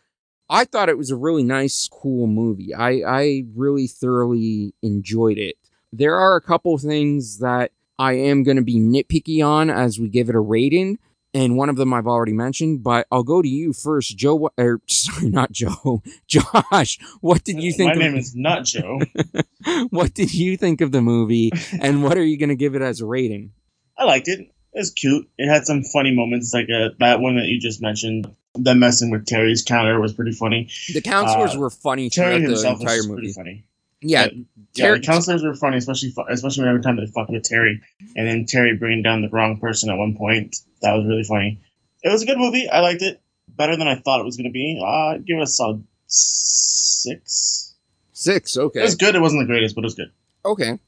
I 0.51 0.65
thought 0.65 0.89
it 0.89 0.99
was 0.99 1.11
a 1.11 1.17
really 1.17 1.43
nice, 1.43 1.89
cool 1.93 2.27
movie. 2.27 2.75
I, 2.75 3.03
I 3.07 3.45
really 3.55 3.87
thoroughly 3.87 4.73
enjoyed 4.83 5.39
it. 5.39 5.57
There 5.93 6.17
are 6.17 6.37
a 6.37 6.41
couple 6.41 6.77
things 6.79 7.39
that 7.39 7.71
I 7.99 8.15
am 8.15 8.43
going 8.45 8.57
to 8.57 8.63
be 8.63 8.77
nitpicky 8.81 9.45
on 9.47 9.69
as 9.71 9.99
we 9.99 10.09
give 10.09 10.29
it 10.29 10.35
a 10.35 10.41
rating, 10.41 10.99
and 11.35 11.57
one 11.57 11.69
of 11.69 11.77
them 11.77 11.93
I've 11.93 12.07
already 12.07 12.33
mentioned, 12.33 12.83
but 12.83 13.07
I'll 13.13 13.23
go 13.23 13.43
to 13.43 13.49
you 13.49 13.73
first, 13.73 14.17
Joe. 14.17 14.51
Or 14.59 14.81
sorry, 14.87 15.31
not 15.31 15.53
Joe, 15.53 16.03
Josh. 16.27 16.99
What 17.21 17.45
did 17.45 17.63
you 17.63 17.73
think? 17.73 17.89
My 17.89 17.93
of, 17.93 17.99
name 17.99 18.17
is 18.17 18.35
not 18.35 18.65
Joe. 18.65 19.01
what 19.91 20.15
did 20.15 20.33
you 20.35 20.57
think 20.57 20.81
of 20.81 20.93
the 20.93 21.03
movie, 21.03 21.51
and 21.81 22.03
what 22.03 22.17
are 22.19 22.25
you 22.25 22.37
going 22.39 22.49
to 22.51 22.57
give 22.57 22.75
it 22.75 22.83
as 22.83 23.01
a 23.01 23.07
rating? 23.07 23.53
I 23.97 24.05
liked 24.05 24.29
it. 24.29 24.41
It 24.41 24.79
was 24.79 24.91
cute. 24.91 25.29
It 25.39 25.49
had 25.49 25.67
some 25.67 25.83
funny 25.83 26.15
moments, 26.15 26.53
like 26.55 26.69
uh, 26.71 26.91
that 26.99 27.21
one 27.21 27.37
that 27.37 27.47
you 27.47 27.59
just 27.61 27.83
mentioned. 27.83 28.33
Them 28.55 28.81
messing 28.81 29.11
with 29.11 29.27
Terry's 29.27 29.63
counter 29.63 30.01
was 30.01 30.13
pretty 30.15 30.33
funny. 30.33 30.69
The 30.93 31.01
counselors 31.01 31.55
Uh, 31.55 31.61
were 31.61 31.71
funny 31.71 32.11
Terry 32.11 32.41
throughout 32.45 32.61
the 32.61 32.69
entire 32.83 32.97
was 32.97 33.09
movie. 33.09 33.21
pretty 33.21 33.33
funny. 33.33 33.65
Yeah, 34.01 34.27
Yeah, 34.27 34.43
Terry- 34.75 34.99
the 35.01 35.07
counselors 35.07 35.43
were 35.43 35.55
funny, 35.55 35.77
especially 35.79 36.13
especially 36.31 36.69
every 36.69 36.81
time 36.83 36.97
they 36.97 37.07
fucked 37.07 37.31
with 37.31 37.43
Terry, 37.43 37.81
and 38.17 38.27
then 38.29 38.47
Terry 38.47 38.77
bringing 38.77 39.03
down 39.03 39.23
the 39.23 39.29
wrong 39.29 39.59
person 39.59 39.91
at 39.91 39.97
one 39.99 40.17
point. 40.17 40.57
That 40.83 40.93
was 40.95 41.07
really 41.07 41.25
funny. 41.25 41.61
It 42.03 42.11
was 42.11 42.23
a 42.23 42.27
good 42.27 42.39
movie. 42.39 42.69
I 42.69 42.81
liked 42.81 43.03
it 43.03 43.21
better 43.49 43.77
than 43.77 43.89
I 43.89 43.97
thought 43.97 44.21
it 44.21 44.25
was 44.25 44.37
going 44.37 44.47
to 44.49 44.53
be. 44.53 44.79
Uh, 44.81 44.87
I'd 45.15 45.27
give 45.27 45.39
it 45.39 45.43
a 45.43 45.47
solid 45.47 45.85
six. 46.07 47.75
six. 48.13 48.57
Okay, 48.57 48.81
It 48.81 48.83
was 48.85 48.95
good. 48.95 49.15
It 49.15 49.21
wasn't 49.21 49.43
the 49.43 49.47
greatest, 49.47 49.75
but 49.75 49.83
it 49.83 49.87
was 49.87 49.95
good. 49.95 50.13
Okay. 50.45 50.79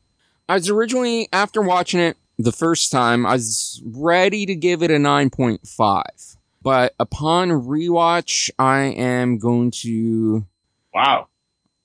I 0.48 0.54
was 0.54 0.68
originally, 0.68 1.28
after 1.32 1.62
watching 1.62 2.00
it 2.00 2.16
the 2.38 2.52
first 2.52 2.90
time, 2.92 3.26
I 3.26 3.32
was 3.34 3.82
ready 3.84 4.46
to 4.46 4.54
give 4.54 4.82
it 4.82 4.90
a 4.90 4.94
9.5. 4.98 6.36
But 6.62 6.94
upon 7.00 7.48
rewatch, 7.50 8.50
I 8.58 8.80
am 8.82 9.38
going 9.38 9.70
to, 9.82 10.44
Wow. 10.92 11.28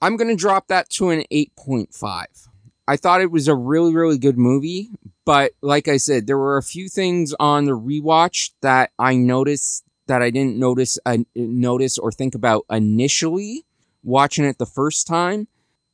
I'm 0.05 0.17
going 0.17 0.27
to 0.27 0.35
drop 0.35 0.67
that 0.67 0.87
to 0.91 1.09
an 1.09 1.23
8.5. 1.31 2.47
I 2.87 2.95
thought 2.95 3.21
it 3.21 3.31
was 3.31 3.47
a 3.47 3.55
really, 3.55 3.91
really 3.91 4.19
good 4.19 4.37
movie. 4.37 4.91
But 5.25 5.53
like 5.63 5.87
I 5.87 5.97
said, 5.97 6.27
there 6.27 6.37
were 6.37 6.57
a 6.57 6.61
few 6.61 6.89
things 6.89 7.33
on 7.39 7.65
the 7.65 7.71
rewatch 7.71 8.51
that 8.61 8.91
I 8.99 9.15
noticed 9.15 9.83
that 10.05 10.21
I 10.21 10.29
didn't 10.29 10.57
notice, 10.57 10.99
uh, 11.07 11.17
notice 11.35 11.97
or 11.97 12.11
think 12.11 12.35
about 12.35 12.65
initially 12.69 13.65
watching 14.03 14.45
it 14.45 14.59
the 14.59 14.67
first 14.67 15.07
time. 15.07 15.47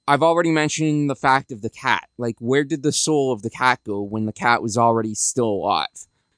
I've 0.10 0.24
already 0.24 0.52
mentioned 0.52 1.10
the 1.10 1.16
fact 1.16 1.50
of 1.54 1.62
the 1.62 1.70
cat. 1.70 2.10
Like, 2.18 2.36
where 2.40 2.66
did 2.66 2.84
the 2.84 2.92
soul 2.92 3.32
of 3.32 3.44
the 3.44 3.50
cat 3.50 3.80
go 3.86 4.02
when 4.02 4.26
the 4.26 4.34
cat 4.34 4.62
was 4.62 4.78
already 4.78 5.16
still 5.16 5.48
alive? 5.48 5.88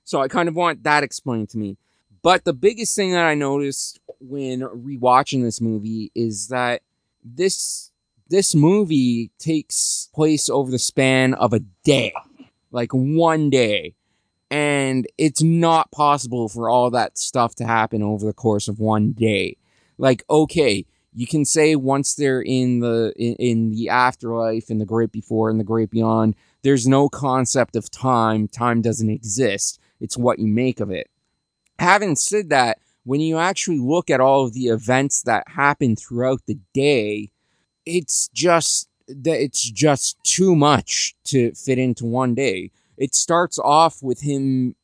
So 0.04 0.22
I 0.22 0.28
kind 0.28 0.48
of 0.48 0.56
want 0.56 0.84
that 0.84 1.02
explained 1.02 1.50
to 1.50 1.58
me. 1.58 1.78
But 2.22 2.46
the 2.46 2.54
biggest 2.54 2.96
thing 2.96 3.14
that 3.14 3.26
I 3.26 3.34
noticed 3.34 4.00
when 4.20 4.60
rewatching 4.60 5.42
this 5.42 5.60
movie 5.60 6.12
is 6.14 6.50
that 6.50 6.84
this 7.24 7.92
this 8.30 8.56
movie 8.56 9.32
takes 9.38 10.10
place 10.14 10.50
over 10.50 10.72
the 10.72 10.80
span 10.80 11.34
of 11.34 11.54
a 11.54 11.60
day, 11.84 12.14
like 12.72 12.92
one 12.92 13.50
day. 13.50 13.96
And 14.50 15.08
it's 15.18 15.42
not 15.42 15.92
possible 15.92 16.48
for 16.48 16.70
all 16.70 16.90
that 16.92 17.18
stuff 17.18 17.56
to 17.56 17.66
happen 17.66 18.04
over 18.04 18.26
the 18.26 18.34
course 18.34 18.68
of 18.68 18.80
one 18.80 19.12
day. 19.12 19.58
Like, 19.98 20.24
okay, 20.30 20.86
you 21.16 21.28
can 21.28 21.46
say 21.46 21.76
once 21.76 22.16
they're 22.16 22.42
in 22.42 22.80
the 22.80 23.14
in, 23.16 23.36
in 23.36 23.70
the 23.70 23.90
afterlife 23.90 24.70
in 24.70 24.80
the 24.80 24.86
great 24.86 25.12
before 25.12 25.50
and 25.50 25.60
the 25.60 25.64
great 25.64 25.90
beyond 25.90 26.36
there's 26.64 26.88
no 26.88 27.10
concept 27.10 27.76
of 27.76 27.90
time 27.92 28.48
time 28.48 28.82
doesn't 28.82 29.10
exist 29.10 29.80
it's 30.00 30.18
what 30.18 30.40
you 30.40 30.48
make 30.48 30.80
of 30.80 30.90
it 30.92 31.10
having 31.80 32.16
said 32.16 32.50
that 32.50 32.80
when 33.06 33.20
you 33.20 33.38
actually 33.38 33.80
look 33.80 34.10
at 34.10 34.22
all 34.22 34.46
of 34.46 34.54
the 34.54 34.68
events 34.68 35.24
that 35.24 35.48
happen 35.48 35.96
throughout 35.96 36.42
the 36.48 36.58
day 36.74 37.30
it's 37.86 38.30
just 38.30 38.90
that 39.08 39.42
it's 39.42 39.70
just 39.70 40.22
too 40.24 40.56
much 40.56 41.16
to 41.26 41.52
fit 41.54 41.78
into 41.78 42.06
one 42.06 42.34
day. 42.34 42.72
It 42.98 43.16
starts 43.16 43.60
off 43.60 44.02
with 44.02 44.22
him 44.22 44.76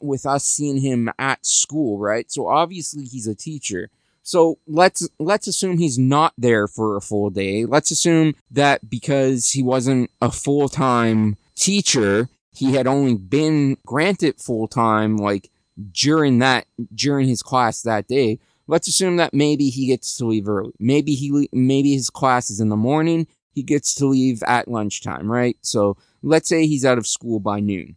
with 0.00 0.26
us 0.26 0.44
seeing 0.44 0.78
him 0.78 1.10
at 1.18 1.44
school 1.44 1.98
right? 1.98 2.30
So 2.30 2.46
obviously 2.46 3.04
he's 3.04 3.26
a 3.26 3.34
teacher. 3.34 3.90
So 4.22 4.58
let's 4.68 5.08
let's 5.18 5.48
assume 5.48 5.78
he's 5.78 5.98
not 5.98 6.32
there 6.38 6.68
for 6.68 6.96
a 6.96 7.00
full 7.00 7.30
day. 7.30 7.64
Let's 7.64 7.90
assume 7.90 8.34
that 8.50 8.88
because 8.88 9.50
he 9.50 9.62
wasn't 9.62 10.10
a 10.20 10.30
full-time 10.30 11.36
teacher, 11.56 12.28
he 12.54 12.74
had 12.74 12.86
only 12.86 13.16
been 13.16 13.78
granted 13.84 14.40
full-time 14.40 15.16
like 15.16 15.50
during 15.90 16.38
that 16.40 16.66
during 16.94 17.28
his 17.28 17.42
class 17.42 17.82
that 17.82 18.06
day. 18.06 18.38
Let's 18.66 18.88
assume 18.88 19.16
that 19.16 19.34
maybe 19.34 19.68
he 19.68 19.86
gets 19.86 20.16
to 20.16 20.26
leave 20.26 20.48
early. 20.48 20.72
Maybe 20.78 21.14
he 21.14 21.48
maybe 21.52 21.94
his 21.94 22.10
class 22.10 22.50
is 22.50 22.60
in 22.60 22.68
the 22.68 22.76
morning, 22.76 23.26
he 23.52 23.62
gets 23.62 23.94
to 23.96 24.06
leave 24.06 24.42
at 24.44 24.68
lunchtime, 24.68 25.30
right? 25.30 25.56
So 25.60 25.96
let's 26.22 26.48
say 26.48 26.66
he's 26.66 26.84
out 26.84 26.98
of 26.98 27.06
school 27.06 27.40
by 27.40 27.60
noon. 27.60 27.96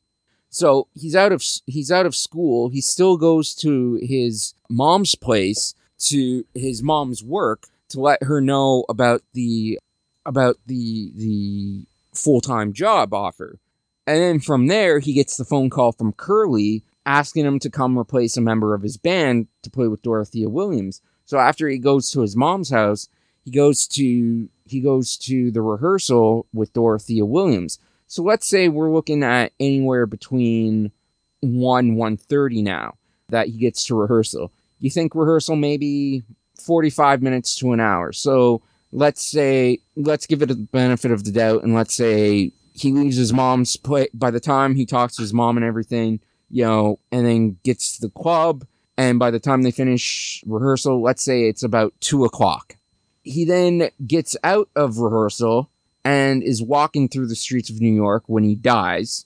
So 0.50 0.88
he's 0.94 1.16
out 1.16 1.32
of 1.32 1.44
he's 1.66 1.92
out 1.92 2.06
of 2.06 2.16
school. 2.16 2.70
He 2.70 2.82
still 2.82 3.18
goes 3.18 3.54
to 3.56 4.00
his 4.02 4.54
mom's 4.70 5.16
place 5.16 5.76
to 5.98 6.46
his 6.54 6.82
mom's 6.84 7.24
work 7.24 7.68
to 7.90 8.00
let 8.00 8.24
her 8.24 8.42
know 8.42 8.86
about 8.90 9.22
the 9.34 9.80
about 10.26 10.58
the 10.66 11.12
the 11.16 11.86
full 12.14 12.42
time 12.42 12.74
job 12.74 13.14
offer. 13.14 13.60
And 14.08 14.20
then 14.20 14.40
from 14.40 14.68
there, 14.68 15.00
he 15.00 15.14
gets 15.14 15.36
the 15.36 15.46
phone 15.46 15.70
call 15.70 15.92
from 15.92 16.14
Curley 16.14 16.84
asking 17.06 17.46
him 17.46 17.60
to 17.60 17.70
come 17.70 17.98
replace 17.98 18.38
a 18.38 18.42
member 18.42 18.74
of 18.74 18.82
his 18.82 18.98
band 18.98 19.48
to 19.62 19.70
play 19.70 19.88
with 19.88 20.02
Dorothea 20.02 20.50
Williams. 20.50 21.02
So 21.26 21.38
after 21.38 21.68
he 21.68 21.78
goes 21.78 22.12
to 22.12 22.22
his 22.22 22.36
mom's 22.36 22.70
house, 22.70 23.08
he 23.44 23.52
goes 23.52 23.88
to 23.90 24.50
he 24.68 24.80
goes 24.82 25.16
to 25.18 25.52
the 25.52 25.62
rehearsal 25.62 26.48
with 26.54 26.74
Dorothea 26.74 27.26
Williams. 27.26 27.80
So 28.08 28.24
let's 28.24 28.48
say 28.48 28.68
we're 28.68 28.92
looking 28.92 29.24
at 29.24 29.54
anywhere 29.60 30.06
between 30.06 30.92
1 31.42 31.96
130 31.96 32.62
now 32.62 32.96
that 33.30 33.48
he 33.48 33.58
gets 33.58 33.84
to 33.86 33.96
rehearsal. 33.96 34.52
You 34.80 34.90
think 34.90 35.14
rehearsal 35.16 35.56
maybe 35.56 36.24
45 36.60 37.22
minutes 37.22 37.56
to 37.58 37.74
an 37.74 37.80
hour. 37.80 38.12
So 38.12 38.62
let's 38.92 39.24
say 39.24 39.80
let's 39.96 40.26
give 40.26 40.42
it 40.42 40.52
a 40.52 40.56
benefit 40.56 41.12
of 41.12 41.24
the 41.24 41.32
doubt 41.32 41.64
and 41.64 41.74
let's 41.74 41.94
say 41.94 42.52
he 42.74 42.92
leaves 42.92 43.16
his 43.16 43.34
mom's 43.34 43.78
play 43.78 44.10
by 44.14 44.32
the 44.32 44.40
time 44.40 44.76
he 44.76 44.86
talks 44.86 45.16
to 45.16 45.22
his 45.22 45.34
mom 45.34 45.58
and 45.58 45.66
everything, 45.66 46.20
you 46.50 46.64
know, 46.64 47.00
and 47.12 47.26
then 47.26 47.58
gets 47.64 47.96
to 47.96 48.02
the 48.02 48.12
club 48.12 48.66
and 48.98 49.20
by 49.20 49.32
the 49.32 49.40
time 49.40 49.64
they 49.64 49.72
finish 49.72 50.44
rehearsal, 50.46 51.02
let's 51.02 51.24
say 51.24 51.44
it's 51.44 51.64
about 51.64 51.94
two 52.00 52.24
o'clock. 52.24 52.78
He 53.24 53.44
then 53.44 53.90
gets 54.06 54.38
out 54.44 54.70
of 54.76 55.00
rehearsal 55.00 55.70
and 56.04 56.44
is 56.44 56.62
walking 56.62 57.10
through 57.10 57.28
the 57.28 57.36
streets 57.36 57.70
of 57.70 57.82
New 57.82 57.94
York 57.94 58.24
when 58.28 58.44
he 58.44 58.56
dies. 58.56 59.26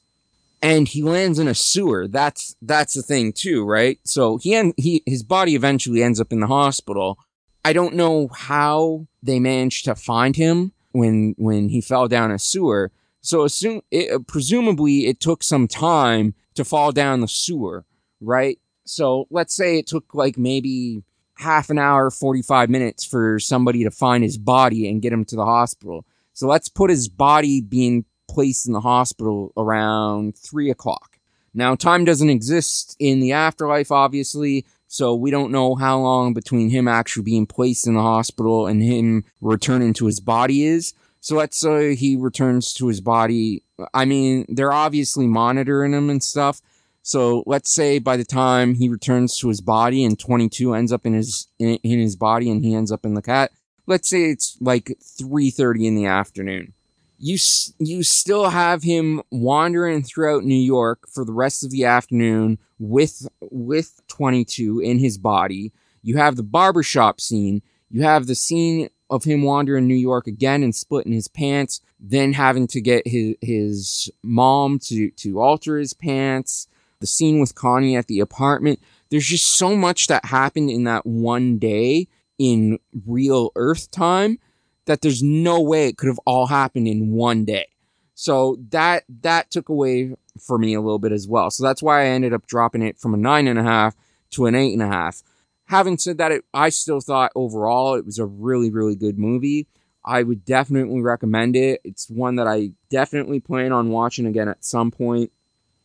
And 0.62 0.88
he 0.88 1.04
lands 1.04 1.40
in 1.40 1.48
a 1.48 1.54
sewer. 1.54 2.08
That's, 2.08 2.56
that's 2.62 2.94
the 2.94 3.02
thing 3.02 3.32
too, 3.34 3.64
right? 3.64 4.00
So 4.04 4.38
he, 4.38 4.56
en- 4.56 4.74
he, 4.78 5.04
his 5.06 5.24
body 5.24 5.56
eventually 5.56 6.02
ends 6.04 6.20
up 6.20 6.34
in 6.34 6.40
the 6.40 6.48
hospital. 6.48 7.20
I 7.64 7.74
don't 7.74 7.96
know 7.96 8.30
how 8.30 9.08
they 9.22 9.40
managed 9.40 9.86
to 9.86 9.96
find 9.96 10.36
him 10.36 10.72
when, 10.92 11.36
when 11.38 11.70
he 11.70 11.80
fell 11.80 12.08
down 12.08 12.32
a 12.32 12.40
sewer. 12.40 12.92
So 13.22 13.44
assume, 13.44 13.82
it, 13.92 14.28
presumably 14.28 15.08
it 15.08 15.20
took 15.20 15.44
some 15.44 15.68
time 15.68 16.34
to 16.56 16.66
fall 16.66 16.92
down 16.92 17.22
the 17.22 17.28
sewer, 17.28 17.86
right? 18.22 18.60
So 18.86 19.28
let's 19.30 19.56
say 19.56 19.78
it 19.78 19.88
took 19.88 20.14
like 20.14 20.38
maybe 20.38 21.04
half 21.38 21.70
an 21.70 21.78
hour, 21.78 22.10
45 22.10 22.70
minutes 22.70 23.06
for 23.06 23.40
somebody 23.40 23.84
to 23.84 23.92
find 23.92 24.24
his 24.24 24.38
body 24.38 24.90
and 24.90 25.02
get 25.02 25.14
him 25.14 25.26
to 25.26 25.36
the 25.36 25.46
hospital. 25.46 26.06
So 26.34 26.48
let's 26.48 26.70
put 26.70 26.90
his 26.90 27.08
body 27.08 27.62
being 27.62 28.06
placed 28.30 28.68
in 28.68 28.74
the 28.74 28.82
hospital 28.82 29.54
around 29.58 30.38
three 30.38 30.70
o'clock. 30.70 31.18
Now, 31.54 31.76
time 31.76 32.06
doesn't 32.06 32.30
exist 32.30 32.96
in 33.00 33.20
the 33.20 33.32
afterlife, 33.32 33.92
obviously, 33.92 34.66
so 34.88 35.16
we 35.16 35.32
don't 35.32 35.52
know 35.52 35.76
how 35.76 36.00
long 36.00 36.34
between 36.34 36.70
him 36.70 36.88
actually 36.88 37.24
being 37.24 37.46
placed 37.46 37.88
in 37.88 37.96
the 37.96 38.02
hospital 38.02 38.68
and 38.68 38.82
him 38.82 39.24
returning 39.42 39.94
to 39.94 40.06
his 40.06 40.20
body 40.20 40.64
is. 40.64 40.94
So 41.30 41.36
let's 41.36 41.60
say 41.60 41.94
he 41.94 42.16
returns 42.16 42.74
to 42.74 42.88
his 42.88 43.02
body. 43.02 43.62
I 43.94 44.06
mean, 44.06 44.48
they're 44.50 44.74
obviously 44.74 45.28
monitoring 45.28 45.94
him 45.94 46.10
and 46.10 46.24
stuff. 46.24 46.60
So 47.04 47.44
let's 47.46 47.72
say 47.72 48.00
by 48.00 48.18
the 48.18 48.26
time 48.26 48.74
he 48.74 48.90
returns 48.90 49.38
to 49.38 49.50
his 49.50 49.62
body 49.62 50.04
and 50.04 50.18
22 50.18 50.74
ends 50.74 50.92
up 50.92 51.06
in 51.06 51.14
his 51.14 51.48
in, 51.60 51.76
in 51.84 52.00
his 52.00 52.16
body 52.16 52.50
and 52.50 52.66
he 52.66 52.74
ends 52.74 52.92
up 52.92 53.06
in 53.06 53.14
the 53.14 53.22
cat. 53.22 53.52
Let's 53.86 54.10
say 54.10 54.32
it's 54.32 54.58
like 54.60 54.98
3:30 55.04 55.86
in 55.86 55.94
the 55.94 56.08
afternoon. 56.08 56.74
You 57.20 57.38
you 57.78 58.02
still 58.02 58.50
have 58.50 58.82
him 58.82 59.22
wandering 59.30 60.02
throughout 60.02 60.46
New 60.46 60.56
York 60.56 61.08
for 61.14 61.26
the 61.26 61.32
rest 61.32 61.64
of 61.64 61.70
the 61.70 61.86
afternoon 61.86 62.58
with 62.80 63.28
with 63.40 64.02
22 64.08 64.80
in 64.80 64.98
his 64.98 65.20
body. 65.20 65.74
You 66.02 66.18
have 66.18 66.38
the 66.38 66.50
barbershop 66.58 67.22
scene. 67.22 67.62
You 67.92 68.02
have 68.02 68.26
the 68.26 68.34
scene 68.34 68.90
of 69.10 69.24
him 69.24 69.42
wandering 69.42 69.88
New 69.88 69.96
York 69.96 70.28
again 70.28 70.64
and 70.64 70.76
splitting 70.76 71.14
his 71.14 71.28
pants, 71.28 71.82
then 72.00 72.34
having 72.34 72.68
to 72.68 72.82
get 72.82 73.08
his 73.08 73.36
his 73.42 74.10
mom 74.24 74.80
to 74.80 75.12
to 75.12 75.40
alter 75.40 75.78
his 75.78 75.94
pants 75.94 76.68
the 77.00 77.08
scene 77.08 77.40
with 77.40 77.56
Connie 77.56 77.96
at 77.96 78.08
the 78.08 78.20
apartment. 78.20 78.80
There's 79.10 79.26
just 79.26 79.54
so 79.54 79.76
much 79.76 80.08
that 80.08 80.26
happened 80.26 80.70
in 80.70 80.84
that 80.84 81.06
one 81.06 81.58
day 81.58 82.08
in 82.38 82.80
real 83.06 83.52
Earth 83.56 83.90
time 83.92 84.40
that 84.86 85.02
there's 85.02 85.24
no 85.24 85.62
way 85.62 85.88
it 85.88 85.98
could 85.98 86.08
have 86.08 86.20
all 86.26 86.48
happened 86.48 86.88
in 86.88 87.12
one 87.12 87.46
day. 87.46 87.68
So 88.16 88.58
that 88.70 89.04
that 89.22 89.50
took 89.50 89.70
away 89.70 90.16
for 90.40 90.58
me 90.58 90.74
a 90.74 90.82
little 90.82 91.00
bit 91.00 91.12
as 91.12 91.28
well. 91.28 91.50
So 91.52 91.64
that's 91.64 91.82
why 91.82 92.04
I 92.04 92.08
ended 92.08 92.34
up 92.34 92.48
dropping 92.48 92.82
it 92.82 93.00
from 93.00 93.14
a 93.14 93.18
nine 93.18 93.48
and 93.48 93.60
a 93.60 93.64
half 93.64 93.96
to 94.32 94.46
an 94.46 94.56
eight 94.56 94.74
and 94.74 94.84
a 94.84 94.88
half. 94.88 95.24
Having 95.70 96.00
said 96.00 96.18
that, 96.18 96.32
it, 96.32 96.46
I 96.54 96.70
still 96.70 97.00
thought 97.00 97.32
overall 97.36 97.96
it 97.96 98.06
was 98.06 98.20
a 98.20 98.26
really 98.26 98.70
really 98.70 98.96
good 98.96 99.18
movie. 99.18 99.68
I 100.06 100.24
would 100.24 100.46
definitely 100.46 101.02
recommend 101.02 101.56
it. 101.56 101.82
It's 101.84 102.10
one 102.10 102.36
that 102.36 102.48
I 102.48 102.72
definitely 102.90 103.40
plan 103.40 103.72
on 103.72 103.90
watching 103.90 104.26
again 104.26 104.48
at 104.48 104.64
some 104.64 104.92
point 104.92 105.32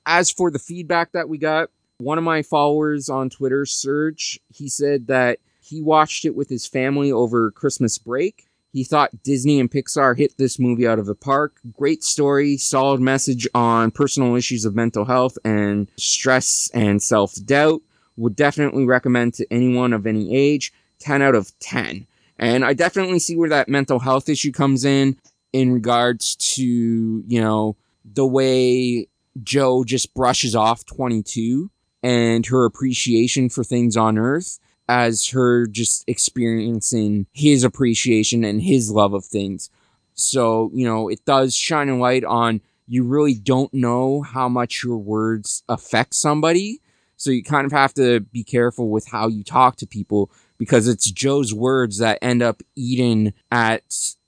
as 0.06 0.30
for 0.30 0.50
the 0.50 0.58
feedback 0.58 1.12
that 1.12 1.28
we 1.28 1.38
got, 1.38 1.70
one 1.98 2.18
of 2.18 2.24
my 2.24 2.42
followers 2.42 3.08
on 3.08 3.30
Twitter, 3.30 3.64
Serge, 3.64 4.40
he 4.52 4.68
said 4.68 5.06
that 5.06 5.38
he 5.60 5.80
watched 5.80 6.24
it 6.24 6.34
with 6.34 6.48
his 6.48 6.66
family 6.66 7.10
over 7.10 7.50
Christmas 7.50 7.98
break. 7.98 8.48
He 8.72 8.84
thought 8.84 9.22
Disney 9.22 9.60
and 9.60 9.70
Pixar 9.70 10.18
hit 10.18 10.36
this 10.36 10.58
movie 10.58 10.86
out 10.86 10.98
of 10.98 11.06
the 11.06 11.14
park. 11.14 11.60
Great 11.72 12.02
story, 12.02 12.56
solid 12.56 13.00
message 13.00 13.46
on 13.54 13.92
personal 13.92 14.34
issues 14.34 14.64
of 14.64 14.74
mental 14.74 15.04
health 15.04 15.38
and 15.44 15.88
stress 15.96 16.68
and 16.74 17.00
self 17.00 17.34
doubt. 17.44 17.82
Would 18.16 18.36
definitely 18.36 18.84
recommend 18.84 19.34
to 19.34 19.46
anyone 19.50 19.92
of 19.92 20.06
any 20.06 20.34
age. 20.34 20.72
10 21.00 21.22
out 21.22 21.34
of 21.34 21.56
10. 21.58 22.06
And 22.38 22.64
I 22.64 22.72
definitely 22.72 23.18
see 23.18 23.36
where 23.36 23.48
that 23.50 23.68
mental 23.68 23.98
health 23.98 24.28
issue 24.28 24.52
comes 24.52 24.84
in 24.84 25.16
in 25.52 25.72
regards 25.72 26.36
to, 26.36 26.64
you 26.64 27.40
know, 27.40 27.76
the 28.04 28.26
way 28.26 29.08
Joe 29.42 29.84
just 29.84 30.14
brushes 30.14 30.54
off 30.54 30.84
22 30.86 31.70
and 32.02 32.44
her 32.46 32.64
appreciation 32.64 33.48
for 33.48 33.64
things 33.64 33.96
on 33.96 34.18
Earth 34.18 34.58
as 34.88 35.28
her 35.28 35.66
just 35.66 36.04
experiencing 36.06 37.26
his 37.32 37.64
appreciation 37.64 38.44
and 38.44 38.62
his 38.62 38.90
love 38.90 39.14
of 39.14 39.24
things. 39.24 39.70
So, 40.14 40.70
you 40.74 40.86
know, 40.86 41.08
it 41.08 41.24
does 41.24 41.54
shine 41.54 41.88
a 41.88 41.96
light 41.96 42.24
on 42.24 42.60
you 42.86 43.04
really 43.04 43.34
don't 43.34 43.72
know 43.72 44.22
how 44.22 44.48
much 44.48 44.84
your 44.84 44.98
words 44.98 45.62
affect 45.68 46.14
somebody. 46.14 46.80
So 47.24 47.30
you 47.30 47.42
kind 47.42 47.66
of 47.66 47.72
have 47.72 47.94
to 47.94 48.20
be 48.20 48.44
careful 48.44 48.90
with 48.90 49.08
how 49.08 49.28
you 49.28 49.42
talk 49.42 49.76
to 49.76 49.86
people 49.86 50.30
because 50.58 50.86
it's 50.86 51.10
Joe's 51.10 51.52
words 51.52 51.98
that 51.98 52.18
end 52.22 52.42
up 52.42 52.62
eating 52.76 53.32
at 53.50 53.82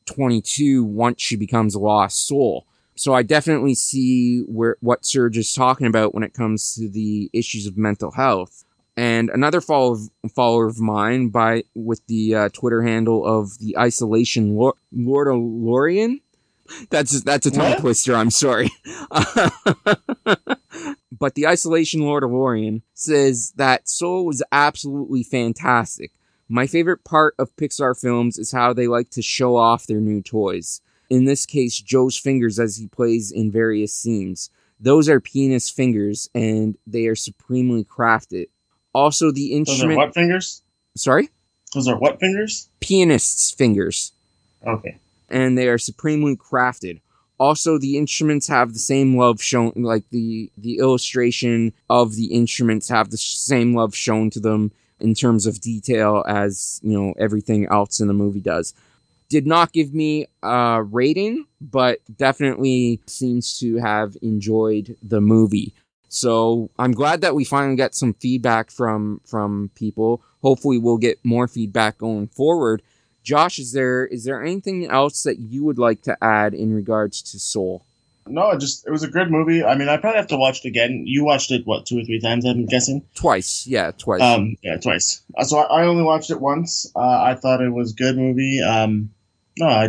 22 0.06 0.82
once 0.82 1.22
she 1.22 1.36
becomes 1.36 1.74
a 1.74 1.78
lost 1.78 2.26
soul 2.26 2.66
so 2.96 3.12
I 3.12 3.22
definitely 3.22 3.74
see 3.74 4.40
where 4.46 4.76
what 4.80 5.04
Serge 5.04 5.36
is 5.36 5.52
talking 5.52 5.86
about 5.86 6.14
when 6.14 6.22
it 6.24 6.32
comes 6.32 6.74
to 6.74 6.88
the 6.88 7.30
issues 7.32 7.66
of 7.66 7.76
mental 7.76 8.10
health. 8.10 8.64
And 8.96 9.28
another 9.28 9.60
follower, 9.60 9.98
follower 10.34 10.66
of 10.66 10.80
mine 10.80 11.28
by 11.28 11.64
with 11.74 12.00
the 12.06 12.34
uh, 12.34 12.48
Twitter 12.48 12.82
handle 12.82 13.26
of 13.26 13.58
the 13.58 13.76
isolation 13.76 14.56
Lord, 14.56 14.76
Lord 14.90 15.28
Lorian. 15.28 16.20
That's 16.88 17.20
that's 17.22 17.46
a 17.46 17.50
tongue 17.50 17.72
what? 17.72 17.80
twister. 17.80 18.16
I'm 18.16 18.30
sorry. 18.30 18.70
but 21.18 21.34
the 21.34 21.46
isolation 21.46 22.00
Lord 22.00 22.24
of 22.24 22.30
Lorian 22.30 22.82
says 22.94 23.52
that 23.56 23.88
Soul 23.88 24.26
was 24.26 24.42
absolutely 24.52 25.22
fantastic. 25.22 26.12
My 26.48 26.66
favorite 26.66 27.04
part 27.04 27.34
of 27.38 27.54
Pixar 27.56 27.98
films 27.98 28.38
is 28.38 28.52
how 28.52 28.72
they 28.72 28.86
like 28.86 29.10
to 29.10 29.22
show 29.22 29.56
off 29.56 29.86
their 29.86 30.00
new 30.00 30.22
toys 30.22 30.80
in 31.10 31.24
this 31.24 31.46
case, 31.46 31.78
Joe's 31.78 32.16
fingers 32.16 32.58
as 32.58 32.76
he 32.76 32.88
plays 32.88 33.30
in 33.30 33.50
various 33.50 33.94
scenes. 33.94 34.50
Those 34.78 35.08
are 35.08 35.20
pianist 35.20 35.74
fingers, 35.74 36.28
and 36.34 36.76
they 36.86 37.06
are 37.06 37.14
supremely 37.14 37.84
crafted. 37.84 38.46
Also, 38.92 39.30
the 39.30 39.54
instrument. 39.54 39.90
Those 39.90 39.96
are 39.96 40.06
what 40.06 40.14
fingers? 40.14 40.62
Sorry? 40.96 41.30
Those 41.74 41.88
are 41.88 41.98
what 41.98 42.20
fingers? 42.20 42.68
Pianist's 42.80 43.50
fingers. 43.50 44.12
Okay. 44.66 44.98
And 45.28 45.56
they 45.56 45.68
are 45.68 45.78
supremely 45.78 46.36
crafted. 46.36 47.00
Also, 47.38 47.78
the 47.78 47.98
instruments 47.98 48.48
have 48.48 48.72
the 48.72 48.78
same 48.78 49.16
love 49.16 49.42
shown, 49.42 49.72
like 49.76 50.04
the 50.10 50.50
the 50.56 50.78
illustration 50.78 51.72
of 51.90 52.14
the 52.14 52.26
instruments 52.26 52.88
have 52.88 53.10
the 53.10 53.18
same 53.18 53.74
love 53.74 53.94
shown 53.94 54.30
to 54.30 54.40
them 54.40 54.72
in 55.00 55.14
terms 55.14 55.46
of 55.46 55.60
detail 55.60 56.24
as 56.26 56.80
you 56.82 56.98
know 56.98 57.12
everything 57.18 57.66
else 57.66 58.00
in 58.00 58.08
the 58.08 58.14
movie 58.14 58.40
does 58.40 58.72
did 59.28 59.46
not 59.46 59.72
give 59.72 59.92
me 59.92 60.26
a 60.42 60.82
rating, 60.82 61.46
but 61.60 61.98
definitely 62.16 63.00
seems 63.06 63.58
to 63.58 63.78
have 63.78 64.16
enjoyed 64.22 64.96
the 65.02 65.20
movie. 65.20 65.74
So 66.08 66.70
I'm 66.78 66.92
glad 66.92 67.20
that 67.22 67.34
we 67.34 67.44
finally 67.44 67.76
got 67.76 67.94
some 67.94 68.14
feedback 68.14 68.70
from 68.70 69.20
from 69.26 69.70
people. 69.74 70.22
Hopefully 70.42 70.78
we'll 70.78 70.98
get 70.98 71.18
more 71.24 71.48
feedback 71.48 71.98
going 71.98 72.28
forward. 72.28 72.82
Josh, 73.26 73.58
is 73.58 73.72
there 73.72 74.06
is 74.06 74.22
there 74.22 74.40
anything 74.40 74.86
else 74.86 75.24
that 75.24 75.40
you 75.40 75.64
would 75.64 75.78
like 75.78 76.02
to 76.02 76.16
add 76.22 76.54
in 76.54 76.72
regards 76.72 77.20
to 77.22 77.40
Soul? 77.40 77.84
No, 78.28 78.52
it 78.52 78.60
just 78.60 78.86
it 78.86 78.92
was 78.92 79.02
a 79.02 79.08
good 79.08 79.32
movie. 79.32 79.64
I 79.64 79.74
mean, 79.76 79.88
I 79.88 79.96
probably 79.96 80.18
have 80.18 80.28
to 80.28 80.36
watch 80.36 80.64
it 80.64 80.68
again. 80.68 81.02
You 81.06 81.24
watched 81.24 81.50
it 81.50 81.66
what 81.66 81.86
two 81.86 81.98
or 81.98 82.04
three 82.04 82.20
times? 82.20 82.44
I'm 82.44 82.66
guessing. 82.66 83.02
Twice, 83.16 83.66
yeah, 83.66 83.90
twice. 83.90 84.22
Um, 84.22 84.56
yeah, 84.62 84.76
twice. 84.76 85.22
Uh, 85.36 85.42
so 85.42 85.58
I, 85.58 85.82
I 85.82 85.86
only 85.86 86.04
watched 86.04 86.30
it 86.30 86.40
once. 86.40 86.90
Uh, 86.94 87.00
I 87.00 87.34
thought 87.34 87.60
it 87.60 87.70
was 87.70 87.92
a 87.92 87.96
good 87.96 88.16
movie. 88.16 88.62
Um, 88.62 89.10
no, 89.58 89.66
I, 89.66 89.88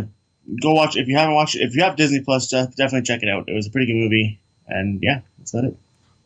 go 0.60 0.72
watch 0.72 0.96
if 0.96 1.06
you 1.06 1.16
haven't 1.16 1.36
watched 1.36 1.54
it. 1.54 1.60
If 1.60 1.76
you 1.76 1.84
have 1.84 1.94
Disney 1.94 2.20
Plus, 2.20 2.48
definitely 2.48 3.02
check 3.02 3.22
it 3.22 3.28
out. 3.28 3.48
It 3.48 3.54
was 3.54 3.68
a 3.68 3.70
pretty 3.70 3.86
good 3.86 4.00
movie, 4.00 4.40
and 4.66 4.98
yeah, 5.00 5.20
that's 5.38 5.54
about 5.54 5.66
it. 5.66 5.76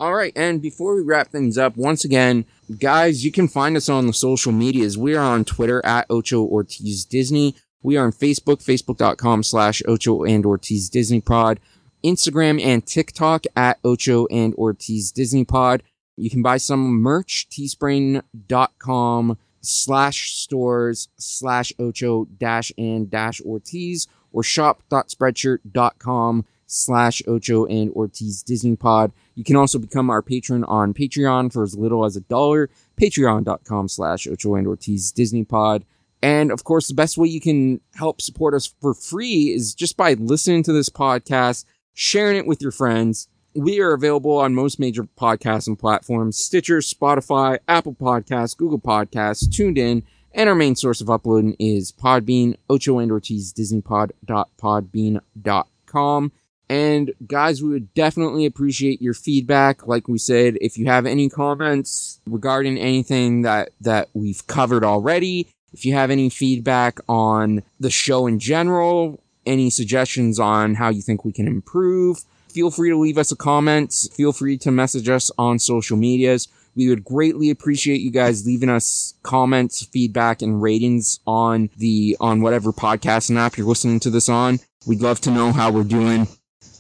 All 0.03 0.14
right, 0.14 0.32
and 0.34 0.61
before 0.61 0.96
we 0.96 1.03
wrap 1.03 1.28
things 1.28 1.57
up, 1.57 1.76
once 1.76 2.05
again, 2.05 2.44
guys, 2.80 3.24
you 3.24 3.30
can 3.30 3.46
find 3.46 3.76
us 3.76 3.88
on 3.88 4.09
the 4.09 4.12
social 4.12 4.50
medias. 4.50 4.98
We 4.98 5.14
are 5.14 5.22
on 5.22 5.44
Twitter 5.44 5.80
at 5.86 6.07
Ocho 6.11 6.42
Ortiz 6.42 7.05
Disney. 7.05 7.55
We 7.84 7.96
are 7.96 8.07
on 8.07 8.11
Facebook, 8.11 8.64
facebook.com 8.64 9.44
slash 9.44 9.80
Ocho 9.86 10.24
and 10.24 10.44
Ortiz 10.44 10.90
Disney 10.90 11.20
Pod. 11.20 11.61
Instagram 12.05 12.61
and 12.61 12.84
TikTok 12.84 13.44
at 13.55 13.78
Ocho 13.84 14.26
and 14.26 14.57
Ortiz 14.57 15.12
Disney 15.12 15.44
Pod. 15.44 15.84
You 16.16 16.30
can 16.30 16.42
buy 16.42 16.57
some 16.57 17.00
merch, 17.00 17.46
teespring.com 17.48 19.38
slash 19.61 20.34
stores 20.34 21.11
slash 21.16 21.72
Ocho 21.78 22.24
dash 22.24 22.72
and 22.76 23.09
dash 23.09 23.40
Ortiz 23.42 24.09
or 24.32 24.42
shop.spreadshirt.com 24.42 26.44
slash 26.66 27.22
Ocho 27.28 27.66
and 27.66 27.92
Ortiz 27.92 28.42
Disney 28.42 28.74
Pod. 28.74 29.12
You 29.35 29.45
can 29.45 29.57
also 29.57 29.78
become 29.78 30.11
our 30.11 30.22
patron 30.22 30.64
on 30.64 30.95
Patreon 30.95 31.53
for 31.53 31.62
as 31.62 31.76
little 31.76 32.05
as 32.05 32.16
a 32.16 32.20
dollar, 32.20 32.70
patreon.com 33.01 33.89
slash 33.89 34.26
Ocho 34.26 34.55
and 34.55 34.66
Ortiz 34.66 35.12
Disney 35.12 35.45
Pod. 35.45 35.85
And 36.22 36.53
of 36.53 36.64
course, 36.64 36.89
the 36.89 36.95
best 36.95 37.18
way 37.18 37.28
you 37.28 37.41
can 37.41 37.80
help 37.95 38.20
support 38.20 38.55
us 38.55 38.72
for 38.80 38.95
free 38.95 39.53
is 39.53 39.74
just 39.74 39.97
by 39.97 40.14
listening 40.14 40.62
to 40.64 40.72
this 40.72 40.89
podcast, 40.89 41.64
sharing 41.95 42.37
it 42.37 42.47
with 42.47 42.62
your 42.62 42.70
friends. 42.70 43.28
We 43.55 43.80
are 43.80 43.93
available 43.93 44.39
on 44.39 44.55
most 44.55 44.78
major 44.78 45.05
podcasting 45.05 45.78
platforms, 45.78 46.39
Stitcher, 46.39 46.78
Spotify, 46.78 47.59
Apple 47.68 47.95
Podcasts, 47.95 48.57
Google 48.57 48.80
Podcasts, 48.80 49.51
Tuned 49.51 49.76
In, 49.76 50.05
and 50.33 50.49
our 50.49 50.55
main 50.55 50.76
source 50.76 51.03
of 51.03 51.11
uploading 51.11 51.55
is 51.59 51.93
Podbean, 51.93 52.57
Ocho 52.70 52.99
and 52.99 53.12
Ortiz 53.12 53.53
Disney 53.53 53.83
Disneypod.podbean.com. 53.83 56.33
And 56.73 57.12
guys, 57.27 57.62
we 57.62 57.68
would 57.68 57.93
definitely 57.93 58.47
appreciate 58.47 59.03
your 59.03 59.12
feedback. 59.12 59.87
Like 59.87 60.09
we 60.09 60.16
said, 60.16 60.57
if 60.62 60.79
you 60.79 60.87
have 60.87 61.05
any 61.05 61.29
comments 61.29 62.18
regarding 62.25 62.79
anything 62.79 63.43
that, 63.43 63.73
that 63.83 64.09
we've 64.14 64.47
covered 64.47 64.83
already, 64.83 65.49
if 65.75 65.85
you 65.85 65.93
have 65.93 66.11
any 66.11 66.31
feedback 66.31 66.99
on 67.11 67.62
the 67.79 67.91
show 67.91 68.27
in 68.27 68.39
general, 68.39 69.23
any 69.45 69.68
suggestions 69.68 70.41
on 70.41 70.77
how 70.77 70.89
you 70.89 71.03
think 71.03 71.27
we 71.27 71.33
can 71.33 71.47
improve, 71.47 72.25
feel 72.49 72.70
free 72.70 72.89
to 72.89 72.97
leave 72.97 73.18
us 73.18 73.31
a 73.31 73.37
comment. 73.37 73.93
Feel 74.14 74.33
free 74.33 74.57
to 74.57 74.70
message 74.70 75.11
us 75.11 75.31
on 75.37 75.59
social 75.59 75.99
medias. 75.99 76.49
We 76.75 76.89
would 76.89 77.05
greatly 77.05 77.51
appreciate 77.51 78.01
you 78.01 78.11
guys 78.11 78.47
leaving 78.47 78.70
us 78.70 79.12
comments, 79.23 79.85
feedback, 79.85 80.41
and 80.41 80.62
ratings 80.62 81.20
on 81.27 81.68
the, 81.77 82.16
on 82.18 82.41
whatever 82.41 82.73
podcast 82.73 83.37
app 83.37 83.59
you're 83.59 83.66
listening 83.66 84.01
to 84.01 84.11
this 84.11 84.31
on. 84.31 84.59
We'd 84.87 85.03
love 85.03 85.20
to 85.20 85.31
know 85.31 85.53
how 85.53 85.70
we're 85.70 85.85
doing. 85.85 86.29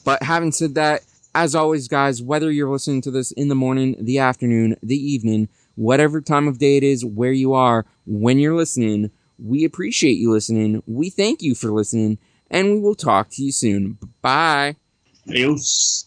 But 0.04 0.22
having 0.22 0.52
said 0.52 0.74
that, 0.74 1.02
as 1.34 1.54
always, 1.54 1.88
guys, 1.88 2.22
whether 2.22 2.50
you're 2.50 2.70
listening 2.70 3.00
to 3.02 3.10
this 3.10 3.32
in 3.32 3.48
the 3.48 3.54
morning, 3.54 3.96
the 4.00 4.18
afternoon, 4.18 4.76
the 4.82 4.96
evening, 4.96 5.48
whatever 5.74 6.20
time 6.20 6.48
of 6.48 6.58
day 6.58 6.76
it 6.76 6.82
is, 6.82 7.04
where 7.04 7.32
you 7.32 7.54
are, 7.54 7.86
when 8.06 8.38
you're 8.38 8.56
listening, 8.56 9.10
we 9.38 9.64
appreciate 9.64 10.18
you 10.18 10.30
listening. 10.30 10.82
We 10.86 11.10
thank 11.10 11.42
you 11.42 11.54
for 11.54 11.72
listening, 11.72 12.18
and 12.50 12.72
we 12.72 12.80
will 12.80 12.94
talk 12.94 13.30
to 13.30 13.42
you 13.42 13.52
soon. 13.52 13.98
Bye. 14.20 14.76
Adios. 15.28 16.06